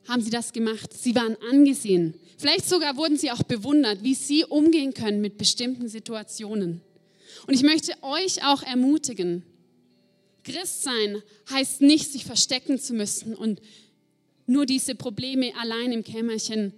haben 0.07 0.21
sie 0.21 0.31
das 0.31 0.53
gemacht. 0.53 0.91
Sie 0.93 1.15
waren 1.15 1.37
angesehen. 1.49 2.15
Vielleicht 2.37 2.67
sogar 2.67 2.97
wurden 2.97 3.17
sie 3.17 3.31
auch 3.31 3.43
bewundert, 3.43 4.03
wie 4.03 4.15
sie 4.15 4.43
umgehen 4.43 4.93
können 4.93 5.21
mit 5.21 5.37
bestimmten 5.37 5.87
Situationen. 5.87 6.81
Und 7.47 7.53
ich 7.53 7.63
möchte 7.63 7.93
euch 8.01 8.43
auch 8.43 8.63
ermutigen, 8.63 9.43
Christsein 10.43 11.21
heißt 11.49 11.81
nicht, 11.81 12.11
sich 12.11 12.25
verstecken 12.25 12.79
zu 12.79 12.93
müssen 12.93 13.33
und 13.33 13.61
nur 14.45 14.65
diese 14.65 14.93
Probleme 14.93 15.53
allein 15.59 15.93
im 15.93 16.03
Kämmerchen 16.03 16.73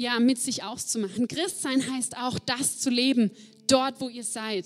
ja, 0.00 0.18
mit 0.18 0.38
sich 0.38 0.62
auszumachen. 0.62 1.28
Christsein 1.28 1.92
heißt 1.92 2.16
auch, 2.16 2.38
das 2.38 2.78
zu 2.78 2.88
leben, 2.88 3.30
dort, 3.66 4.00
wo 4.00 4.08
ihr 4.08 4.24
seid. 4.24 4.64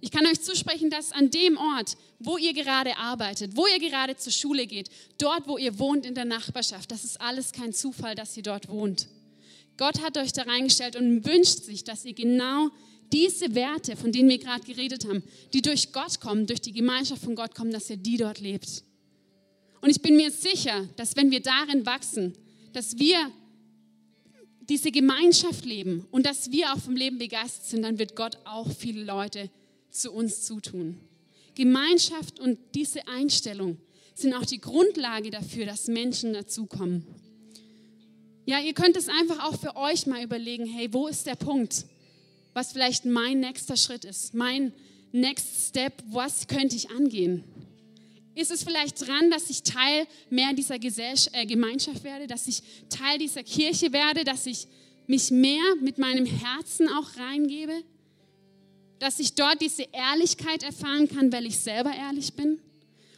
Ich 0.00 0.10
kann 0.10 0.26
euch 0.26 0.40
zusprechen, 0.42 0.90
dass 0.90 1.12
an 1.12 1.30
dem 1.30 1.56
Ort, 1.56 1.96
wo 2.18 2.36
ihr 2.36 2.52
gerade 2.52 2.96
arbeitet, 2.98 3.56
wo 3.56 3.66
ihr 3.66 3.80
gerade 3.80 4.16
zur 4.16 4.32
Schule 4.32 4.66
geht, 4.66 4.90
dort, 5.16 5.48
wo 5.48 5.56
ihr 5.56 5.78
wohnt 5.78 6.04
in 6.04 6.14
der 6.14 6.26
Nachbarschaft, 6.26 6.90
das 6.90 7.04
ist 7.04 7.20
alles 7.20 7.52
kein 7.52 7.72
Zufall, 7.72 8.14
dass 8.14 8.36
ihr 8.36 8.42
dort 8.42 8.68
wohnt. 8.68 9.08
Gott 9.78 10.02
hat 10.02 10.18
euch 10.18 10.32
da 10.32 10.42
reingestellt 10.42 10.94
und 10.94 11.24
wünscht 11.24 11.64
sich, 11.64 11.82
dass 11.84 12.04
ihr 12.04 12.12
genau 12.12 12.68
diese 13.10 13.54
Werte, 13.54 13.96
von 13.96 14.12
denen 14.12 14.28
wir 14.28 14.38
gerade 14.38 14.62
geredet 14.62 15.06
haben, 15.06 15.22
die 15.54 15.62
durch 15.62 15.92
Gott 15.92 16.20
kommen, 16.20 16.46
durch 16.46 16.60
die 16.60 16.72
Gemeinschaft 16.72 17.22
von 17.22 17.34
Gott 17.34 17.54
kommen, 17.54 17.72
dass 17.72 17.88
ihr 17.88 17.96
die 17.96 18.18
dort 18.18 18.40
lebt. 18.40 18.84
Und 19.80 19.88
ich 19.88 20.02
bin 20.02 20.16
mir 20.16 20.30
sicher, 20.30 20.86
dass 20.96 21.16
wenn 21.16 21.30
wir 21.30 21.40
darin 21.40 21.86
wachsen, 21.86 22.34
dass 22.74 22.98
wir 22.98 23.30
diese 24.68 24.90
Gemeinschaft 24.90 25.64
leben 25.64 26.06
und 26.10 26.26
dass 26.26 26.50
wir 26.50 26.72
auch 26.72 26.78
vom 26.78 26.96
Leben 26.96 27.18
begeistert 27.18 27.64
sind, 27.64 27.82
dann 27.82 27.98
wird 27.98 28.16
Gott 28.16 28.38
auch 28.44 28.70
viele 28.70 29.02
Leute 29.02 29.50
zu 29.90 30.12
uns 30.12 30.44
zutun. 30.44 30.98
Gemeinschaft 31.54 32.38
und 32.38 32.58
diese 32.74 33.08
Einstellung 33.08 33.78
sind 34.14 34.34
auch 34.34 34.44
die 34.44 34.60
Grundlage 34.60 35.30
dafür, 35.30 35.66
dass 35.66 35.88
Menschen 35.88 36.32
dazukommen. 36.32 37.06
Ja, 38.46 38.60
ihr 38.60 38.74
könnt 38.74 38.96
es 38.96 39.08
einfach 39.08 39.44
auch 39.44 39.58
für 39.58 39.76
euch 39.76 40.06
mal 40.06 40.22
überlegen, 40.22 40.66
hey, 40.66 40.92
wo 40.92 41.06
ist 41.06 41.26
der 41.26 41.34
Punkt, 41.34 41.84
was 42.54 42.72
vielleicht 42.72 43.04
mein 43.04 43.40
nächster 43.40 43.76
Schritt 43.76 44.04
ist, 44.04 44.34
mein 44.34 44.72
Next 45.12 45.68
Step, 45.68 46.02
was 46.10 46.46
könnte 46.46 46.76
ich 46.76 46.90
angehen? 46.90 47.44
Ist 48.38 48.52
es 48.52 48.62
vielleicht 48.62 49.04
dran, 49.04 49.32
dass 49.32 49.50
ich 49.50 49.64
Teil 49.64 50.06
mehr 50.30 50.52
dieser 50.52 50.78
Gesellschaft, 50.78 51.34
äh, 51.34 51.44
Gemeinschaft 51.44 52.04
werde, 52.04 52.28
dass 52.28 52.46
ich 52.46 52.62
Teil 52.88 53.18
dieser 53.18 53.42
Kirche 53.42 53.92
werde, 53.92 54.22
dass 54.22 54.46
ich 54.46 54.68
mich 55.08 55.32
mehr 55.32 55.74
mit 55.80 55.98
meinem 55.98 56.24
Herzen 56.24 56.88
auch 56.88 57.16
reingebe? 57.16 57.82
Dass 59.00 59.18
ich 59.18 59.34
dort 59.34 59.60
diese 59.60 59.88
Ehrlichkeit 59.90 60.62
erfahren 60.62 61.08
kann, 61.08 61.32
weil 61.32 61.46
ich 61.46 61.58
selber 61.58 61.92
ehrlich 61.92 62.34
bin? 62.34 62.60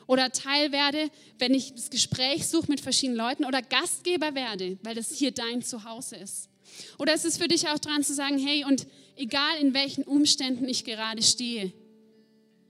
Oder 0.06 0.32
Teil 0.32 0.72
werde, 0.72 1.10
wenn 1.38 1.52
ich 1.52 1.74
das 1.74 1.90
Gespräch 1.90 2.48
suche 2.48 2.70
mit 2.70 2.80
verschiedenen 2.80 3.18
Leuten? 3.18 3.44
Oder 3.44 3.60
Gastgeber 3.60 4.34
werde, 4.34 4.78
weil 4.82 4.94
das 4.94 5.12
hier 5.12 5.32
dein 5.32 5.60
Zuhause 5.60 6.16
ist? 6.16 6.48
Oder 6.96 7.12
ist 7.12 7.26
es 7.26 7.36
für 7.36 7.46
dich 7.46 7.68
auch 7.68 7.78
dran 7.78 8.02
zu 8.02 8.14
sagen, 8.14 8.38
hey, 8.38 8.64
und 8.64 8.86
egal 9.16 9.58
in 9.60 9.74
welchen 9.74 10.04
Umständen 10.04 10.66
ich 10.66 10.82
gerade 10.84 11.22
stehe, 11.22 11.74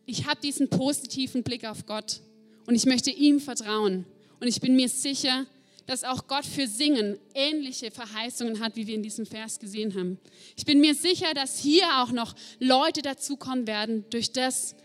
ich 0.04 0.26
habe 0.26 0.40
diesen 0.40 0.68
positiven 0.68 1.44
Blick 1.44 1.64
auf 1.64 1.86
Gott 1.86 2.20
und 2.66 2.74
ich 2.74 2.86
möchte 2.86 3.10
ihm 3.10 3.40
vertrauen. 3.40 4.04
Und 4.40 4.48
ich 4.48 4.60
bin 4.60 4.76
mir 4.76 4.88
sicher, 4.88 5.46
dass 5.86 6.04
auch 6.04 6.26
Gott 6.28 6.46
für 6.46 6.66
Singen 6.66 7.18
ähnliche 7.34 7.90
Verheißungen 7.90 8.60
hat, 8.60 8.76
wie 8.76 8.86
wir 8.86 8.94
in 8.94 9.02
diesem 9.02 9.26
Vers 9.26 9.58
gesehen 9.58 9.94
haben. 9.94 10.18
Ich 10.56 10.64
bin 10.64 10.80
mir 10.80 10.94
sicher, 10.94 11.34
dass 11.34 11.58
hier 11.58 11.84
auch 12.00 12.12
noch 12.12 12.34
Leute 12.60 13.02
dazukommen 13.02 13.66
werden 13.66 14.04
durch 14.10 14.32
das, 14.32 14.76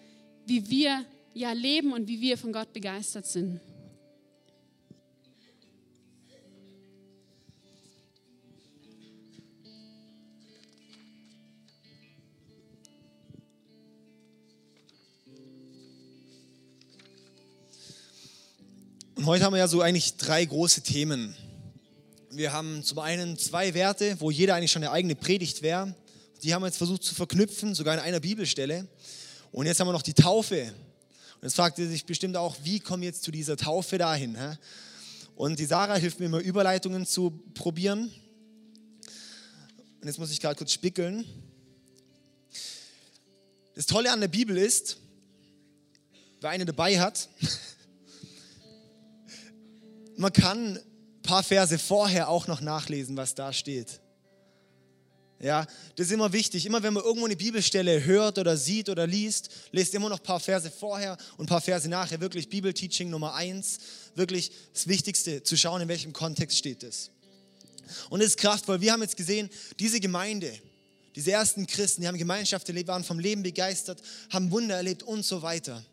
wie 0.46 0.70
wir 0.70 1.06
ja 1.34 1.52
leben 1.52 1.94
und 1.94 2.08
wie 2.08 2.22
wir 2.22 2.38
von 2.38 2.52
Gott 2.52 2.74
begeistert 2.74 3.28
sind. 3.28 3.60
Heute 19.26 19.44
haben 19.44 19.54
wir 19.54 19.58
ja 19.58 19.68
so 19.68 19.82
eigentlich 19.82 20.18
drei 20.18 20.46
große 20.46 20.82
Themen. 20.82 21.36
Wir 22.30 22.54
haben 22.54 22.84
zum 22.84 23.00
einen 23.00 23.40
zwei 23.40 23.74
Werte, 23.74 24.16
wo 24.20 24.30
jeder 24.30 24.54
eigentlich 24.54 24.72
schon 24.72 24.84
eine 24.84 24.92
eigene 24.92 25.16
Predigt 25.16 25.64
wäre. 25.64 25.96
Die 26.44 26.54
haben 26.54 26.62
wir 26.62 26.68
jetzt 26.68 26.78
versucht 26.78 27.02
zu 27.02 27.16
verknüpfen, 27.16 27.74
sogar 27.74 27.96
in 27.96 28.02
einer 28.02 28.20
Bibelstelle. 28.20 28.88
Und 29.52 29.66
jetzt 29.66 29.80
haben 29.80 29.88
wir 29.88 29.94
noch 29.94 30.04
die 30.04 30.14
Taufe. 30.14 30.66
Und 30.66 31.42
jetzt 31.42 31.56
fragt 31.56 31.80
ihr 31.80 31.88
sich 31.88 32.06
bestimmt 32.06 32.38
auch, 32.38 32.56
wie 32.62 32.80
kommen 32.80 33.02
wir 33.02 33.10
jetzt 33.10 33.24
zu 33.24 33.32
dieser 33.32 33.58
Taufe 33.58 33.98
dahin? 33.98 34.38
Und 35.36 35.58
die 35.58 35.66
Sarah 35.66 35.96
hilft 35.96 36.20
mir 36.20 36.28
immer, 36.28 36.40
Überleitungen 36.40 37.08
zu 37.08 37.32
probieren. 37.56 38.12
Und 40.02 40.08
jetzt 40.08 40.20
muss 40.20 40.30
ich 40.30 40.40
gerade 40.40 40.56
kurz 40.56 40.72
spickeln. 40.72 41.26
Das 43.74 43.88
Tolle 43.88 44.12
an 44.12 44.22
der 44.22 44.28
Bibel 44.28 44.56
ist, 44.56 44.98
wer 46.42 46.52
eine 46.52 46.66
dabei 46.66 47.00
hat, 47.00 47.28
man 50.18 50.34
kann 50.34 50.78
ein 50.78 51.22
paar 51.22 51.44
Verse 51.44 51.78
vorher 51.78 52.30
auch 52.30 52.48
noch 52.48 52.62
nachlesen, 52.62 53.18
was 53.18 53.36
da 53.36 53.54
steht. 53.54 54.02
Ja, 55.40 55.66
das 55.96 56.08
ist 56.08 56.14
immer 56.14 56.32
wichtig. 56.32 56.66
Immer 56.66 56.82
wenn 56.82 56.94
man 56.94 57.04
irgendwo 57.04 57.26
eine 57.26 57.36
Bibelstelle 57.36 58.04
hört 58.06 58.38
oder 58.38 58.56
sieht 58.56 58.90
oder 58.90 59.06
liest, 59.06 59.50
lest 59.72 59.94
immer 59.94 60.10
noch 60.10 60.20
ein 60.20 60.24
paar 60.24 60.40
Verse 60.40 60.72
vorher 60.72 61.18
und 61.38 61.46
ein 61.46 61.50
paar 61.50 61.62
Verse 61.62 61.88
nachher. 61.90 62.22
Wirklich 62.22 62.48
Bibelteaching 62.50 63.10
Nummer 63.10 63.34
eins. 63.34 63.80
Wirklich 64.16 64.52
das 64.74 64.88
Wichtigste, 64.88 65.44
zu 65.44 65.58
schauen, 65.58 65.82
in 65.82 65.88
welchem 65.88 66.14
Kontext 66.14 66.58
steht 66.58 66.84
es. 66.84 67.12
Und 68.10 68.22
es 68.22 68.28
ist 68.28 68.38
kraftvoll. 68.38 68.82
Wir 68.82 68.94
haben 68.94 69.02
jetzt 69.02 69.18
gesehen, 69.18 69.50
diese 69.78 70.00
Gemeinde, 70.00 70.52
diese 71.16 71.32
ersten 71.32 71.68
Christen, 71.68 72.02
die 72.02 72.08
haben 72.08 72.18
Gemeinschaft 72.18 72.68
erlebt, 72.70 72.88
waren 72.88 73.04
vom 73.04 73.20
Leben 73.20 73.44
begeistert, 73.44 74.02
haben 74.30 74.52
Wunder 74.52 74.76
erlebt 74.76 75.04
und 75.04 75.24
so 75.24 75.42
weiter. 75.42 75.84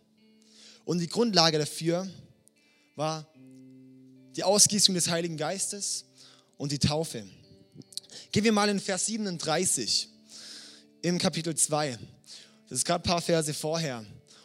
Und 0.84 1.00
die 1.00 1.08
Grundlage 1.08 1.58
dafür 1.58 2.08
war 2.96 3.26
die 4.36 4.44
Ausgießung 4.44 4.94
des 4.94 5.08
Heiligen 5.08 5.36
Geistes 5.36 6.04
und 6.56 6.72
die 6.72 6.78
Taufe. 6.78 7.24
Gehen 8.30 8.44
wir 8.44 8.52
mal 8.52 8.68
in 8.68 8.80
Vers 8.80 9.06
37 9.06 10.08
im 11.02 11.18
Kapitel 11.18 11.54
2. 11.54 11.98
Das 12.68 12.78
ist 12.78 12.84
gerade 12.84 13.04
ein 13.04 13.08
paar 13.08 13.20
Verse 13.20 13.52
vorher. 13.52 14.04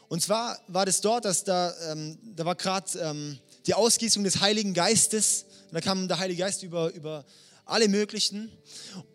Und 0.09 0.21
zwar 0.21 0.59
war 0.67 0.85
das 0.85 1.01
dort, 1.01 1.25
dass 1.25 1.43
da, 1.43 1.73
ähm, 1.91 2.17
da 2.35 2.45
war 2.45 2.55
gerade 2.55 2.99
ähm, 2.99 3.39
die 3.65 3.73
Ausgießung 3.73 4.23
des 4.23 4.39
Heiligen 4.39 4.73
Geistes 4.73 5.45
Und 5.67 5.73
da 5.73 5.81
kam 5.81 6.07
der 6.07 6.19
Heilige 6.19 6.43
Geist 6.43 6.63
über, 6.63 6.93
über 6.93 7.25
alle 7.65 7.87
möglichen. 7.87 8.51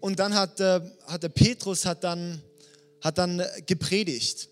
Und 0.01 0.19
dann 0.19 0.35
hat, 0.35 0.61
äh, 0.61 0.81
hat 1.07 1.23
der 1.23 1.31
Petrus 1.31 1.85
hat 1.85 2.05
dann, 2.05 2.43
hat 3.01 3.19
dann 3.19 3.43
gepredigt, 3.67 4.49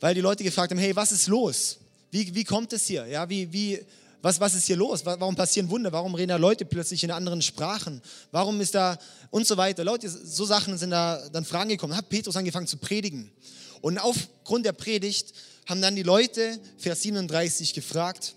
weil 0.00 0.14
die 0.14 0.20
Leute 0.20 0.44
gefragt 0.44 0.72
haben, 0.72 0.78
hey, 0.78 0.94
was 0.94 1.12
ist 1.12 1.28
los? 1.28 1.78
Wie, 2.10 2.34
wie 2.34 2.44
kommt 2.44 2.72
es 2.72 2.86
hier? 2.86 3.06
Ja, 3.06 3.28
wie, 3.28 3.52
wie, 3.52 3.84
was, 4.22 4.38
was 4.38 4.54
ist 4.54 4.66
hier 4.66 4.76
los? 4.76 5.04
Warum 5.04 5.34
passieren 5.34 5.68
Wunder? 5.68 5.92
Warum 5.92 6.14
reden 6.14 6.28
da 6.28 6.36
Leute 6.36 6.64
plötzlich 6.64 7.02
in 7.02 7.10
anderen 7.10 7.42
Sprachen? 7.42 8.00
Warum 8.30 8.60
ist 8.60 8.74
da 8.74 8.96
und 9.30 9.46
so 9.46 9.56
weiter? 9.56 9.84
Leute, 9.84 10.08
so 10.08 10.44
Sachen 10.44 10.78
sind 10.78 10.90
da 10.90 11.28
dann 11.30 11.44
Fragen 11.44 11.70
gekommen. 11.70 11.96
Hat 11.96 12.08
Petrus 12.08 12.36
angefangen 12.36 12.68
zu 12.68 12.76
predigen. 12.76 13.32
Und 13.80 13.98
aufgrund 13.98 14.64
der 14.64 14.72
Predigt 14.72 15.32
haben 15.66 15.82
dann 15.82 15.96
die 15.96 16.04
Leute, 16.04 16.58
Vers 16.78 17.02
37, 17.02 17.74
gefragt 17.74 18.34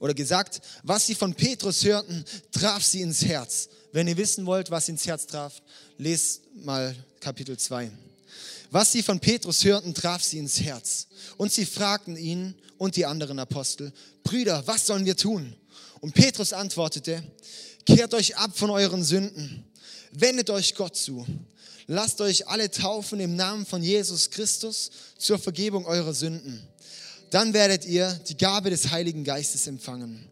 oder 0.00 0.12
gesagt, 0.12 0.60
was 0.82 1.06
sie 1.06 1.14
von 1.14 1.34
Petrus 1.34 1.84
hörten, 1.84 2.24
traf 2.50 2.82
sie 2.82 3.00
ins 3.00 3.24
Herz. 3.24 3.68
Wenn 3.92 4.08
ihr 4.08 4.16
wissen 4.16 4.44
wollt, 4.44 4.72
was 4.72 4.88
ins 4.88 5.06
Herz 5.06 5.26
traf, 5.26 5.62
lest 5.98 6.42
mal 6.56 6.96
Kapitel 7.20 7.56
2. 7.56 7.92
Was 8.74 8.90
sie 8.90 9.04
von 9.04 9.20
Petrus 9.20 9.64
hörten, 9.64 9.94
traf 9.94 10.24
sie 10.24 10.38
ins 10.38 10.60
Herz. 10.60 11.06
Und 11.36 11.52
sie 11.52 11.64
fragten 11.64 12.16
ihn 12.16 12.56
und 12.76 12.96
die 12.96 13.06
anderen 13.06 13.38
Apostel, 13.38 13.92
Brüder, 14.24 14.66
was 14.66 14.86
sollen 14.86 15.06
wir 15.06 15.16
tun? 15.16 15.54
Und 16.00 16.12
Petrus 16.12 16.52
antwortete, 16.52 17.22
kehrt 17.86 18.14
euch 18.14 18.36
ab 18.36 18.50
von 18.58 18.70
euren 18.70 19.04
Sünden, 19.04 19.64
wendet 20.10 20.50
euch 20.50 20.74
Gott 20.74 20.96
zu, 20.96 21.24
lasst 21.86 22.20
euch 22.20 22.48
alle 22.48 22.68
taufen 22.68 23.20
im 23.20 23.36
Namen 23.36 23.64
von 23.64 23.80
Jesus 23.80 24.30
Christus 24.30 24.90
zur 25.18 25.38
Vergebung 25.38 25.86
eurer 25.86 26.12
Sünden. 26.12 26.60
Dann 27.30 27.54
werdet 27.54 27.84
ihr 27.84 28.12
die 28.28 28.36
Gabe 28.36 28.70
des 28.70 28.90
Heiligen 28.90 29.22
Geistes 29.22 29.68
empfangen. 29.68 30.28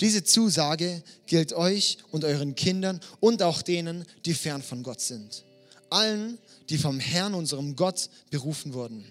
Diese 0.00 0.24
Zusage 0.24 1.04
gilt 1.28 1.52
euch 1.52 1.98
und 2.10 2.24
euren 2.24 2.56
Kindern 2.56 2.98
und 3.20 3.44
auch 3.44 3.62
denen, 3.62 4.04
die 4.24 4.34
fern 4.34 4.64
von 4.64 4.82
Gott 4.82 5.00
sind. 5.00 5.44
Allen, 5.88 6.38
die 6.68 6.78
vom 6.78 7.00
Herrn, 7.00 7.34
unserem 7.34 7.76
Gott, 7.76 8.08
berufen 8.30 8.74
wurden. 8.74 9.04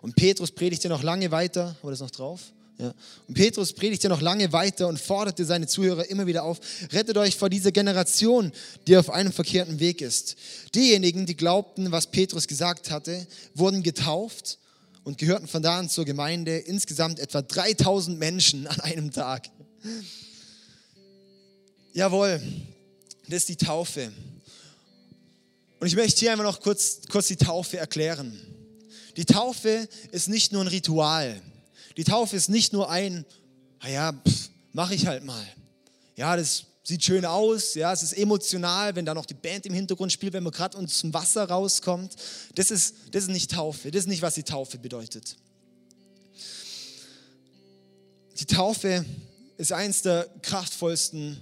Und 0.00 0.16
Petrus 0.16 0.50
predigte 0.50 0.88
noch 0.88 1.02
lange 1.02 1.30
weiter, 1.30 1.76
war 1.82 1.90
das 1.90 2.00
noch 2.00 2.10
drauf? 2.10 2.52
Ja. 2.78 2.92
Und 3.28 3.34
Petrus 3.34 3.72
predigte 3.72 4.08
noch 4.08 4.20
lange 4.20 4.52
weiter 4.52 4.88
und 4.88 4.98
forderte 4.98 5.44
seine 5.44 5.66
Zuhörer 5.66 6.10
immer 6.10 6.26
wieder 6.26 6.42
auf, 6.42 6.58
rettet 6.92 7.16
euch 7.16 7.36
vor 7.36 7.48
dieser 7.48 7.70
Generation, 7.70 8.52
die 8.86 8.96
auf 8.96 9.10
einem 9.10 9.32
verkehrten 9.32 9.78
Weg 9.78 10.00
ist. 10.00 10.36
Diejenigen, 10.74 11.24
die 11.24 11.36
glaubten, 11.36 11.92
was 11.92 12.10
Petrus 12.10 12.48
gesagt 12.48 12.90
hatte, 12.90 13.26
wurden 13.54 13.82
getauft 13.82 14.58
und 15.04 15.18
gehörten 15.18 15.46
von 15.46 15.62
da 15.62 15.78
an 15.78 15.88
zur 15.88 16.04
Gemeinde, 16.04 16.58
insgesamt 16.58 17.20
etwa 17.20 17.42
3000 17.42 18.18
Menschen 18.18 18.66
an 18.66 18.80
einem 18.80 19.12
Tag. 19.12 19.48
Jawohl, 21.92 22.42
das 23.28 23.38
ist 23.38 23.48
die 23.50 23.56
Taufe. 23.56 24.10
Und 25.84 25.88
ich 25.88 25.96
möchte 25.96 26.20
hier 26.20 26.32
einfach 26.32 26.46
noch 26.46 26.62
kurz, 26.62 27.00
kurz 27.10 27.26
die 27.26 27.36
Taufe 27.36 27.76
erklären. 27.76 28.40
Die 29.18 29.26
Taufe 29.26 29.86
ist 30.12 30.28
nicht 30.28 30.50
nur 30.50 30.62
ein 30.62 30.68
Ritual. 30.68 31.42
Die 31.98 32.04
Taufe 32.04 32.36
ist 32.36 32.48
nicht 32.48 32.72
nur 32.72 32.88
ein, 32.88 33.26
naja, 33.82 34.18
mache 34.72 34.94
ich 34.94 35.06
halt 35.06 35.24
mal. 35.24 35.46
Ja, 36.16 36.36
das 36.36 36.64
sieht 36.84 37.04
schön 37.04 37.26
aus, 37.26 37.74
ja, 37.74 37.92
es 37.92 38.02
ist 38.02 38.14
emotional, 38.14 38.96
wenn 38.96 39.04
da 39.04 39.12
noch 39.12 39.26
die 39.26 39.34
Band 39.34 39.66
im 39.66 39.74
Hintergrund 39.74 40.10
spielt, 40.10 40.32
wenn 40.32 40.42
man 40.42 40.54
gerade 40.54 40.78
uns 40.78 41.00
zum 41.00 41.12
Wasser 41.12 41.46
rauskommt. 41.50 42.16
Das 42.54 42.70
ist, 42.70 42.94
das 43.10 43.24
ist 43.24 43.30
nicht 43.30 43.50
Taufe, 43.50 43.90
das 43.90 44.04
ist 44.04 44.08
nicht, 44.08 44.22
was 44.22 44.36
die 44.36 44.42
Taufe 44.42 44.78
bedeutet. 44.78 45.36
Die 48.40 48.46
Taufe 48.46 49.04
ist 49.58 49.70
eines 49.70 50.00
der 50.00 50.30
kraftvollsten 50.40 51.38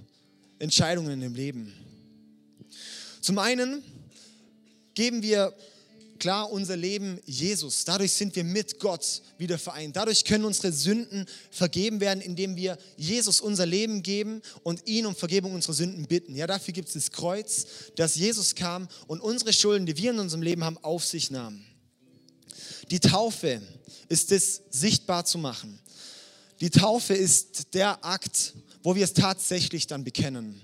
Entscheidungen 0.59 1.21
im 1.21 1.33
Leben. 1.33 1.73
Zum 3.21 3.39
einen 3.39 3.81
geben 4.93 5.21
wir 5.21 5.53
klar 6.19 6.51
unser 6.51 6.77
Leben 6.77 7.19
Jesus. 7.25 7.83
Dadurch 7.83 8.13
sind 8.13 8.35
wir 8.35 8.43
mit 8.43 8.79
Gott 8.79 9.21
wieder 9.37 9.57
vereint. 9.57 9.95
Dadurch 9.95 10.23
können 10.23 10.45
unsere 10.45 10.71
Sünden 10.71 11.25
vergeben 11.51 11.99
werden, 11.99 12.21
indem 12.21 12.55
wir 12.55 12.77
Jesus 12.95 13.41
unser 13.41 13.65
Leben 13.65 14.03
geben 14.03 14.41
und 14.63 14.87
ihn 14.87 15.05
um 15.05 15.15
Vergebung 15.15 15.53
unserer 15.53 15.73
Sünden 15.73 16.07
bitten. 16.07 16.35
Ja, 16.35 16.47
dafür 16.47 16.73
gibt 16.73 16.87
es 16.87 16.93
das 16.93 17.11
Kreuz, 17.11 17.65
dass 17.97 18.15
Jesus 18.15 18.55
kam 18.55 18.87
und 19.07 19.19
unsere 19.19 19.51
Schulden, 19.51 19.85
die 19.85 19.97
wir 19.97 20.11
in 20.11 20.19
unserem 20.19 20.41
Leben 20.41 20.63
haben, 20.63 20.77
auf 20.77 21.05
sich 21.05 21.29
nahm. 21.29 21.61
Die 22.89 22.99
Taufe 22.99 23.61
ist 24.07 24.31
es, 24.31 24.61
sichtbar 24.69 25.25
zu 25.25 25.37
machen. 25.37 25.79
Die 26.61 26.69
Taufe 26.69 27.13
ist 27.13 27.73
der 27.73 28.03
Akt, 28.05 28.53
wo 28.81 28.95
wir 28.95 29.03
es 29.03 29.13
tatsächlich 29.13 29.87
dann 29.87 30.03
bekennen. 30.03 30.61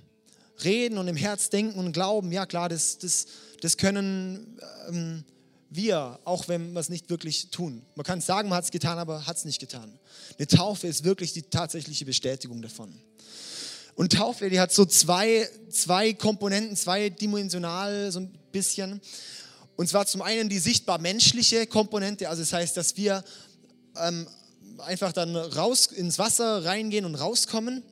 Reden 0.64 0.98
und 0.98 1.08
im 1.08 1.16
Herz 1.16 1.50
denken 1.50 1.80
und 1.80 1.92
glauben, 1.94 2.32
ja 2.32 2.46
klar, 2.46 2.70
das, 2.70 2.98
das, 2.98 3.28
das 3.62 3.78
können 3.78 4.60
ähm, 4.90 5.24
wir, 5.70 6.20
auch 6.24 6.48
wenn 6.48 6.74
wir 6.74 6.80
es 6.80 6.90
nicht 6.90 7.10
wirklich 7.10 7.50
tun. 7.52 7.84
Man 7.96 8.04
kann 8.04 8.22
sagen, 8.22 8.50
man 8.50 8.58
hat 8.58 8.66
es 8.66 8.72
getan, 8.72 8.98
aber 8.98 9.28
hat 9.28 9.38
es 9.38 9.46
nicht 9.46 9.60
getan. 9.60 10.00
Eine 10.38 10.48
Taufe 10.48 10.88
ist 10.88 11.04
wirklich 11.04 11.34
die 11.34 11.44
tatsächliche 11.44 12.06
Bestätigung 12.06 12.62
davon. 12.62 12.94
Und 13.96 14.14
Taufe, 14.14 14.50
die 14.50 14.60
hat 14.60 14.72
so 14.72 14.86
zwei, 14.86 15.48
zwei 15.70 16.14
Komponenten, 16.14 16.76
zweidimensional 16.76 18.12
so 18.12 18.22
ein 18.22 18.32
bisschen. 18.52 19.02
Und 19.76 19.90
zwar 19.90 20.06
zum 20.06 20.22
einen 20.22 20.50
die 20.50 20.60
sichtbar 20.60 21.00
menschliche 21.00 21.68
Komponente, 21.68 22.30
also 22.30 22.42
das 22.42 22.54
heißt, 22.54 22.78
dass 22.78 22.98
wir 22.98 23.24
ähm, 23.98 24.28
einfach 24.80 25.14
dann 25.14 25.36
raus 25.36 25.88
ins 25.88 26.18
Wasser 26.18 26.66
reingehen 26.66 27.06
und 27.06 27.16
rauskommen, 27.16 27.84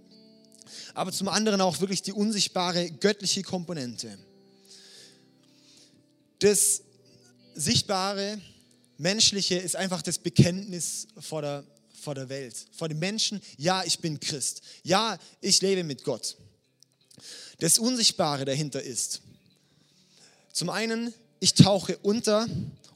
aber 0.93 1.11
zum 1.11 1.27
anderen 1.27 1.61
auch 1.61 1.79
wirklich 1.79 2.01
die 2.01 2.13
unsichtbare 2.13 2.91
göttliche 2.91 3.43
Komponente 3.43 4.17
das 6.39 6.83
Sichtbare, 7.55 8.39
Menschliche 8.97 9.55
ist 9.55 9.75
einfach 9.75 10.01
das 10.01 10.17
Bekenntnis 10.17 11.07
vor 11.19 11.41
der, 11.41 11.63
vor 11.93 12.15
der 12.15 12.29
Welt, 12.29 12.55
vor 12.71 12.89
den 12.89 12.99
Menschen. 12.99 13.41
Ja, 13.57 13.83
ich 13.83 13.99
bin 13.99 14.19
Christ. 14.19 14.61
Ja, 14.83 15.17
ich 15.41 15.61
lebe 15.61 15.83
mit 15.83 16.03
Gott. 16.03 16.37
Das 17.59 17.79
Unsichtbare 17.79 18.45
dahinter 18.45 18.81
ist, 18.81 19.21
zum 20.51 20.69
einen, 20.69 21.13
ich 21.39 21.53
tauche 21.53 21.97
unter, 21.99 22.47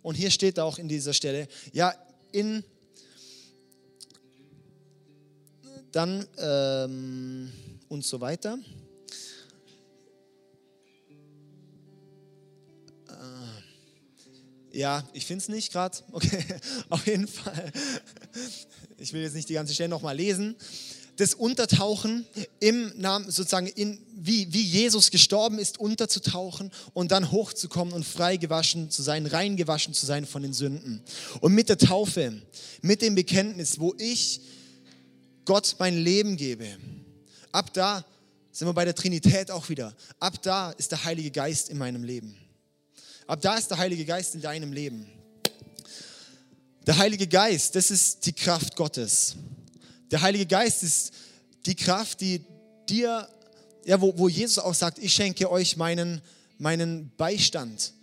und 0.01 0.15
hier 0.15 0.31
steht 0.31 0.59
auch 0.59 0.77
in 0.77 0.87
dieser 0.87 1.13
Stelle, 1.13 1.47
ja, 1.73 1.93
in, 2.31 2.63
dann 5.91 6.25
ähm, 6.37 7.51
und 7.89 8.05
so 8.05 8.21
weiter. 8.21 8.57
Ja, 14.73 15.03
ich 15.13 15.25
finde 15.25 15.41
es 15.41 15.49
nicht 15.49 15.71
gerade. 15.71 15.97
Okay, 16.11 16.43
auf 16.89 17.05
jeden 17.05 17.27
Fall. 17.27 17.71
Ich 18.97 19.13
will 19.13 19.21
jetzt 19.21 19.35
nicht 19.35 19.49
die 19.49 19.53
ganze 19.53 19.73
Stelle 19.73 19.89
nochmal 19.89 20.15
lesen. 20.15 20.55
Das 21.17 21.33
Untertauchen 21.33 22.25
im 22.59 22.91
Namen, 22.97 23.29
sozusagen, 23.29 23.67
in, 23.67 23.99
wie, 24.15 24.51
wie 24.53 24.61
Jesus 24.61 25.11
gestorben 25.11 25.59
ist, 25.59 25.77
unterzutauchen 25.77 26.71
und 26.93 27.11
dann 27.11 27.31
hochzukommen 27.31 27.93
und 27.93 28.05
frei 28.05 28.37
gewaschen 28.37 28.89
zu 28.89 29.01
sein, 29.01 29.25
rein 29.25 29.57
gewaschen 29.57 29.93
zu 29.93 30.05
sein 30.05 30.25
von 30.25 30.41
den 30.41 30.53
Sünden. 30.53 31.03
Und 31.41 31.53
mit 31.53 31.67
der 31.69 31.77
Taufe, 31.77 32.41
mit 32.81 33.01
dem 33.01 33.15
Bekenntnis, 33.15 33.79
wo 33.79 33.93
ich 33.97 34.41
Gott 35.45 35.75
mein 35.79 35.97
Leben 35.97 36.37
gebe, 36.37 36.67
ab 37.51 37.73
da 37.73 38.05
sind 38.51 38.67
wir 38.67 38.73
bei 38.73 38.85
der 38.85 38.95
Trinität 38.95 39.49
auch 39.49 39.69
wieder. 39.69 39.95
Ab 40.19 40.41
da 40.41 40.71
ist 40.71 40.91
der 40.91 41.03
Heilige 41.03 41.31
Geist 41.31 41.69
in 41.69 41.77
meinem 41.77 42.03
Leben. 42.03 42.35
Ab 43.27 43.41
da 43.41 43.55
ist 43.55 43.69
der 43.69 43.77
Heilige 43.77 44.05
Geist 44.05 44.35
in 44.35 44.41
deinem 44.41 44.73
Leben. 44.73 45.07
Der 46.85 46.97
Heilige 46.97 47.27
Geist, 47.27 47.75
das 47.75 47.91
ist 47.91 48.25
die 48.25 48.33
Kraft 48.33 48.75
Gottes. 48.75 49.35
Der 50.09 50.21
Heilige 50.21 50.47
Geist 50.47 50.83
ist 50.83 51.13
die 51.65 51.75
Kraft, 51.75 52.21
die 52.21 52.41
dir, 52.89 53.29
ja, 53.85 54.01
wo, 54.01 54.17
wo 54.17 54.27
Jesus 54.27 54.59
auch 54.59 54.73
sagt, 54.73 54.97
ich 54.97 55.13
schenke 55.13 55.49
euch 55.49 55.77
meinen, 55.77 56.21
meinen 56.57 57.11
Beistand, 57.17 57.93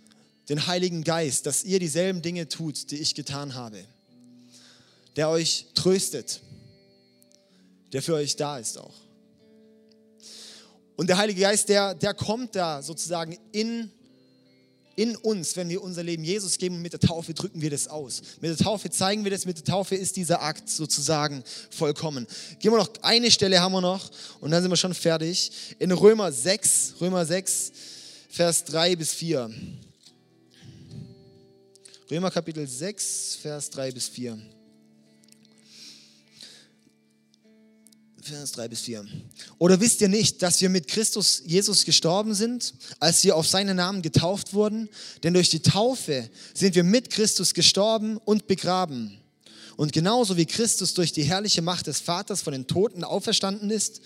den 0.47 0.65
Heiligen 0.65 1.03
Geist, 1.03 1.45
dass 1.45 1.63
ihr 1.63 1.79
dieselben 1.79 2.21
Dinge 2.21 2.47
tut, 2.47 2.89
die 2.89 2.97
ich 2.97 3.13
getan 3.13 3.53
habe. 3.53 3.83
Der 5.15 5.29
euch 5.29 5.67
tröstet, 5.75 6.41
der 7.93 8.01
für 8.01 8.15
euch 8.15 8.35
da 8.35 8.57
ist 8.57 8.77
auch. 8.77 8.95
Und 10.95 11.07
der 11.07 11.17
Heilige 11.17 11.41
Geist, 11.41 11.69
der, 11.69 11.95
der 11.95 12.13
kommt 12.13 12.55
da 12.55 12.81
sozusagen 12.81 13.37
in 13.51 13.91
in 14.99 15.15
uns, 15.15 15.55
wenn 15.55 15.69
wir 15.69 15.81
unser 15.81 16.03
Leben 16.03 16.25
Jesus 16.25 16.57
geben 16.57 16.75
und 16.75 16.81
mit 16.81 16.91
der 16.91 16.99
Taufe 16.99 17.33
drücken 17.33 17.61
wir 17.61 17.69
das 17.69 17.87
aus. 17.87 18.21
Mit 18.41 18.51
der 18.51 18.57
Taufe 18.57 18.89
zeigen 18.89 19.23
wir 19.23 19.31
das, 19.31 19.45
mit 19.45 19.55
der 19.55 19.63
Taufe 19.63 19.95
ist 19.95 20.17
dieser 20.17 20.41
Akt 20.41 20.69
sozusagen 20.69 21.41
vollkommen. 21.69 22.27
Gehen 22.59 22.73
wir 22.73 22.79
noch, 22.79 22.89
eine 23.01 23.31
Stelle 23.31 23.61
haben 23.61 23.71
wir 23.71 23.79
noch 23.79 24.11
und 24.41 24.51
dann 24.51 24.61
sind 24.61 24.69
wir 24.69 24.75
schon 24.75 24.93
fertig. 24.93 25.53
In 25.79 25.93
Römer 25.93 26.33
6, 26.33 26.95
Römer 26.99 27.25
6, 27.25 27.71
Vers 28.29 28.65
3 28.65 28.97
bis 28.97 29.13
4. 29.13 29.49
Römer 32.11 32.29
Kapitel 32.29 32.67
6, 32.67 33.37
Vers 33.41 33.69
3 33.69 33.91
bis 33.93 34.09
4. 34.09 34.37
Vers 38.21 38.51
3 38.53 38.67
bis 38.67 38.81
4. 38.81 39.05
Oder 39.57 39.79
wisst 39.79 40.01
ihr 40.01 40.09
nicht, 40.09 40.41
dass 40.41 40.59
wir 40.61 40.69
mit 40.69 40.87
Christus 40.87 41.41
Jesus 41.45 41.85
gestorben 41.85 42.33
sind, 42.33 42.73
als 42.99 43.23
wir 43.23 43.35
auf 43.35 43.47
seinen 43.47 43.77
Namen 43.77 44.01
getauft 44.01 44.53
wurden? 44.53 44.89
Denn 45.23 45.33
durch 45.33 45.49
die 45.49 45.61
Taufe 45.61 46.29
sind 46.53 46.75
wir 46.75 46.83
mit 46.83 47.09
Christus 47.09 47.53
gestorben 47.53 48.17
und 48.17 48.47
begraben. 48.47 49.17
Und 49.77 49.93
genauso 49.93 50.35
wie 50.35 50.45
Christus 50.45 50.93
durch 50.93 51.13
die 51.13 51.23
herrliche 51.23 51.61
Macht 51.61 51.87
des 51.87 52.01
Vaters 52.01 52.41
von 52.41 52.51
den 52.51 52.67
Toten 52.67 53.03
auferstanden 53.03 53.69
ist, 53.69 54.01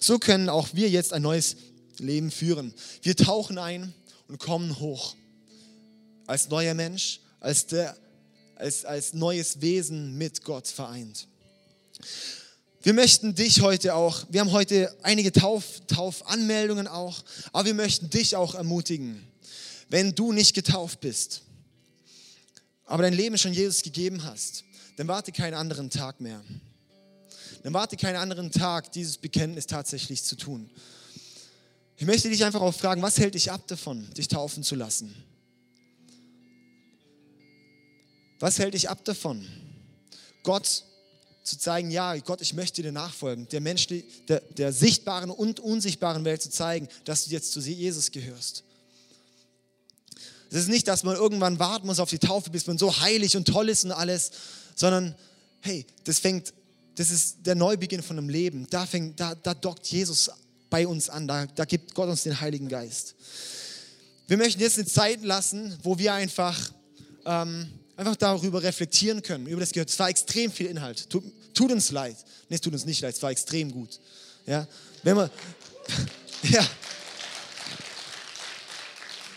so 0.00 0.18
können 0.18 0.48
auch 0.48 0.68
wir 0.72 0.88
jetzt 0.88 1.12
ein 1.12 1.22
neues 1.22 1.56
Leben 1.98 2.30
führen. 2.30 2.72
Wir 3.02 3.14
tauchen 3.14 3.58
ein 3.58 3.92
und 4.28 4.38
kommen 4.38 4.80
hoch. 4.80 5.14
Als 6.26 6.48
neuer 6.48 6.72
Mensch, 6.72 7.20
als, 7.40 7.66
der, 7.66 7.96
als, 8.54 8.86
als 8.86 9.12
neues 9.12 9.60
Wesen 9.60 10.16
mit 10.16 10.42
Gott 10.44 10.66
vereint. 10.66 11.28
Wir 12.82 12.94
möchten 12.94 13.34
dich 13.34 13.60
heute 13.60 13.94
auch, 13.94 14.24
wir 14.30 14.40
haben 14.40 14.52
heute 14.52 14.96
einige 15.02 15.32
Tauf, 15.32 15.82
Taufanmeldungen 15.86 16.86
auch, 16.86 17.22
aber 17.52 17.66
wir 17.66 17.74
möchten 17.74 18.08
dich 18.08 18.36
auch 18.36 18.54
ermutigen, 18.54 19.22
wenn 19.90 20.14
du 20.14 20.32
nicht 20.32 20.54
getauft 20.54 21.00
bist, 21.00 21.42
aber 22.86 23.02
dein 23.02 23.12
Leben 23.12 23.36
schon 23.36 23.52
Jesus 23.52 23.82
gegeben 23.82 24.24
hast, 24.24 24.64
dann 24.96 25.08
warte 25.08 25.30
keinen 25.30 25.54
anderen 25.54 25.90
Tag 25.90 26.22
mehr. 26.22 26.42
Dann 27.62 27.74
warte 27.74 27.98
keinen 27.98 28.16
anderen 28.16 28.50
Tag, 28.50 28.90
dieses 28.92 29.18
Bekenntnis 29.18 29.66
tatsächlich 29.66 30.24
zu 30.24 30.34
tun. 30.34 30.70
Ich 31.98 32.06
möchte 32.06 32.30
dich 32.30 32.42
einfach 32.46 32.62
auch 32.62 32.72
fragen, 32.74 33.02
was 33.02 33.18
hält 33.18 33.34
dich 33.34 33.52
ab 33.52 33.66
davon, 33.66 34.08
dich 34.14 34.28
taufen 34.28 34.62
zu 34.62 34.74
lassen? 34.74 35.14
Was 38.38 38.58
hält 38.58 38.72
dich 38.72 38.88
ab 38.88 39.04
davon? 39.04 39.46
Gott 40.42 40.84
zu 41.42 41.58
zeigen, 41.58 41.90
ja, 41.90 42.16
Gott, 42.18 42.40
ich 42.40 42.54
möchte 42.54 42.82
dir 42.82 42.92
nachfolgen, 42.92 43.48
der, 43.48 43.60
Mensch, 43.60 43.88
der, 44.28 44.40
der 44.40 44.72
sichtbaren 44.72 45.30
und 45.30 45.60
unsichtbaren 45.60 46.24
Welt 46.24 46.42
zu 46.42 46.50
zeigen, 46.50 46.88
dass 47.04 47.24
du 47.24 47.30
jetzt 47.30 47.52
zu 47.52 47.60
Jesus 47.60 48.10
gehörst. 48.10 48.64
Es 50.50 50.58
ist 50.58 50.68
nicht, 50.68 50.88
dass 50.88 51.04
man 51.04 51.16
irgendwann 51.16 51.58
warten 51.58 51.86
muss 51.86 52.00
auf 52.00 52.10
die 52.10 52.18
Taufe, 52.18 52.50
bis 52.50 52.66
man 52.66 52.76
so 52.76 53.00
heilig 53.00 53.36
und 53.36 53.46
toll 53.46 53.68
ist 53.68 53.84
und 53.84 53.92
alles, 53.92 54.32
sondern 54.74 55.14
hey, 55.60 55.86
das 56.04 56.18
fängt, 56.18 56.52
das 56.96 57.10
ist 57.10 57.38
der 57.46 57.54
Neubeginn 57.54 58.02
von 58.02 58.18
einem 58.18 58.28
Leben. 58.28 58.66
Da, 58.70 58.84
fängt, 58.84 59.18
da, 59.20 59.34
da 59.34 59.54
dockt 59.54 59.86
Jesus 59.86 60.30
bei 60.68 60.86
uns 60.86 61.08
an, 61.08 61.28
da, 61.28 61.46
da 61.46 61.64
gibt 61.64 61.94
Gott 61.94 62.08
uns 62.08 62.24
den 62.24 62.40
Heiligen 62.40 62.68
Geist. 62.68 63.14
Wir 64.26 64.36
möchten 64.36 64.60
jetzt 64.60 64.78
eine 64.78 64.86
Zeit 64.86 65.22
lassen, 65.22 65.76
wo 65.82 65.98
wir 65.98 66.14
einfach 66.14 66.72
ähm, 67.24 67.68
einfach 68.00 68.16
darüber 68.16 68.62
reflektieren 68.62 69.22
können, 69.22 69.46
über 69.46 69.60
das 69.60 69.72
gehört. 69.72 69.90
Es 69.90 69.98
war 69.98 70.08
extrem 70.08 70.50
viel 70.50 70.66
Inhalt. 70.66 71.08
Tut, 71.10 71.22
tut 71.52 71.70
uns 71.70 71.90
leid. 71.90 72.16
Nee, 72.48 72.56
es 72.56 72.60
tut 72.62 72.72
uns 72.72 72.86
nicht 72.86 73.02
leid, 73.02 73.14
es 73.14 73.22
war 73.22 73.30
extrem 73.30 73.70
gut. 73.70 74.00
Ja, 74.46 74.66
wenn 75.02 75.16
man, 75.16 75.30
ja, 76.44 76.66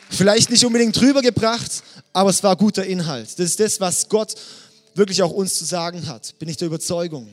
vielleicht 0.10 0.50
nicht 0.50 0.64
unbedingt 0.66 1.00
drüber 1.00 1.22
gebracht, 1.22 1.84
aber 2.14 2.30
es 2.30 2.42
war 2.42 2.56
guter 2.56 2.86
Inhalt. 2.86 3.28
Das 3.38 3.46
ist 3.46 3.60
das, 3.60 3.80
was 3.82 4.08
Gott 4.08 4.34
wirklich 4.96 5.22
auch 5.22 5.32
uns 5.32 5.56
zu 5.56 5.66
sagen 5.66 6.08
hat, 6.08 6.34
bin 6.40 6.48
ich 6.48 6.56
der 6.56 6.68
Überzeugung. 6.68 7.28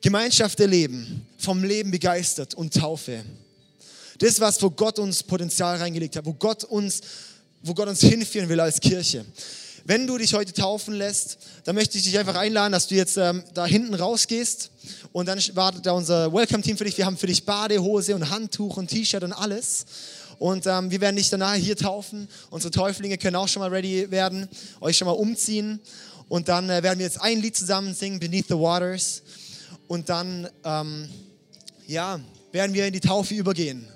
Gemeinschaft 0.00 0.58
erleben, 0.60 1.26
vom 1.36 1.62
Leben 1.62 1.90
begeistert 1.90 2.54
und 2.54 2.72
Taufe. 2.72 3.24
Das, 4.18 4.40
was 4.40 4.62
wo 4.62 4.70
Gott 4.70 4.98
uns 4.98 5.22
Potenzial 5.22 5.76
reingelegt 5.76 6.16
hat, 6.16 6.24
wo 6.24 6.32
Gott 6.32 6.64
uns, 6.64 7.02
wo 7.62 7.74
Gott 7.74 7.88
uns 7.88 8.00
hinführen 8.00 8.48
will 8.48 8.60
als 8.60 8.80
Kirche. 8.80 9.26
Wenn 9.88 10.06
du 10.06 10.18
dich 10.18 10.34
heute 10.34 10.52
taufen 10.52 10.92
lässt, 10.92 11.38
dann 11.64 11.74
möchte 11.74 11.96
ich 11.96 12.04
dich 12.04 12.18
einfach 12.18 12.34
einladen, 12.34 12.72
dass 12.72 12.88
du 12.88 12.94
jetzt 12.94 13.16
ähm, 13.16 13.42
da 13.54 13.64
hinten 13.64 13.94
rausgehst 13.94 14.70
und 15.12 15.26
dann 15.26 15.40
wartet 15.54 15.86
da 15.86 15.92
unser 15.92 16.30
Welcome-Team 16.30 16.76
für 16.76 16.84
dich. 16.84 16.98
Wir 16.98 17.06
haben 17.06 17.16
für 17.16 17.26
dich 17.26 17.46
Badehose 17.46 18.14
und 18.14 18.28
Handtuch 18.28 18.76
und 18.76 18.88
T-Shirt 18.88 19.24
und 19.24 19.32
alles. 19.32 19.86
Und 20.38 20.66
ähm, 20.66 20.90
wir 20.90 21.00
werden 21.00 21.16
dich 21.16 21.30
danach 21.30 21.54
hier 21.54 21.74
taufen. 21.74 22.28
Unsere 22.50 22.70
Täuflinge 22.70 23.16
können 23.16 23.36
auch 23.36 23.48
schon 23.48 23.60
mal 23.60 23.70
ready 23.70 24.10
werden, 24.10 24.46
euch 24.82 24.98
schon 24.98 25.06
mal 25.06 25.12
umziehen. 25.12 25.80
Und 26.28 26.48
dann 26.48 26.68
äh, 26.68 26.82
werden 26.82 26.98
wir 26.98 27.06
jetzt 27.06 27.22
ein 27.22 27.40
Lied 27.40 27.56
zusammen 27.56 27.94
singen, 27.94 28.20
Beneath 28.20 28.48
the 28.48 28.56
Waters. 28.56 29.22
Und 29.86 30.10
dann, 30.10 30.50
ähm, 30.64 31.08
ja, 31.86 32.20
werden 32.52 32.74
wir 32.74 32.86
in 32.86 32.92
die 32.92 33.00
Taufe 33.00 33.32
übergehen. 33.32 33.88